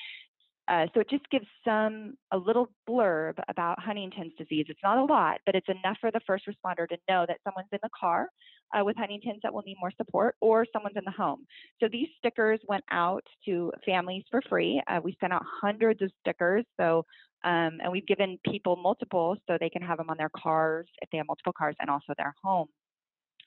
Uh, 0.71 0.87
so 0.95 1.01
it 1.01 1.11
just 1.11 1.29
gives 1.31 1.47
some 1.65 2.15
a 2.31 2.39
little 2.39 2.71
blurb 2.89 3.35
about 3.49 3.81
Huntington's 3.81 4.33
disease. 4.39 4.67
It's 4.69 4.81
not 4.85 4.99
a 4.99 5.05
lot, 5.05 5.41
but 5.45 5.57
it's 5.57 5.69
enough 5.69 5.97
for 6.01 6.13
the 6.13 6.21
first 6.27 6.45
responder 6.47 6.89
to 6.89 6.97
know 7.09 7.25
that 7.27 7.39
someone's 7.43 7.69
in 7.73 7.81
the 7.83 7.91
car 7.99 8.29
uh, 8.73 8.85
with 8.85 8.97
Huntington's 8.97 9.41
that 9.43 9.53
will 9.53 9.65
need 9.67 9.79
more 9.81 9.91
support, 9.97 10.37
or 10.41 10.65
someone's 10.73 10.97
in 10.97 11.05
the 11.05 11.11
home. 11.11 11.45
So 11.81 11.89
these 11.91 12.07
stickers 12.19 12.61
went 12.69 12.85
out 12.93 13.25
to 13.47 13.73
families 13.85 14.23
for 14.31 14.43
free. 14.49 14.81
Uh, 14.87 15.01
we 15.03 15.17
sent 15.21 15.33
out 15.33 15.43
hundreds 15.61 16.03
of 16.03 16.13
stickers. 16.21 16.65
So 16.79 17.05
um, 17.43 17.79
and 17.83 17.91
we've 17.91 18.07
given 18.07 18.39
people 18.45 18.77
multiple 18.77 19.37
so 19.47 19.57
they 19.59 19.71
can 19.71 19.83
have 19.83 19.99
them 19.99 20.11
on 20.11 20.19
their 20.19 20.31
cars 20.37 20.87
if 21.01 21.09
they 21.11 21.19
have 21.19 21.27
multiple 21.27 21.55
cars 21.57 21.75
and 21.81 21.89
also 21.89 22.13
their 22.17 22.35
home. 22.45 22.69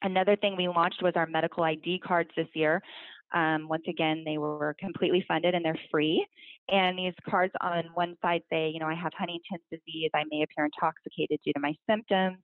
Another 0.02 0.36
thing 0.36 0.58
we 0.58 0.68
launched 0.68 1.02
was 1.02 1.14
our 1.16 1.26
medical 1.26 1.64
ID 1.64 2.00
cards 2.00 2.30
this 2.36 2.48
year. 2.54 2.82
Um, 3.34 3.68
once 3.68 3.84
again, 3.88 4.24
they 4.26 4.38
were 4.38 4.76
completely 4.80 5.26
funded 5.28 5.56
and 5.56 5.66
they're 5.66 5.80
free. 5.92 6.26
And 6.70 6.98
these 6.98 7.14
cards 7.30 7.54
on 7.62 7.86
one 7.94 8.16
side 8.22 8.42
say, 8.52 8.70
you 8.70 8.80
know, 8.80 8.88
I 8.88 8.96
have 8.96 9.12
Huntington's 9.18 9.64
disease. 9.72 10.12
I 10.14 10.24
may 10.30 10.44
appear 10.44 10.66
intoxicated 10.66 11.40
due 11.44 11.54
to 11.54 11.60
my 11.60 11.74
symptoms. 11.90 12.38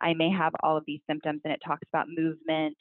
I 0.00 0.14
may 0.14 0.30
have 0.30 0.52
all 0.62 0.76
of 0.76 0.84
these 0.86 1.00
symptoms, 1.08 1.40
and 1.44 1.52
it 1.52 1.60
talks 1.66 1.86
about 1.92 2.06
movement, 2.08 2.76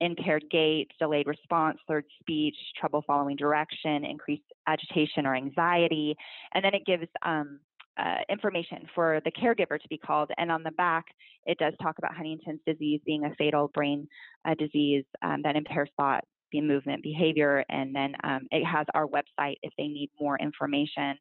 impaired 0.00 0.44
gait, 0.50 0.90
delayed 0.98 1.26
response, 1.26 1.78
third 1.88 2.04
speech, 2.20 2.56
trouble 2.78 3.02
following 3.06 3.36
direction, 3.36 4.04
increased 4.04 4.44
agitation 4.66 5.26
or 5.26 5.34
anxiety. 5.34 6.16
And 6.54 6.64
then 6.64 6.74
it 6.74 6.86
gives 6.86 7.06
um, 7.22 7.60
uh, 7.98 8.18
information 8.28 8.86
for 8.94 9.20
the 9.24 9.32
caregiver 9.32 9.80
to 9.80 9.88
be 9.88 9.98
called. 9.98 10.30
And 10.38 10.52
on 10.52 10.62
the 10.62 10.70
back, 10.72 11.06
it 11.46 11.58
does 11.58 11.74
talk 11.82 11.98
about 11.98 12.14
Huntington's 12.14 12.60
disease 12.66 13.00
being 13.04 13.24
a 13.24 13.34
fatal 13.34 13.70
brain 13.74 14.06
uh, 14.44 14.54
disease 14.54 15.04
um, 15.22 15.42
that 15.42 15.56
impairs 15.56 15.90
thought, 15.96 16.24
the 16.52 16.60
movement, 16.60 17.02
behavior. 17.02 17.64
And 17.68 17.94
then 17.94 18.14
um, 18.24 18.40
it 18.50 18.64
has 18.64 18.86
our 18.94 19.06
website 19.06 19.56
if 19.62 19.72
they 19.76 19.88
need 19.88 20.10
more 20.20 20.38
information. 20.38 21.16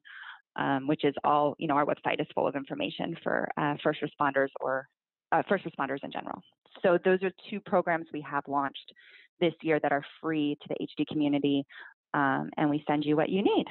Um, 0.59 0.87
which 0.87 1.05
is 1.05 1.13
all, 1.23 1.53
you 1.59 1.67
know, 1.67 1.75
our 1.75 1.85
website 1.85 2.19
is 2.19 2.25
full 2.33 2.47
of 2.47 2.55
information 2.55 3.15
for 3.21 3.47
uh, 3.57 3.75
first 3.83 3.99
responders 4.01 4.47
or 4.59 4.87
uh, 5.31 5.43
first 5.47 5.63
responders 5.65 6.03
in 6.03 6.11
general. 6.11 6.41
So 6.81 6.97
those 7.05 7.21
are 7.23 7.31
two 7.49 7.59
programs 7.59 8.07
we 8.11 8.21
have 8.21 8.43
launched 8.47 8.91
this 9.39 9.53
year 9.61 9.79
that 9.79 9.91
are 9.91 10.03
free 10.21 10.57
to 10.61 10.67
the 10.69 10.87
HD 10.87 11.07
community, 11.07 11.63
um, 12.13 12.49
and 12.57 12.69
we 12.69 12.83
send 12.87 13.05
you 13.05 13.15
what 13.15 13.29
you 13.29 13.43
need. 13.43 13.65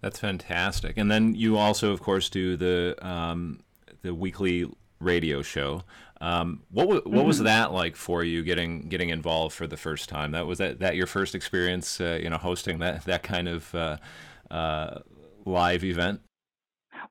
That's 0.00 0.18
fantastic. 0.18 0.96
And 0.96 1.10
then 1.10 1.34
you 1.34 1.56
also, 1.56 1.92
of 1.92 2.00
course, 2.00 2.30
do 2.30 2.56
the 2.56 2.96
um, 3.06 3.60
the 4.02 4.14
weekly 4.14 4.70
radio 5.00 5.42
show. 5.42 5.82
Um, 6.20 6.62
what 6.70 6.88
was 6.88 7.00
what 7.04 7.14
mm-hmm. 7.14 7.26
was 7.26 7.38
that 7.40 7.72
like 7.72 7.94
for 7.94 8.24
you 8.24 8.42
getting 8.42 8.88
getting 8.88 9.10
involved 9.10 9.54
for 9.54 9.66
the 9.66 9.76
first 9.76 10.08
time? 10.08 10.32
That 10.32 10.46
was 10.46 10.58
that 10.58 10.80
that 10.80 10.96
your 10.96 11.06
first 11.06 11.34
experience, 11.34 12.00
uh, 12.00 12.18
you 12.20 12.28
know, 12.28 12.38
hosting 12.38 12.78
that 12.80 13.04
that 13.04 13.22
kind 13.22 13.48
of 13.48 13.74
uh, 13.74 13.96
uh, 14.50 15.00
live 15.44 15.84
event. 15.84 16.20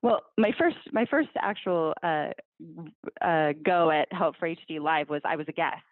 Well, 0.01 0.21
my 0.37 0.51
first 0.57 0.77
my 0.91 1.05
first 1.09 1.29
actual 1.39 1.93
uh, 2.03 2.29
uh, 3.21 3.53
go 3.65 3.91
at 3.91 4.11
Help 4.11 4.35
for 4.37 4.47
HD 4.47 4.79
Live 4.81 5.09
was 5.09 5.21
I 5.23 5.37
was 5.37 5.45
a 5.47 5.53
guest. 5.53 5.83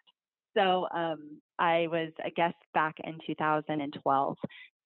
So 0.56 0.86
um, 0.94 1.40
I 1.58 1.86
was 1.90 2.10
a 2.24 2.30
guest 2.30 2.56
back 2.72 2.96
in 3.04 3.18
2012. 3.26 4.36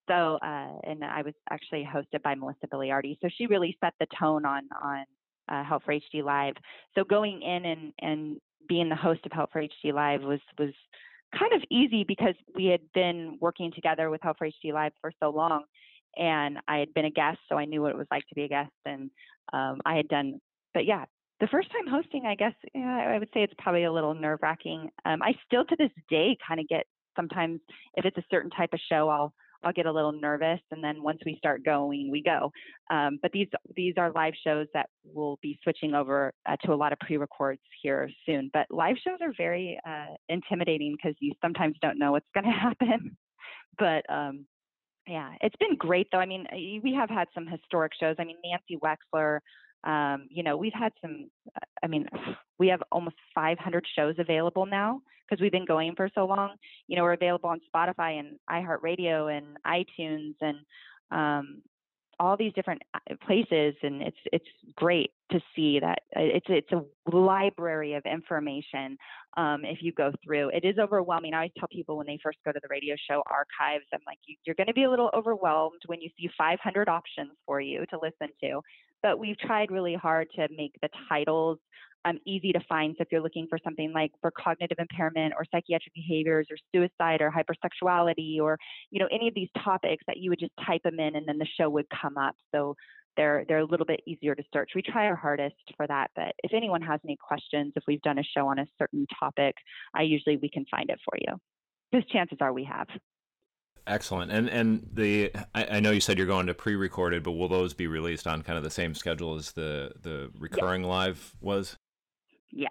So 0.09 0.39
uh, 0.43 0.79
and 0.85 1.05
I 1.05 1.23
was 1.23 1.35
actually 1.51 1.85
hosted 1.85 2.23
by 2.23 2.35
Melissa 2.35 2.67
Biliardi. 2.73 3.19
So 3.23 3.29
she 3.37 3.47
really 3.47 3.77
set 3.83 3.95
the 3.99 4.07
tone 4.19 4.45
on 4.45 4.63
on 4.83 5.05
uh, 5.51 5.65
Help 5.65 5.85
for 5.85 5.95
HD 5.95 6.23
Live. 6.25 6.55
So 6.95 7.05
going 7.05 7.43
in 7.43 7.65
and 7.65 7.93
and 8.01 8.41
being 8.69 8.89
the 8.89 8.97
host 8.97 9.21
of 9.27 9.33
Help 9.33 9.53
for 9.53 9.63
HD 9.63 9.93
Live 9.93 10.23
was 10.23 10.41
was 10.59 10.73
kind 11.39 11.53
of 11.53 11.63
easy 11.71 12.05
because 12.05 12.35
we 12.55 12.67
had 12.67 12.81
been 12.95 13.39
working 13.41 13.73
together 13.73 14.11
with 14.11 14.21
Help 14.23 14.39
for 14.39 14.47
HD 14.47 14.73
Live 14.73 14.93
for 15.01 15.13
so 15.21 15.31
long 15.31 15.65
and 16.17 16.59
I 16.67 16.79
had 16.79 16.93
been 16.95 17.05
a 17.05 17.11
guest, 17.11 17.39
so 17.49 17.57
I 17.57 17.65
knew 17.65 17.83
what 17.83 17.93
it 17.93 17.99
was 17.99 18.07
like 18.11 18.27
to 18.29 18.35
be 18.35 18.45
a 18.45 18.49
guest. 18.49 18.73
And 18.85 19.11
um, 19.53 19.81
I 19.85 19.97
had 19.97 20.09
done, 20.09 20.41
but 20.75 20.85
yeah, 20.85 21.05
the 21.41 21.49
first 21.49 21.71
time 21.71 21.87
hosting, 21.87 22.27
I 22.27 22.35
guess 22.35 22.53
yeah, 22.75 23.09
I 23.09 23.19
would 23.19 23.31
say 23.33 23.43
it's 23.43 23.55
probably 23.59 23.85
a 23.85 23.93
little 23.93 24.15
nerve 24.15 24.41
wracking. 24.43 24.91
Um, 25.05 25.23
I 25.23 25.33
still 25.47 25.65
to 25.65 25.77
this 25.79 25.91
day 26.09 26.37
kind 26.47 26.61
of 26.61 26.69
get 26.69 26.85
sometimes 27.17 27.61
if 27.95 28.05
it's 28.05 28.19
a 28.19 28.25
certain 28.31 28.51
type 28.51 28.71
of 28.73 28.81
show, 28.91 29.09
I'll 29.09 29.33
I'll 29.63 29.73
get 29.73 29.87
a 29.87 29.93
little 29.93 30.13
nervous, 30.13 30.61
and 30.71 30.83
then 30.83 31.03
once 31.03 31.19
we 31.25 31.37
start 31.37 31.65
going, 31.65 32.11
we 32.11 32.23
go. 32.23 32.51
Um, 32.91 33.19
but 33.21 33.33
these 33.33 33.49
these 33.77 33.95
are 33.99 34.11
live 34.13 34.35
shows 34.43 34.67
that 34.75 34.89
will 35.05 35.39
be 35.43 35.59
switching 35.63 35.95
over 35.95 36.33
uh, 36.49 36.57
to 36.65 36.73
a 36.73 36.77
lot 36.77 36.93
of 36.93 36.99
pre-records 37.01 37.61
here 37.83 38.11
soon. 38.27 38.51
But 38.53 38.67
live 38.71 38.97
shows 39.05 39.19
are 39.21 39.33
very 39.37 39.79
uh, 39.87 40.15
intimidating 40.29 40.97
because 40.97 41.17
you 41.21 41.33
sometimes 41.43 41.77
don't 41.83 41.99
know 41.99 42.13
what's 42.13 42.29
going 42.35 42.45
to 42.45 42.51
happen. 42.51 43.17
but 43.79 44.05
um, 44.13 44.47
yeah, 45.07 45.33
it's 45.41 45.57
been 45.57 45.77
great 45.77 46.09
though. 46.13 46.19
I 46.19 46.27
mean, 46.27 46.47
we 46.83 46.95
have 46.99 47.11
had 47.11 47.29
some 47.35 47.47
historic 47.47 47.93
shows. 47.99 48.17
I 48.19 48.25
mean, 48.25 48.37
Nancy 48.45 48.79
Wexler, 48.83 49.41
um, 49.85 50.27
you 50.31 50.43
know, 50.43 50.57
we've 50.57 50.73
had 50.73 50.93
some, 51.01 51.31
I 51.83 51.87
mean, 51.87 52.07
we 52.59 52.69
have 52.69 52.83
almost 52.93 53.17
500 53.35 53.87
shows 53.97 54.15
available 54.19 54.67
now 54.67 55.01
because 55.29 55.41
we've 55.41 55.53
been 55.53 55.65
going 55.65 55.95
for 55.97 56.11
so 56.15 56.27
long. 56.27 56.57
You 56.89 56.97
know, 56.97 57.03
we're 57.03 57.15
available 57.15 57.49
on 57.49 57.61
Spotify 57.75 58.19
and 58.19 58.39
iHeartRadio 58.51 59.37
and 59.37 59.57
iTunes 59.67 60.35
and 60.41 60.59
um, 61.11 61.63
all 62.21 62.37
these 62.37 62.53
different 62.53 62.83
uh, 62.93 63.15
places 63.27 63.75
and 63.83 64.03
it's 64.03 64.17
it's 64.31 64.45
great 64.77 65.11
to 65.33 65.41
see 65.57 65.81
that 65.81 66.01
uh, 66.15 66.21
it's 66.21 66.47
it's 66.51 66.71
a 66.73 67.17
library 67.17 67.95
of 67.95 68.05
information 68.05 68.99
um, 69.39 69.65
if 69.65 69.79
you 69.81 69.91
go 69.93 70.13
through. 70.23 70.51
It 70.51 70.67
is 70.67 70.79
overwhelming. 70.79 71.33
I 71.33 71.39
always 71.39 71.53
tell 71.59 71.69
people 71.73 71.97
when 71.97 72.07
they 72.07 72.19
first 72.23 72.39
go 72.45 72.53
to 72.53 72.61
the 72.63 72.69
radio 72.71 72.95
show 73.09 73.23
archives 73.27 73.87
i'm 73.95 74.01
like 74.07 74.19
you're 74.45 74.55
going 74.55 74.67
to 74.67 74.75
be 74.75 74.85
a 74.85 74.91
little 74.91 75.11
overwhelmed 75.15 75.81
when 75.87 76.01
you 76.01 76.11
see 76.19 76.29
500 76.37 76.89
options 76.89 77.31
for 77.47 77.61
you 77.61 77.87
to 77.87 77.99
listen 78.01 78.29
to 78.43 78.61
but 79.03 79.19
we've 79.19 79.39
tried 79.39 79.71
really 79.71 79.95
hard 79.95 80.29
to 80.37 80.49
make 80.57 80.73
the 80.83 80.89
titles 81.09 81.59
um, 82.05 82.19
easy 82.27 82.53
to 82.53 82.61
find. 82.69 82.95
So 82.97 83.03
if 83.03 83.09
you're 83.13 83.21
looking 83.21 83.47
for 83.49 83.59
something 83.63 83.93
like 83.93 84.13
for 84.21 84.31
cognitive 84.31 84.79
impairment 84.79 85.35
or 85.37 85.45
psychiatric 85.45 85.93
behaviors 85.95 86.47
or 86.51 86.57
suicide 86.75 87.21
or 87.21 87.31
hypersexuality 87.31 88.41
or 88.41 88.59
you 88.91 89.01
know 89.01 89.09
any 89.13 89.29
of 89.29 89.35
these 89.35 89.51
topics 89.63 90.03
that 90.07 90.17
you 90.17 90.31
would 90.31 90.39
just 90.39 90.53
type 90.67 90.83
them 90.83 90.99
in 90.99 91.17
and 91.17 91.27
then 91.27 91.39
the 91.39 91.49
show 91.59 91.69
would 91.69 91.87
come 91.91 92.17
up. 92.17 92.35
So 92.55 92.75
they're 93.17 93.45
they're 93.49 93.59
a 93.59 93.65
little 93.65 93.87
bit 93.87 94.01
easier 94.07 94.35
to 94.35 94.43
search. 94.53 94.71
We 94.75 94.83
try 94.83 95.07
our 95.07 95.17
hardest 95.17 95.57
for 95.77 95.87
that, 95.87 96.11
but 96.17 96.33
if 96.43 96.55
anyone 96.55 96.83
has 96.83 97.01
any 97.05 97.17
questions, 97.17 97.73
if 97.77 97.83
we've 97.87 98.03
done 98.03 98.19
a 98.19 98.23
show 98.23 98.49
on 98.49 98.59
a 98.59 98.67
certain 98.79 99.07
topic, 99.19 99.55
I 99.95 100.03
usually 100.03 100.37
we 100.37 100.49
can 100.49 100.65
find 100.71 100.89
it 100.91 101.01
for 101.05 101.19
you. 101.19 101.37
Because 101.91 102.09
chances 102.11 102.39
are 102.41 102.53
we 102.53 102.65
have. 102.65 102.87
Excellent. 103.87 104.31
And 104.31 104.49
and 104.49 104.89
the 104.93 105.33
I, 105.55 105.65
I, 105.65 105.81
know 105.81 105.91
you 105.91 106.01
said 106.01 106.19
you're 106.19 106.27
going 106.27 106.47
to 106.47 106.55
pre-recorded, 106.55 107.23
but 107.23 107.33
will 107.33 107.49
those 107.49 107.75
be 107.75 107.87
released 107.87 108.27
on 108.27 108.43
kind 108.43 108.57
of 108.57 108.65
the 108.65 108.71
same 108.71 108.95
schedule 108.95 109.37
as 109.37 109.53
the 109.53 109.93
the 110.03 110.31
recurring 110.39 110.83
live 110.83 111.37
was? 111.41 111.77
Yeah. 112.51 112.69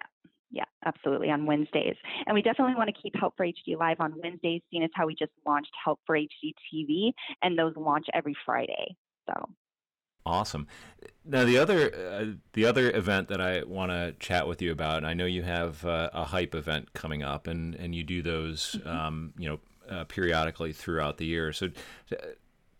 Yeah, 0.52 0.64
absolutely. 0.84 1.30
On 1.30 1.46
Wednesdays. 1.46 1.94
And 2.26 2.34
we 2.34 2.42
definitely 2.42 2.74
want 2.74 2.90
to 2.92 3.00
keep 3.00 3.14
Help 3.14 3.34
for 3.36 3.46
HD 3.46 3.78
live 3.78 3.98
on 4.00 4.14
Wednesdays, 4.20 4.62
seeing 4.70 4.82
as 4.82 4.90
how 4.94 5.06
we 5.06 5.14
just 5.14 5.30
launched 5.46 5.70
Help 5.84 6.00
for 6.06 6.16
HD 6.16 6.52
TV, 6.74 7.12
and 7.40 7.56
those 7.56 7.72
launch 7.76 8.06
every 8.12 8.34
Friday. 8.44 8.96
So 9.28 9.48
Awesome. 10.26 10.66
Now 11.24 11.44
the 11.44 11.58
other 11.58 11.94
uh, 11.94 12.24
the 12.52 12.66
other 12.66 12.90
event 12.90 13.28
that 13.28 13.40
I 13.40 13.62
want 13.64 13.90
to 13.90 14.14
chat 14.18 14.46
with 14.46 14.60
you 14.60 14.70
about, 14.70 14.98
and 14.98 15.06
I 15.06 15.14
know 15.14 15.24
you 15.24 15.42
have 15.42 15.84
uh, 15.84 16.10
a 16.12 16.24
hype 16.24 16.54
event 16.54 16.92
coming 16.92 17.22
up, 17.22 17.46
and 17.46 17.74
and 17.74 17.94
you 17.94 18.04
do 18.04 18.20
those, 18.20 18.76
mm-hmm. 18.78 18.88
um, 18.88 19.32
you 19.38 19.48
know, 19.48 19.60
uh, 19.90 20.04
periodically 20.04 20.72
throughout 20.72 21.18
the 21.18 21.26
year. 21.26 21.52
So 21.52 21.70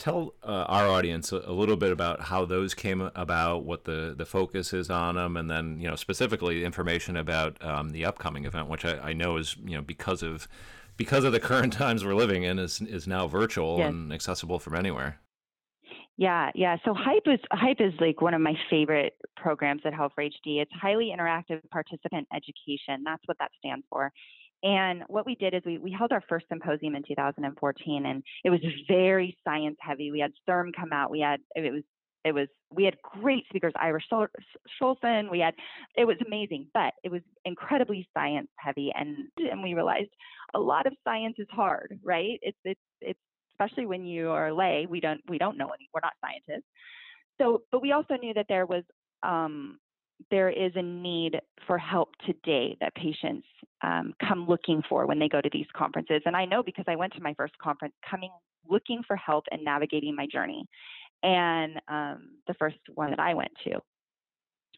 tell 0.00 0.34
uh, 0.42 0.64
our 0.66 0.88
audience 0.88 1.30
a, 1.30 1.42
a, 1.46 1.52
little 1.52 1.76
bit 1.76 1.92
about 1.92 2.22
how 2.22 2.44
those 2.44 2.74
came 2.74 3.02
about, 3.14 3.64
what 3.64 3.84
the, 3.84 4.14
the 4.16 4.24
focus 4.24 4.72
is 4.72 4.90
on 4.90 5.14
them, 5.14 5.36
and 5.36 5.48
then 5.48 5.78
you 5.78 5.88
know 5.88 5.94
specifically 5.94 6.64
information 6.64 7.16
about 7.16 7.62
um, 7.64 7.90
the 7.90 8.04
upcoming 8.04 8.46
event, 8.46 8.68
which 8.68 8.84
I, 8.84 8.98
I, 8.98 9.12
know 9.12 9.36
is 9.36 9.56
you 9.64 9.76
know 9.76 9.82
because 9.82 10.22
of 10.22 10.48
because 10.96 11.24
of 11.24 11.32
the 11.32 11.40
current 11.50 11.72
times 11.72 12.04
we're 12.04 12.14
living 12.14 12.42
in 12.42 12.58
is 12.58 12.80
is 12.80 13.06
now 13.06 13.28
virtual 13.28 13.78
yes. 13.78 13.90
and 13.90 14.12
accessible 14.12 14.58
from 14.58 14.74
anywhere. 14.74 15.20
Yeah, 16.16 16.50
yeah. 16.54 16.76
So 16.84 16.92
Hype 16.92 17.26
is 17.26 17.40
Hype 17.52 17.80
is 17.80 17.92
like 18.00 18.20
one 18.20 18.34
of 18.34 18.40
my 18.40 18.54
favorite 18.68 19.14
programs 19.36 19.82
at 19.84 19.94
Help 19.94 20.14
for 20.14 20.24
HD. 20.24 20.60
It's 20.60 20.72
highly 20.72 21.14
interactive 21.16 21.60
participant 21.70 22.26
education. 22.34 23.04
That's 23.04 23.22
what 23.26 23.38
that 23.38 23.50
stands 23.58 23.86
for. 23.88 24.12
And 24.62 25.04
what 25.08 25.24
we 25.26 25.34
did 25.34 25.54
is 25.54 25.62
we, 25.64 25.78
we 25.78 25.90
held 25.90 26.12
our 26.12 26.22
first 26.28 26.46
symposium 26.48 26.94
in 26.94 27.02
2014 27.06 28.06
and 28.06 28.22
it 28.44 28.50
was 28.50 28.60
very 28.88 29.36
science 29.44 29.76
heavy. 29.80 30.10
We 30.10 30.20
had 30.20 30.32
CERM 30.48 30.72
come 30.78 30.92
out. 30.92 31.10
We 31.10 31.20
had, 31.20 31.40
it 31.54 31.72
was, 31.72 31.82
it 32.24 32.32
was, 32.32 32.48
we 32.70 32.84
had 32.84 32.96
great 33.02 33.44
speakers, 33.48 33.72
Ira 33.76 34.00
Shoulson. 34.12 35.30
We 35.30 35.38
had, 35.38 35.54
it 35.96 36.04
was 36.04 36.18
amazing, 36.26 36.66
but 36.74 36.92
it 37.02 37.10
was 37.10 37.22
incredibly 37.46 38.06
science 38.12 38.48
heavy. 38.56 38.92
And, 38.94 39.28
and 39.38 39.62
we 39.62 39.72
realized 39.72 40.10
a 40.54 40.60
lot 40.60 40.86
of 40.86 40.92
science 41.04 41.36
is 41.38 41.48
hard, 41.50 41.98
right? 42.04 42.38
It's, 42.42 42.58
it's, 42.64 42.80
it's, 43.00 43.18
especially 43.54 43.86
when 43.86 44.04
you 44.04 44.30
are 44.30 44.52
lay, 44.52 44.86
we 44.88 45.00
don't, 45.00 45.20
we 45.28 45.38
don't 45.38 45.56
know 45.56 45.68
any, 45.68 45.88
we're 45.94 46.00
not 46.02 46.12
scientists. 46.20 46.66
So, 47.40 47.62
but 47.72 47.80
we 47.80 47.92
also 47.92 48.16
knew 48.16 48.34
that 48.34 48.46
there 48.48 48.66
was 48.66 48.84
um, 49.22 49.78
there 50.30 50.50
is 50.50 50.72
a 50.74 50.82
need 50.82 51.40
for 51.66 51.78
help 51.78 52.10
today 52.26 52.76
that 52.80 52.94
patients 52.94 53.46
um, 53.82 54.12
come 54.26 54.46
looking 54.46 54.82
for 54.88 55.06
when 55.06 55.18
they 55.18 55.28
go 55.28 55.40
to 55.40 55.50
these 55.52 55.66
conferences. 55.74 56.22
And 56.26 56.36
I 56.36 56.44
know 56.44 56.62
because 56.62 56.84
I 56.88 56.96
went 56.96 57.12
to 57.14 57.22
my 57.22 57.34
first 57.34 57.56
conference 57.58 57.94
coming 58.08 58.30
looking 58.68 59.02
for 59.06 59.16
help 59.16 59.44
and 59.50 59.64
navigating 59.64 60.14
my 60.14 60.26
journey, 60.30 60.66
and 61.22 61.80
um, 61.88 62.30
the 62.46 62.54
first 62.54 62.78
one 62.94 63.10
that 63.10 63.18
I 63.18 63.34
went 63.34 63.50
to. 63.64 63.80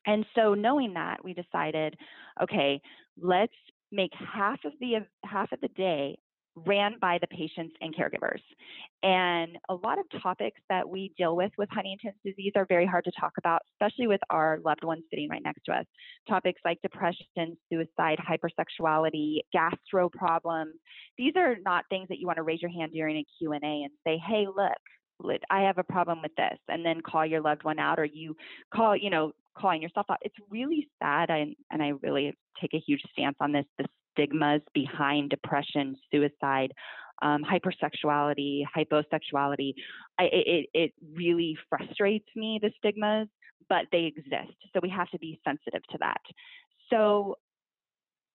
And 0.06 0.24
so 0.34 0.54
knowing 0.54 0.94
that, 0.94 1.24
we 1.24 1.34
decided, 1.34 1.96
okay, 2.42 2.80
let's 3.20 3.52
make 3.92 4.10
half 4.14 4.58
of 4.64 4.72
the 4.80 5.06
half 5.24 5.52
of 5.52 5.60
the 5.60 5.68
day 5.68 6.16
ran 6.54 6.96
by 7.00 7.18
the 7.20 7.26
patients 7.28 7.74
and 7.80 7.94
caregivers. 7.94 8.40
And 9.02 9.56
a 9.68 9.74
lot 9.74 9.98
of 9.98 10.04
topics 10.20 10.60
that 10.68 10.88
we 10.88 11.12
deal 11.16 11.34
with 11.34 11.50
with 11.58 11.68
Huntington's 11.70 12.14
disease 12.24 12.52
are 12.56 12.66
very 12.66 12.86
hard 12.86 13.04
to 13.04 13.12
talk 13.18 13.32
about, 13.38 13.62
especially 13.74 14.06
with 14.06 14.20
our 14.30 14.58
loved 14.64 14.84
ones 14.84 15.02
sitting 15.10 15.28
right 15.28 15.42
next 15.42 15.64
to 15.64 15.72
us. 15.72 15.86
Topics 16.28 16.60
like 16.64 16.80
depression, 16.82 17.56
suicide, 17.70 18.18
hypersexuality, 18.18 19.38
gastro 19.52 20.08
problems. 20.10 20.74
These 21.18 21.34
are 21.36 21.56
not 21.64 21.84
things 21.90 22.08
that 22.08 22.18
you 22.18 22.26
want 22.26 22.36
to 22.36 22.42
raise 22.42 22.60
your 22.60 22.70
hand 22.70 22.92
during 22.92 23.16
a 23.16 23.26
Q&A 23.38 23.56
and 23.56 23.90
say, 24.06 24.18
"Hey, 24.18 24.46
look, 24.46 25.40
I 25.50 25.62
have 25.62 25.78
a 25.78 25.84
problem 25.84 26.20
with 26.22 26.34
this," 26.36 26.58
and 26.68 26.84
then 26.84 27.00
call 27.00 27.24
your 27.24 27.40
loved 27.40 27.64
one 27.64 27.78
out 27.78 27.98
or 27.98 28.04
you 28.04 28.36
call, 28.74 28.96
you 28.96 29.10
know, 29.10 29.32
calling 29.56 29.82
yourself 29.82 30.06
out. 30.10 30.18
It's 30.22 30.34
really 30.50 30.88
sad 31.02 31.30
and, 31.30 31.54
and 31.70 31.82
I 31.82 31.92
really 32.02 32.34
take 32.60 32.74
a 32.74 32.78
huge 32.78 33.02
stance 33.12 33.36
on 33.40 33.52
this. 33.52 33.66
The 33.78 33.86
stigmas 34.12 34.62
behind 34.74 35.30
depression, 35.30 35.96
suicide, 36.10 36.72
um, 37.22 37.44
hypersexuality, 37.44 38.62
hyposexuality. 38.76 39.74
I, 40.18 40.24
it, 40.24 40.66
it 40.74 40.92
really 41.14 41.56
frustrates 41.68 42.28
me, 42.36 42.58
the 42.60 42.72
stigmas, 42.78 43.28
but 43.68 43.86
they 43.92 44.04
exist. 44.04 44.56
So 44.72 44.80
we 44.82 44.90
have 44.90 45.08
to 45.10 45.18
be 45.18 45.40
sensitive 45.44 45.82
to 45.90 45.98
that. 46.00 46.20
So 46.90 47.36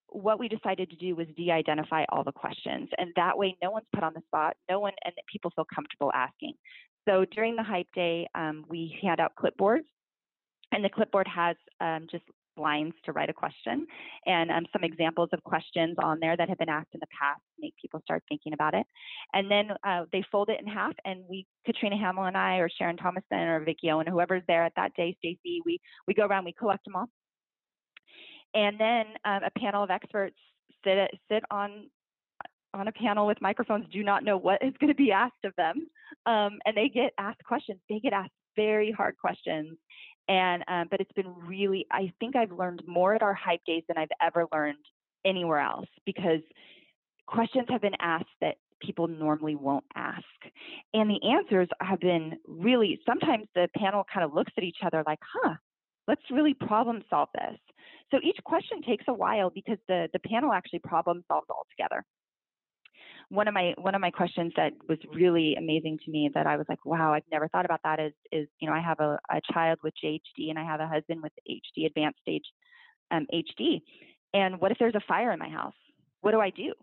what 0.10 0.40
we 0.40 0.48
decided 0.48 0.90
to 0.90 0.96
do 0.96 1.16
was 1.16 1.28
de-identify 1.36 2.06
all 2.10 2.24
the 2.24 2.32
questions 2.32 2.90
and 2.98 3.12
that 3.16 3.38
way 3.38 3.58
no 3.62 3.72
one's 3.72 3.86
put 3.94 4.04
on 4.04 4.14
the 4.14 4.22
spot 4.28 4.56
no 4.70 4.80
one 4.80 4.94
and 5.04 5.14
people 5.32 5.52
feel 5.56 5.68
comfortable 5.74 6.12
asking 6.14 6.54
so 7.08 7.26
during 7.32 7.56
the 7.56 7.64
hype 7.64 7.88
day 7.94 8.28
um, 8.34 8.64
we 8.70 8.98
hand 9.02 9.20
out 9.20 9.34
clipboards 9.38 9.84
and 10.72 10.84
the 10.84 10.90
clipboard 10.90 11.28
has 11.28 11.56
um, 11.82 12.08
just 12.10 12.24
lines 12.58 12.94
to 13.06 13.12
write 13.12 13.30
a 13.30 13.34
question 13.34 13.86
and 14.26 14.52
um, 14.52 14.66
some 14.74 14.84
examples 14.84 15.30
of 15.34 15.44
questions 15.44 15.96
on 16.02 16.20
there 16.20 16.36
that 16.38 16.50
have 16.50 16.58
been 16.58 16.70
asked 16.70 16.90
in 16.94 17.00
the 17.00 17.08
past 17.08 17.42
make 17.60 17.74
people 17.82 18.02
start 18.04 18.24
thinking 18.30 18.54
about 18.54 18.74
it. 18.74 18.86
And 19.34 19.50
then 19.50 19.70
uh, 19.86 20.06
they 20.12 20.24
fold 20.32 20.50
it 20.50 20.60
in 20.60 20.68
half, 20.68 20.94
and 21.06 21.24
we, 21.30 21.46
Katrina 21.66 21.98
Hamill 21.98 22.26
and 22.26 22.38
I, 22.38 22.58
or 22.58 22.70
Sharon 22.70 22.98
Thomason, 22.98 23.38
or 23.38 23.64
Vicki 23.64 23.90
Owen, 23.92 24.08
whoever's 24.08 24.44
there 24.48 24.64
at 24.64 24.74
that 24.76 24.94
day, 24.96 25.16
Stacy, 25.20 25.62
we 25.66 25.80
we 26.08 26.14
go 26.14 26.26
around, 26.26 26.46
we 26.46 26.54
collect 26.54 26.86
them 26.86 26.96
all, 26.96 27.10
and 28.54 28.80
then 28.80 29.06
um, 29.26 29.42
a 29.44 29.60
panel 29.60 29.84
of 29.84 29.90
experts 29.90 30.38
sit 30.84 30.98
sit 31.30 31.44
on 31.52 31.90
on 32.74 32.88
a 32.88 32.92
panel 32.92 33.26
with 33.26 33.42
microphones 33.42 33.86
do 33.92 34.04
not 34.04 34.24
know 34.24 34.38
what 34.38 34.62
is 34.64 34.74
going 34.80 34.90
to 34.90 34.96
be 34.96 35.12
asked 35.12 35.44
of 35.46 35.54
them 35.56 35.88
um, 36.26 36.60
and 36.66 36.76
they 36.76 36.90
get 36.90 37.14
asked 37.18 37.44
questions 37.44 37.80
they 37.90 38.00
get 38.00 38.14
asked 38.14 38.32
very 38.56 38.92
hard 38.92 39.16
questions 39.18 39.78
and 40.28 40.64
um, 40.68 40.88
but 40.90 41.00
it's 41.00 41.12
been 41.14 41.34
really 41.46 41.86
i 41.92 42.12
think 42.20 42.36
i've 42.36 42.52
learned 42.52 42.82
more 42.88 43.16
at 43.16 43.22
our 43.22 43.34
hype 43.34 43.62
days 43.66 43.84
than 43.88 43.98
i've 43.98 44.10
ever 44.22 44.46
learned 44.54 44.78
anywhere 45.26 45.60
else 45.60 45.88
because 46.06 46.42
questions 47.28 47.66
have 47.70 47.82
been 47.82 47.96
asked 48.00 48.26
that 48.42 48.56
people 48.80 49.08
normally 49.08 49.56
won't 49.56 49.86
ask 49.96 50.24
and 50.94 51.10
the 51.10 51.20
answers 51.28 51.68
have 51.82 52.00
been 52.00 52.34
really 52.48 53.00
sometimes 53.06 53.48
the 53.56 53.68
panel 53.76 54.04
kind 54.14 54.24
of 54.24 54.34
looks 54.34 54.52
at 54.58 54.64
each 54.64 54.78
other 54.84 55.04
like 55.06 55.20
huh 55.22 55.56
let's 56.08 56.22
really 56.32 56.54
problem 56.54 57.04
solve 57.10 57.30
this. 57.34 57.60
So 58.12 58.20
each 58.24 58.38
question 58.46 58.82
takes 58.82 59.06
a 59.08 59.14
while 59.14 59.50
because 59.50 59.78
the 59.88 60.08
the 60.14 60.20
panel 60.20 60.54
actually 60.54 60.80
problem 60.80 61.24
solves 61.28 61.48
all 61.50 61.66
together 61.70 62.04
one 63.30 63.48
of 63.48 63.54
my 63.54 63.74
one 63.78 63.94
of 63.94 64.02
my 64.02 64.12
questions 64.12 64.54
that 64.56 64.72
was 64.88 64.98
really 65.14 65.56
amazing 65.56 66.00
to 66.06 66.12
me 66.12 66.30
that 66.34 66.48
I 66.48 66.56
was 66.56 66.66
like, 66.70 66.86
wow, 66.86 67.14
I've 67.14 67.24
never 67.32 67.48
thought 67.50 67.66
about 67.66 67.82
that 67.84 68.00
is 68.00 68.14
is 68.32 68.48
you 68.60 68.70
know 68.70 68.74
I 68.74 68.80
have 68.80 69.00
a, 69.00 69.20
a 69.30 69.42
child 69.54 69.80
with 69.84 69.94
JHD 70.04 70.50
and 70.50 70.58
I 70.58 70.64
have 70.64 70.80
a 70.80 70.88
husband 70.88 71.22
with 71.22 71.34
HD 71.50 71.86
advanced 71.86 72.20
stage 72.22 72.46
um, 73.12 73.28
HD, 73.34 73.82
and 74.34 74.62
what 74.62 74.72
if 74.72 74.78
there's 74.80 74.96
a 74.96 75.04
fire 75.08 75.32
in 75.32 75.40
my 75.40 75.50
house? 75.50 75.76
What 76.22 76.32
do 76.32 76.40
I 76.40 76.50
do? 76.50 76.74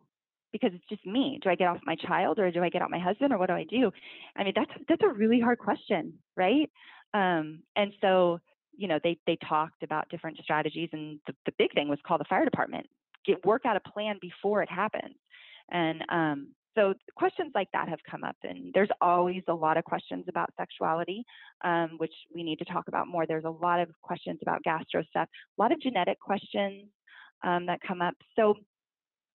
Because 0.53 0.71
it's 0.75 0.89
just 0.89 1.05
me. 1.07 1.41
Do 1.43 1.51
I 1.51 1.55
get 1.55 1.69
off 1.69 1.79
my 1.85 1.97
child 1.97 2.39
or 2.39 2.51
do 2.51 2.63
I 2.63 2.69
get 2.69 2.83
out 2.83 2.91
my 2.91 2.99
husband 2.99 3.33
or 3.33 3.39
what 3.39 3.49
do 3.49 3.55
I 3.55 3.65
do? 3.65 3.91
I 4.37 4.45
mean 4.45 4.53
that's 4.55 4.71
that's 4.89 5.03
a 5.03 5.09
really 5.09 5.41
hard 5.41 5.59
question, 5.59 6.15
right? 6.37 6.71
Um, 7.15 7.61
and 7.75 7.93
so 8.03 8.39
you 8.77 8.89
know 8.89 8.99
they 9.03 9.19
they 9.27 9.39
talked 9.49 9.83
about 9.83 10.11
different 10.11 10.39
strategies 10.43 10.91
and 10.93 11.21
the, 11.27 11.35
the 11.47 11.53
big 11.59 11.73
thing 11.73 11.89
was 11.89 11.99
call 12.07 12.19
the 12.19 12.25
fire 12.25 12.45
department 12.45 12.87
get 13.25 13.45
work 13.47 13.63
out 13.65 13.77
a 13.77 13.91
plan 13.91 14.19
before 14.21 14.63
it 14.63 14.69
happens 14.69 15.15
and 15.71 16.03
um, 16.09 16.49
so 16.75 16.95
questions 17.17 17.53
like 17.55 17.69
that 17.73 17.89
have 17.89 18.01
come 18.09 18.25
up, 18.25 18.37
and 18.43 18.73
there's 18.75 18.89
always 19.01 19.43
a 19.49 19.55
lot 19.55 19.77
of 19.77 19.85
questions 19.85 20.25
about 20.29 20.51
sexuality, 20.59 21.25
um, 21.63 21.91
which 21.99 22.13
we 22.35 22.43
need 22.43 22.59
to 22.59 22.65
talk 22.65 22.89
about 22.89 23.07
more. 23.07 23.27
There's 23.27 23.45
a 23.45 23.51
lot 23.51 23.81
of 23.81 23.89
questions 24.03 24.41
about 24.43 24.63
gastro 24.65 25.03
stuff, 25.11 25.29
a 25.59 25.63
lot 25.63 25.73
of 25.73 25.81
genetic 25.81 26.19
questions 26.19 26.87
um, 27.45 27.67
that 27.67 27.81
come 27.87 28.03
up. 28.03 28.15
So 28.35 28.55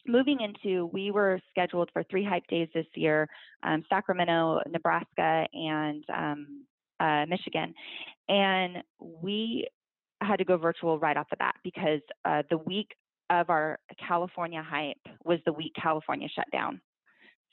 moving 0.05 0.39
into, 0.41 0.88
we 0.88 1.11
were 1.11 1.39
scheduled 1.49 1.89
for 1.93 2.03
three 2.03 2.25
hype 2.25 2.47
days 2.47 2.67
this 2.73 2.88
year, 2.95 3.27
um, 3.63 3.84
Sacramento, 3.89 4.59
Nebraska, 4.69 5.45
and 5.53 6.03
um, 6.13 6.65
uh, 6.99 7.25
Michigan, 7.27 7.73
and 8.27 8.84
we 8.99 9.67
had 10.21 10.38
to 10.38 10.45
go 10.45 10.57
virtual 10.57 10.99
right 10.99 11.15
off 11.15 11.30
the 11.30 11.38
bat 11.38 11.55
because 11.63 12.01
uh, 12.25 12.43
the 12.49 12.57
week 12.57 12.89
of 13.30 13.49
our 13.49 13.80
California 14.07 14.61
hype 14.61 14.97
was 15.23 15.39
the 15.45 15.53
week 15.53 15.73
California 15.82 16.27
shut 16.34 16.45
down. 16.51 16.82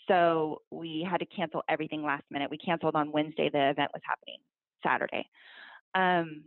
So 0.09 0.63
we 0.71 1.07
had 1.09 1.19
to 1.19 1.27
cancel 1.27 1.63
everything 1.69 2.03
last 2.03 2.25
minute. 2.31 2.51
We 2.51 2.59
canceled 2.59 2.95
on 2.95 3.13
Wednesday. 3.13 3.51
The 3.53 3.71
event 3.71 3.91
was 3.93 4.03
happening 4.05 4.39
Saturday. 4.85 5.29
Um, 5.95 6.45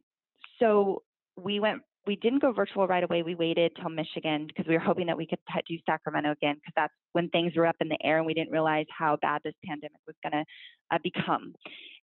so 0.60 1.04
we 1.36 1.60
went. 1.60 1.82
We 2.08 2.16
didn't 2.16 2.42
go 2.42 2.52
virtual 2.52 2.88
right 2.88 3.04
away. 3.04 3.22
We 3.22 3.36
waited 3.36 3.74
till 3.76 3.90
Michigan 3.90 4.48
because 4.48 4.66
we 4.68 4.74
were 4.74 4.80
hoping 4.80 5.08
that 5.08 5.18
we 5.18 5.28
could 5.28 5.40
do 5.68 5.78
Sacramento 5.86 6.32
again 6.32 6.56
because 6.56 6.74
that's 6.76 6.94
when 7.12 7.30
things 7.30 7.54
were 7.56 7.68
up 7.68 7.76
in 7.82 7.90
the 7.90 7.98
air 8.04 8.18
and 8.18 8.26
we 8.26 8.34
didn't 8.34 8.52
realize 8.52 8.86
how 8.98 9.18
bad 9.22 9.42
this 9.44 9.54
pandemic 9.64 10.00
was 10.08 10.16
going 10.24 10.32
to 10.32 10.46
uh, 10.96 10.98
become. 11.04 11.54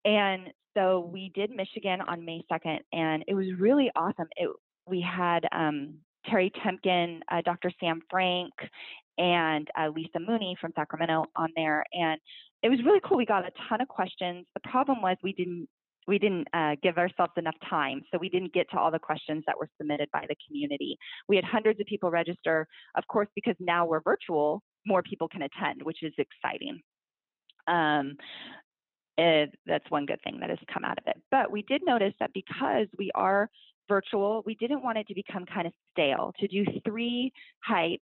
And 0.04 0.52
so 0.74 1.10
we 1.12 1.32
did 1.34 1.50
Michigan 1.50 2.00
on 2.00 2.24
May 2.24 2.42
2nd, 2.50 2.78
and 2.92 3.24
it 3.26 3.34
was 3.34 3.46
really 3.58 3.90
awesome. 3.94 4.28
It 4.36 4.48
we 4.86 5.00
had 5.00 5.46
um, 5.52 5.96
Terry 6.26 6.52
Tempkin, 6.62 7.20
uh, 7.30 7.42
Dr. 7.44 7.70
Sam 7.80 8.00
Frank, 8.10 8.52
and 9.18 9.68
uh, 9.78 9.88
Lisa 9.88 10.18
Mooney 10.18 10.56
from 10.60 10.72
Sacramento 10.74 11.24
on 11.36 11.50
there, 11.56 11.84
and 11.92 12.20
it 12.62 12.68
was 12.68 12.78
really 12.84 13.00
cool. 13.04 13.16
We 13.16 13.26
got 13.26 13.46
a 13.46 13.50
ton 13.68 13.80
of 13.80 13.88
questions. 13.88 14.46
The 14.54 14.68
problem 14.68 15.02
was 15.02 15.16
we 15.22 15.32
didn't 15.32 15.68
we 16.08 16.18
didn't 16.18 16.48
uh, 16.52 16.74
give 16.82 16.98
ourselves 16.98 17.32
enough 17.36 17.54
time, 17.68 18.02
so 18.10 18.18
we 18.18 18.28
didn't 18.28 18.52
get 18.52 18.68
to 18.70 18.78
all 18.78 18.90
the 18.90 18.98
questions 18.98 19.44
that 19.46 19.56
were 19.56 19.68
submitted 19.78 20.08
by 20.12 20.24
the 20.28 20.34
community. 20.46 20.96
We 21.28 21.36
had 21.36 21.44
hundreds 21.44 21.78
of 21.78 21.86
people 21.86 22.10
register, 22.10 22.66
of 22.96 23.06
course, 23.06 23.28
because 23.34 23.54
now 23.60 23.86
we're 23.86 24.00
virtual. 24.00 24.62
More 24.86 25.02
people 25.02 25.28
can 25.28 25.42
attend, 25.42 25.82
which 25.82 26.02
is 26.02 26.12
exciting. 26.18 26.80
Um, 27.68 28.16
it, 29.18 29.54
that's 29.66 29.88
one 29.90 30.06
good 30.06 30.20
thing 30.24 30.38
that 30.40 30.50
has 30.50 30.58
come 30.72 30.84
out 30.84 30.98
of 30.98 31.04
it. 31.06 31.16
But 31.30 31.52
we 31.52 31.62
did 31.62 31.82
notice 31.84 32.14
that 32.18 32.30
because 32.32 32.86
we 32.98 33.10
are 33.14 33.48
virtual. 33.90 34.42
We 34.46 34.54
didn't 34.54 34.82
want 34.82 34.96
it 34.96 35.06
to 35.08 35.14
become 35.14 35.44
kind 35.44 35.66
of 35.66 35.74
stale. 35.92 36.32
To 36.38 36.48
do 36.48 36.64
three 36.86 37.32
hypes 37.68 37.98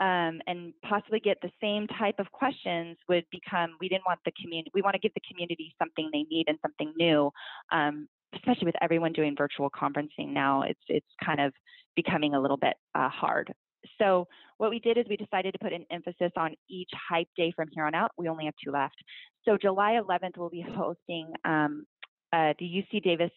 um, 0.00 0.40
and 0.46 0.72
possibly 0.88 1.20
get 1.20 1.38
the 1.42 1.50
same 1.60 1.86
type 1.98 2.16
of 2.18 2.30
questions 2.30 2.96
would 3.08 3.24
become. 3.32 3.76
We 3.80 3.88
didn't 3.88 4.04
want 4.06 4.20
the 4.24 4.32
community. 4.40 4.70
We 4.74 4.82
want 4.82 4.94
to 4.94 5.00
give 5.00 5.14
the 5.14 5.26
community 5.28 5.74
something 5.78 6.10
they 6.12 6.24
need 6.30 6.44
and 6.48 6.58
something 6.62 6.92
new. 6.96 7.30
Um, 7.72 8.06
especially 8.34 8.66
with 8.66 8.76
everyone 8.80 9.12
doing 9.12 9.34
virtual 9.36 9.70
conferencing 9.70 10.28
now, 10.28 10.62
it's 10.62 10.84
it's 10.88 11.12
kind 11.24 11.40
of 11.40 11.52
becoming 11.96 12.34
a 12.34 12.40
little 12.40 12.56
bit 12.56 12.74
uh, 12.94 13.08
hard. 13.08 13.52
So 13.98 14.28
what 14.58 14.70
we 14.70 14.78
did 14.78 14.98
is 14.98 15.06
we 15.08 15.16
decided 15.16 15.52
to 15.52 15.58
put 15.58 15.72
an 15.72 15.86
emphasis 15.90 16.32
on 16.36 16.54
each 16.68 16.90
hype 17.08 17.28
day 17.36 17.52
from 17.56 17.68
here 17.72 17.84
on 17.86 17.94
out. 17.94 18.12
We 18.16 18.28
only 18.28 18.44
have 18.44 18.54
two 18.62 18.70
left. 18.70 18.96
So 19.44 19.56
July 19.56 19.98
11th, 20.00 20.36
we'll 20.36 20.50
be 20.50 20.64
hosting 20.76 21.32
um, 21.44 21.86
uh, 22.32 22.52
the 22.58 22.66
UC 22.66 23.02
Davis 23.02 23.30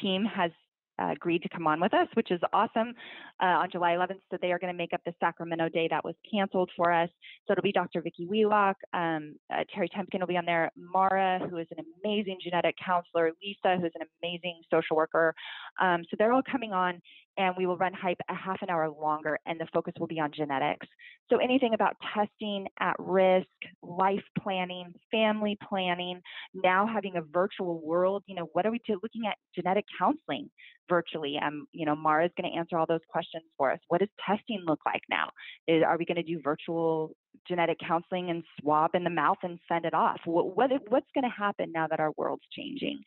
team 0.00 0.24
has 0.24 0.52
uh, 1.00 1.10
agreed 1.12 1.42
to 1.42 1.48
come 1.48 1.66
on 1.66 1.80
with 1.80 1.94
us, 1.94 2.08
which 2.14 2.30
is 2.30 2.40
awesome 2.52 2.94
uh, 3.42 3.46
on 3.46 3.70
July 3.70 3.92
11th. 3.92 4.20
So 4.30 4.38
they 4.40 4.52
are 4.52 4.58
going 4.58 4.72
to 4.72 4.76
make 4.76 4.92
up 4.92 5.00
the 5.04 5.14
Sacramento 5.20 5.68
day 5.68 5.88
that 5.90 6.04
was 6.04 6.14
canceled 6.30 6.70
for 6.76 6.92
us. 6.92 7.08
So 7.46 7.52
it'll 7.52 7.62
be 7.62 7.72
Dr. 7.72 8.02
Vicki 8.02 8.26
Wheelock, 8.26 8.76
um, 8.92 9.34
uh, 9.52 9.64
Terry 9.74 9.88
Tempkin 9.88 10.20
will 10.20 10.26
be 10.26 10.36
on 10.36 10.44
there, 10.44 10.70
Mara, 10.76 11.40
who 11.48 11.56
is 11.58 11.66
an 11.76 11.84
amazing 12.04 12.38
genetic 12.42 12.74
counselor, 12.84 13.32
Lisa, 13.42 13.80
who's 13.80 13.92
an 13.94 14.06
amazing 14.22 14.60
social 14.70 14.96
worker. 14.96 15.34
Um, 15.80 16.02
so 16.10 16.16
they're 16.18 16.32
all 16.32 16.42
coming 16.50 16.72
on 16.72 17.00
and 17.36 17.54
we 17.56 17.66
will 17.66 17.76
run 17.76 17.92
hype 17.94 18.18
a 18.28 18.34
half 18.34 18.60
an 18.60 18.70
hour 18.70 18.90
longer 18.90 19.38
and 19.46 19.58
the 19.58 19.66
focus 19.72 19.94
will 19.98 20.06
be 20.06 20.20
on 20.20 20.30
genetics. 20.32 20.86
So 21.30 21.38
anything 21.38 21.74
about 21.74 21.96
testing 22.14 22.66
at 22.80 22.96
risk, 22.98 23.46
life 23.82 24.22
planning, 24.42 24.92
family 25.10 25.56
planning, 25.66 26.20
now 26.54 26.86
having 26.86 27.16
a 27.16 27.22
virtual 27.22 27.80
world, 27.84 28.24
you 28.26 28.34
know, 28.34 28.50
what 28.52 28.66
are 28.66 28.70
we 28.70 28.80
to 28.86 28.98
looking 29.02 29.26
at 29.26 29.36
genetic 29.54 29.84
counseling 29.98 30.50
virtually? 30.90 31.38
Um, 31.42 31.66
you 31.72 31.86
know, 31.86 31.96
Mara's 31.96 32.32
going 32.38 32.52
to 32.52 32.58
answer 32.58 32.76
all 32.76 32.84
those 32.86 33.00
questions 33.08 33.44
for 33.56 33.72
us. 33.72 33.78
What 33.88 34.00
does 34.00 34.10
testing 34.26 34.62
look 34.66 34.80
like 34.84 35.02
now? 35.08 35.30
Is, 35.66 35.82
are 35.82 35.96
we 35.96 36.04
going 36.04 36.16
to 36.16 36.22
do 36.22 36.40
virtual 36.44 37.12
genetic 37.48 37.78
counseling 37.78 38.28
and 38.28 38.42
swab 38.60 38.90
in 38.94 39.04
the 39.04 39.10
mouth 39.10 39.38
and 39.42 39.58
send 39.68 39.86
it 39.86 39.94
off? 39.94 40.20
What, 40.26 40.56
what 40.56 40.70
what's 40.88 41.06
going 41.14 41.24
to 41.24 41.30
happen 41.30 41.72
now 41.72 41.86
that 41.86 42.00
our 42.00 42.12
world's 42.18 42.42
changing? 42.52 43.00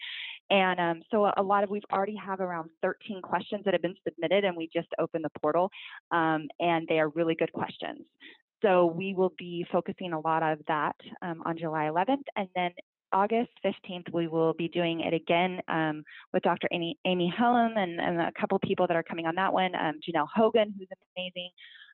And 0.50 0.80
um, 0.80 1.02
so 1.12 1.32
a 1.38 1.44
lot 1.44 1.64
of 1.64 1.70
we've 1.70 1.84
already 1.92 2.16
have 2.16 2.40
around 2.40 2.70
13 2.82 3.22
questions 3.22 3.62
that 3.66 3.74
have 3.74 3.82
been 3.84 3.96
submitted, 4.08 4.46
and 4.46 4.58
we 4.58 4.70
just 4.74 4.90
opened 5.00 5.26
the 5.26 5.40
portal, 5.40 5.70
um, 6.12 6.48
and 6.60 6.88
they 6.88 7.00
are 7.00 7.10
really 7.10 7.36
good 7.36 7.54
questions. 7.54 8.02
So 8.64 8.86
we 8.86 9.14
will 9.14 9.34
be 9.38 9.66
focusing 9.72 10.14
a 10.14 10.20
lot 10.20 10.42
of 10.42 10.60
that 10.68 10.96
um, 11.22 11.44
on 11.46 11.58
July 11.58 11.90
11th. 11.92 12.24
And 12.38 12.48
then 12.56 12.72
August 13.14 13.52
15th, 13.64 14.12
we 14.12 14.28
will 14.28 14.54
be 14.54 14.68
doing 14.68 15.02
it 15.02 15.14
again 15.14 15.62
um, 15.68 16.04
with 16.34 16.42
Dr. 16.44 16.68
Amy, 16.72 16.98
Amy 17.06 17.32
Helm 17.36 17.78
and, 17.78 18.02
and, 18.02 18.20
a 18.20 18.32
couple 18.40 18.58
people 18.60 18.88
that 18.88 18.96
are 18.96 19.04
coming 19.04 19.28
on 19.28 19.36
that 19.36 19.54
one, 19.54 19.76
um, 19.76 20.00
Janelle 20.06 20.28
Hogan, 20.34 20.74
who's 20.78 20.88
amazing, 21.16 21.50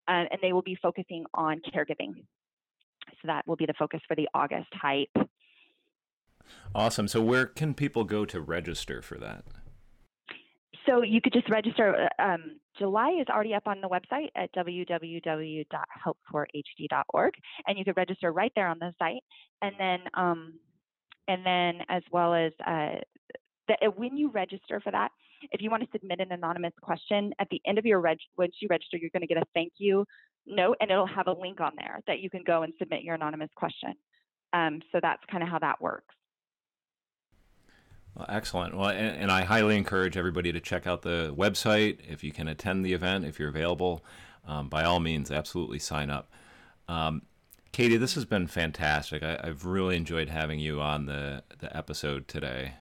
uh, 0.07 0.25
and 0.31 0.39
they 0.41 0.53
will 0.53 0.61
be 0.61 0.77
focusing 0.81 1.25
on 1.33 1.61
caregiving. 1.75 2.23
So 3.21 3.25
that 3.25 3.45
will 3.45 3.57
be 3.57 3.65
the 3.65 3.73
focus 3.77 3.99
for 4.07 4.15
the 4.15 4.29
August 4.33 4.69
hype. 4.73 5.27
Awesome. 6.73 7.07
So 7.07 7.21
where 7.21 7.45
can 7.45 7.73
people 7.73 8.05
go 8.05 8.25
to 8.25 8.41
register 8.41 9.01
for 9.01 9.17
that? 9.17 9.43
So 10.85 11.01
you 11.03 11.19
could 11.21 11.33
just 11.33 11.49
register. 11.49 12.09
Uh, 12.17 12.21
um, 12.21 12.59
July 12.77 13.17
is 13.19 13.27
already 13.29 13.53
up 13.53 13.67
on 13.67 13.81
the 13.81 13.89
website 13.89 14.29
at 14.35 14.53
www.helpforhd.org, 14.53 17.33
and 17.67 17.77
you 17.77 17.85
could 17.85 17.97
register 17.97 18.31
right 18.31 18.53
there 18.55 18.67
on 18.67 18.79
the 18.79 18.93
site. 18.97 19.21
And 19.61 19.75
then, 19.77 19.99
um, 20.13 20.53
and 21.29 21.45
then 21.45 21.85
as 21.87 22.01
well 22.11 22.33
as 22.33 22.51
uh, 22.65 22.99
the, 23.67 23.75
uh, 23.85 23.91
when 23.95 24.17
you 24.17 24.31
register 24.31 24.81
for 24.81 24.91
that, 24.91 25.11
if 25.51 25.61
you 25.61 25.69
want 25.69 25.83
to 25.83 25.89
submit 25.93 26.19
an 26.19 26.31
anonymous 26.31 26.73
question 26.81 27.31
at 27.39 27.47
the 27.49 27.61
end 27.65 27.77
of 27.77 27.85
your 27.85 28.01
reg, 28.01 28.17
once 28.37 28.55
you 28.59 28.67
register, 28.69 28.97
you're 28.97 29.11
going 29.11 29.21
to 29.21 29.27
get 29.27 29.37
a 29.37 29.45
thank 29.53 29.73
you 29.77 30.05
note, 30.47 30.77
and 30.81 30.89
it'll 30.89 31.07
have 31.07 31.27
a 31.27 31.31
link 31.31 31.61
on 31.61 31.71
there 31.77 31.99
that 32.07 32.19
you 32.19 32.29
can 32.29 32.43
go 32.43 32.63
and 32.63 32.73
submit 32.79 33.03
your 33.03 33.13
anonymous 33.13 33.51
question. 33.55 33.93
Um, 34.51 34.81
so 34.91 34.99
that's 35.01 35.21
kind 35.31 35.43
of 35.43 35.49
how 35.49 35.59
that 35.59 35.79
works. 35.79 36.15
Well, 38.15 38.25
excellent. 38.27 38.75
Well, 38.75 38.89
and, 38.89 39.15
and, 39.15 39.31
I 39.31 39.43
highly 39.43 39.77
encourage 39.77 40.17
everybody 40.17 40.51
to 40.51 40.59
check 40.59 40.87
out 40.87 41.03
the 41.03 41.33
website 41.37 41.99
if 42.09 42.23
you 42.23 42.31
can 42.31 42.47
attend 42.47 42.83
the 42.83 42.93
event, 42.93 43.25
if 43.25 43.39
you're 43.39 43.49
available. 43.49 44.03
Um, 44.47 44.67
by 44.67 44.83
all 44.83 44.99
means, 44.99 45.29
absolutely 45.29 45.77
sign 45.77 46.09
up. 46.09 46.31
Um, 46.87 47.21
Katie, 47.71 47.97
this 47.97 48.15
has 48.15 48.25
been 48.25 48.47
fantastic. 48.47 49.23
I, 49.23 49.39
have 49.43 49.65
really 49.65 49.95
enjoyed 49.95 50.29
having 50.29 50.59
you 50.59 50.81
on 50.81 51.05
the, 51.05 51.43
the 51.59 51.75
episode 51.75 52.27
today. 52.27 52.73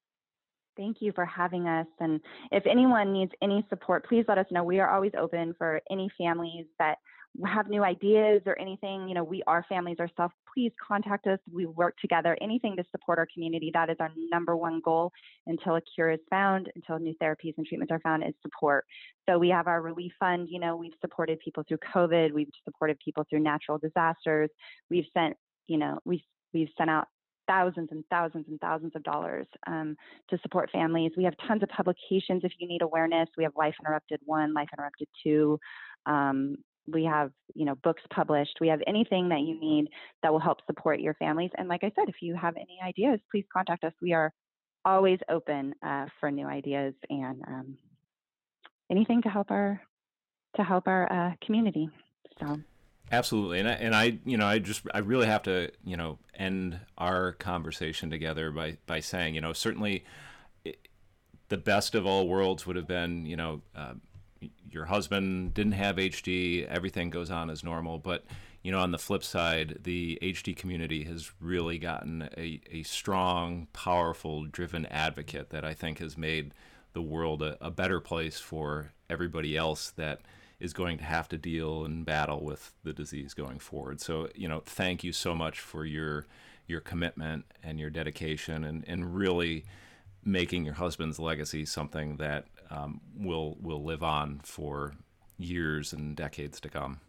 Thank 0.76 0.98
you 1.00 1.12
for 1.12 1.26
having 1.26 1.66
us. 1.66 1.86
And 1.98 2.20
if 2.52 2.64
anyone 2.66 3.12
needs 3.12 3.32
any 3.42 3.66
support, 3.68 4.06
please 4.08 4.24
let 4.28 4.38
us 4.38 4.46
know. 4.50 4.62
We 4.62 4.78
are 4.78 4.88
always 4.88 5.12
open 5.18 5.54
for 5.58 5.80
any 5.90 6.08
families 6.16 6.66
that 6.78 6.98
have 7.46 7.68
new 7.68 7.84
ideas 7.84 8.42
or 8.46 8.58
anything, 8.58 9.08
you 9.08 9.14
know, 9.14 9.22
we 9.22 9.42
are 9.46 9.64
families 9.68 9.98
ourselves, 10.00 10.34
please 10.52 10.72
contact 10.86 11.26
us. 11.26 11.38
We 11.52 11.66
work 11.66 11.96
together. 12.00 12.36
Anything 12.40 12.76
to 12.76 12.84
support 12.90 13.18
our 13.18 13.28
community. 13.32 13.70
That 13.72 13.90
is 13.90 13.96
our 14.00 14.10
number 14.30 14.56
one 14.56 14.80
goal 14.84 15.12
until 15.46 15.76
a 15.76 15.80
cure 15.94 16.10
is 16.10 16.20
found, 16.30 16.70
until 16.74 16.98
new 16.98 17.14
therapies 17.22 17.54
and 17.56 17.66
treatments 17.66 17.92
are 17.92 18.00
found, 18.00 18.24
is 18.24 18.34
support. 18.42 18.84
So 19.28 19.38
we 19.38 19.50
have 19.50 19.66
our 19.66 19.82
relief 19.82 20.12
fund. 20.18 20.48
You 20.50 20.58
know, 20.58 20.76
we've 20.76 20.92
supported 21.00 21.38
people 21.40 21.62
through 21.66 21.78
COVID. 21.94 22.32
We've 22.32 22.50
supported 22.64 22.98
people 23.04 23.24
through 23.28 23.40
natural 23.40 23.78
disasters. 23.78 24.50
We've 24.90 25.06
sent, 25.14 25.36
you 25.66 25.78
know, 25.78 25.98
we've 26.04 26.22
we've 26.52 26.70
sent 26.76 26.90
out 26.90 27.06
thousands 27.48 27.88
and 27.90 28.04
thousands 28.10 28.46
and 28.48 28.60
thousands 28.60 28.92
of 28.94 29.02
dollars 29.02 29.46
um, 29.66 29.96
to 30.30 30.38
support 30.42 30.70
families. 30.70 31.12
We 31.16 31.24
have 31.24 31.34
tons 31.48 31.62
of 31.62 31.68
publications 31.70 32.42
if 32.44 32.52
you 32.58 32.68
need 32.68 32.82
awareness. 32.82 33.28
We 33.36 33.44
have 33.44 33.54
Life 33.56 33.74
Interrupted 33.80 34.20
1, 34.24 34.54
Life 34.54 34.68
Interrupted 34.76 35.08
2. 35.24 35.58
Um, 36.06 36.56
we 36.92 37.04
have 37.04 37.30
you 37.54 37.64
know 37.64 37.74
books 37.76 38.02
published 38.14 38.58
we 38.60 38.68
have 38.68 38.80
anything 38.86 39.28
that 39.28 39.40
you 39.40 39.58
need 39.60 39.88
that 40.22 40.32
will 40.32 40.40
help 40.40 40.58
support 40.66 41.00
your 41.00 41.14
families 41.14 41.50
and 41.56 41.68
like 41.68 41.84
i 41.84 41.92
said 41.94 42.08
if 42.08 42.16
you 42.20 42.34
have 42.34 42.56
any 42.56 42.78
ideas 42.84 43.20
please 43.30 43.44
contact 43.52 43.84
us. 43.84 43.92
We 44.00 44.12
are 44.12 44.32
always 44.84 45.18
open 45.28 45.74
uh, 45.84 46.06
for 46.20 46.30
new 46.30 46.46
ideas 46.46 46.94
and 47.10 47.42
um, 47.46 47.78
anything 48.90 49.22
to 49.22 49.28
help 49.28 49.50
our 49.50 49.80
to 50.56 50.64
help 50.64 50.86
our 50.86 51.12
uh, 51.12 51.34
community 51.44 51.88
so. 52.40 52.58
Absolutely 53.10 53.60
and 53.60 53.68
I, 53.68 53.72
and 53.72 53.94
I 53.94 54.18
you 54.24 54.36
know 54.36 54.46
i 54.46 54.58
just 54.58 54.82
i 54.92 54.98
really 54.98 55.26
have 55.26 55.42
to 55.44 55.70
you 55.84 55.96
know 55.96 56.18
end 56.34 56.78
our 56.98 57.32
conversation 57.32 58.10
together 58.10 58.50
by 58.50 58.76
by 58.86 59.00
saying 59.00 59.34
you 59.34 59.40
know 59.40 59.52
certainly 59.52 60.04
it, 60.64 60.88
the 61.48 61.56
best 61.56 61.94
of 61.94 62.06
all 62.06 62.28
worlds 62.28 62.66
would 62.66 62.76
have 62.76 62.86
been 62.86 63.24
you 63.24 63.36
know 63.36 63.62
uh, 63.74 63.94
your 64.70 64.86
husband 64.86 65.54
didn't 65.54 65.72
have 65.72 65.96
HD, 65.96 66.66
everything 66.66 67.10
goes 67.10 67.30
on 67.30 67.50
as 67.50 67.64
normal. 67.64 67.98
But 67.98 68.24
you 68.62 68.72
know, 68.72 68.80
on 68.80 68.90
the 68.90 68.98
flip 68.98 69.22
side, 69.22 69.78
the 69.84 70.18
HD 70.20 70.56
community 70.56 71.04
has 71.04 71.30
really 71.40 71.78
gotten 71.78 72.28
a, 72.36 72.60
a 72.70 72.82
strong, 72.82 73.68
powerful, 73.72 74.44
driven 74.46 74.84
advocate 74.86 75.50
that 75.50 75.64
I 75.64 75.74
think 75.74 76.00
has 76.00 76.18
made 76.18 76.52
the 76.92 77.02
world 77.02 77.42
a, 77.42 77.56
a 77.64 77.70
better 77.70 78.00
place 78.00 78.40
for 78.40 78.92
everybody 79.08 79.56
else 79.56 79.90
that 79.90 80.20
is 80.60 80.72
going 80.72 80.98
to 80.98 81.04
have 81.04 81.28
to 81.28 81.38
deal 81.38 81.84
and 81.84 82.04
battle 82.04 82.42
with 82.42 82.72
the 82.82 82.92
disease 82.92 83.32
going 83.32 83.60
forward. 83.60 84.00
So, 84.00 84.28
you 84.34 84.48
know, 84.48 84.60
thank 84.64 85.04
you 85.04 85.12
so 85.12 85.34
much 85.34 85.60
for 85.60 85.84
your 85.84 86.26
your 86.66 86.80
commitment 86.80 87.46
and 87.62 87.80
your 87.80 87.88
dedication 87.88 88.62
and, 88.62 88.84
and 88.86 89.16
really 89.16 89.64
making 90.22 90.66
your 90.66 90.74
husband's 90.74 91.18
legacy 91.18 91.64
something 91.64 92.18
that 92.18 92.44
um, 92.70 93.00
will 93.16 93.56
will 93.60 93.84
live 93.84 94.02
on 94.02 94.40
for 94.44 94.94
years 95.38 95.92
and 95.92 96.16
decades 96.16 96.60
to 96.60 96.68
come. 96.68 97.00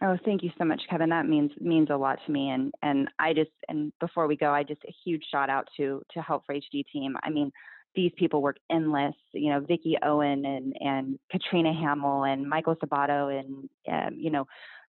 Oh, 0.00 0.16
thank 0.24 0.44
you 0.44 0.50
so 0.56 0.64
much, 0.64 0.82
Kevin. 0.88 1.10
That 1.10 1.26
means 1.26 1.50
means 1.60 1.88
a 1.90 1.96
lot 1.96 2.18
to 2.24 2.32
me. 2.32 2.50
And 2.50 2.72
and 2.82 3.08
I 3.18 3.32
just 3.32 3.50
and 3.68 3.92
before 4.00 4.26
we 4.28 4.36
go, 4.36 4.52
I 4.52 4.62
just 4.62 4.82
a 4.84 4.94
huge 5.04 5.24
shout 5.30 5.50
out 5.50 5.68
to 5.76 6.02
to 6.12 6.22
Help 6.22 6.46
for 6.46 6.54
HD 6.54 6.84
team. 6.92 7.16
I 7.22 7.30
mean, 7.30 7.50
these 7.96 8.12
people 8.16 8.40
work 8.40 8.58
endless. 8.70 9.16
You 9.32 9.50
know, 9.50 9.60
Vicki 9.60 9.96
Owen 10.02 10.44
and 10.44 10.74
and 10.80 11.18
Katrina 11.30 11.72
Hamill 11.72 12.24
and 12.24 12.48
Michael 12.48 12.76
Sabato 12.76 13.38
and 13.38 13.68
um, 13.90 14.18
you 14.18 14.30
know. 14.30 14.46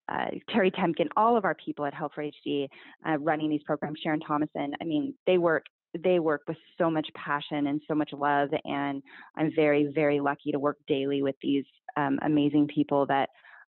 Uh, 0.10 0.32
Terry 0.50 0.70
Tempkin, 0.70 1.08
all 1.16 1.38
of 1.38 1.46
our 1.46 1.56
people 1.56 1.86
at 1.86 1.94
Help 1.94 2.14
for 2.14 2.26
HD 2.26 2.68
uh, 3.08 3.18
running 3.20 3.50
these 3.50 3.64
programs, 3.64 3.98
Sharon 4.04 4.20
Thomason. 4.20 4.74
I 4.82 4.84
mean, 4.84 5.14
they 5.26 5.38
work 5.38 5.64
they 6.02 6.20
work 6.20 6.42
with 6.48 6.58
so 6.78 6.90
much 6.90 7.08
passion 7.16 7.68
and 7.68 7.82
so 7.88 7.96
much 7.96 8.12
love. 8.14 8.50
And 8.66 9.02
I'm 9.38 9.52
very, 9.56 9.92
very 9.94 10.20
lucky 10.20 10.52
to 10.52 10.60
work 10.60 10.78
daily 10.88 11.22
with 11.22 11.36
these 11.42 11.66
um, 11.98 12.20
amazing 12.24 12.68
people 12.74 13.06
that 13.08 13.30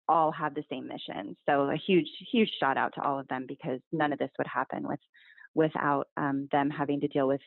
all 0.09 0.33
have 0.33 0.55
the 0.55 0.65
same 0.71 0.87
mission. 0.87 1.37
So 1.49 1.71
a 1.71 1.77
huge, 1.77 2.07
huge 2.31 2.51
shout 2.61 2.77
out 2.77 2.93
to 2.95 3.03
all 3.03 3.19
of 3.19 3.29
them 3.29 3.47
because 3.49 3.81
none 3.93 4.13
of 4.13 4.19
this 4.19 4.31
would 4.39 4.47
happen 4.47 4.87
with 4.87 5.01
without 5.55 6.09
um, 6.17 6.49
them 6.51 6.71
having 6.71 7.01
to 7.01 7.09
deal 7.09 7.29
with, 7.29 7.41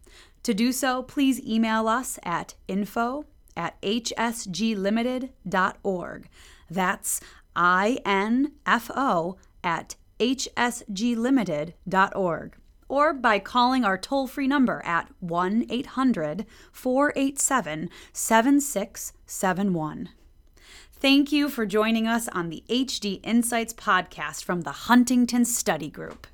To 0.44 0.54
do 0.54 0.70
so, 0.70 1.02
please 1.02 1.44
email 1.44 1.88
us 1.88 2.20
at 2.22 2.54
info 2.68 3.24
at 3.56 3.82
hsglimited.org. 3.82 6.28
That's 6.70 7.20
I 7.56 7.98
N 8.06 8.52
F 8.64 8.92
O 8.94 9.38
at 9.64 9.96
hsglimited.org. 10.20 12.56
Or 12.88 13.12
by 13.12 13.40
calling 13.40 13.84
our 13.84 13.98
toll 13.98 14.28
free 14.28 14.46
number 14.46 14.80
at 14.84 15.08
1 15.18 15.66
800 15.68 16.46
487 16.70 17.90
7671. 18.12 20.10
Thank 20.92 21.32
you 21.32 21.48
for 21.48 21.66
joining 21.66 22.06
us 22.06 22.28
on 22.28 22.50
the 22.50 22.62
HD 22.68 23.18
Insights 23.24 23.74
podcast 23.74 24.44
from 24.44 24.60
the 24.60 24.70
Huntington 24.70 25.44
Study 25.44 25.90
Group. 25.90 26.28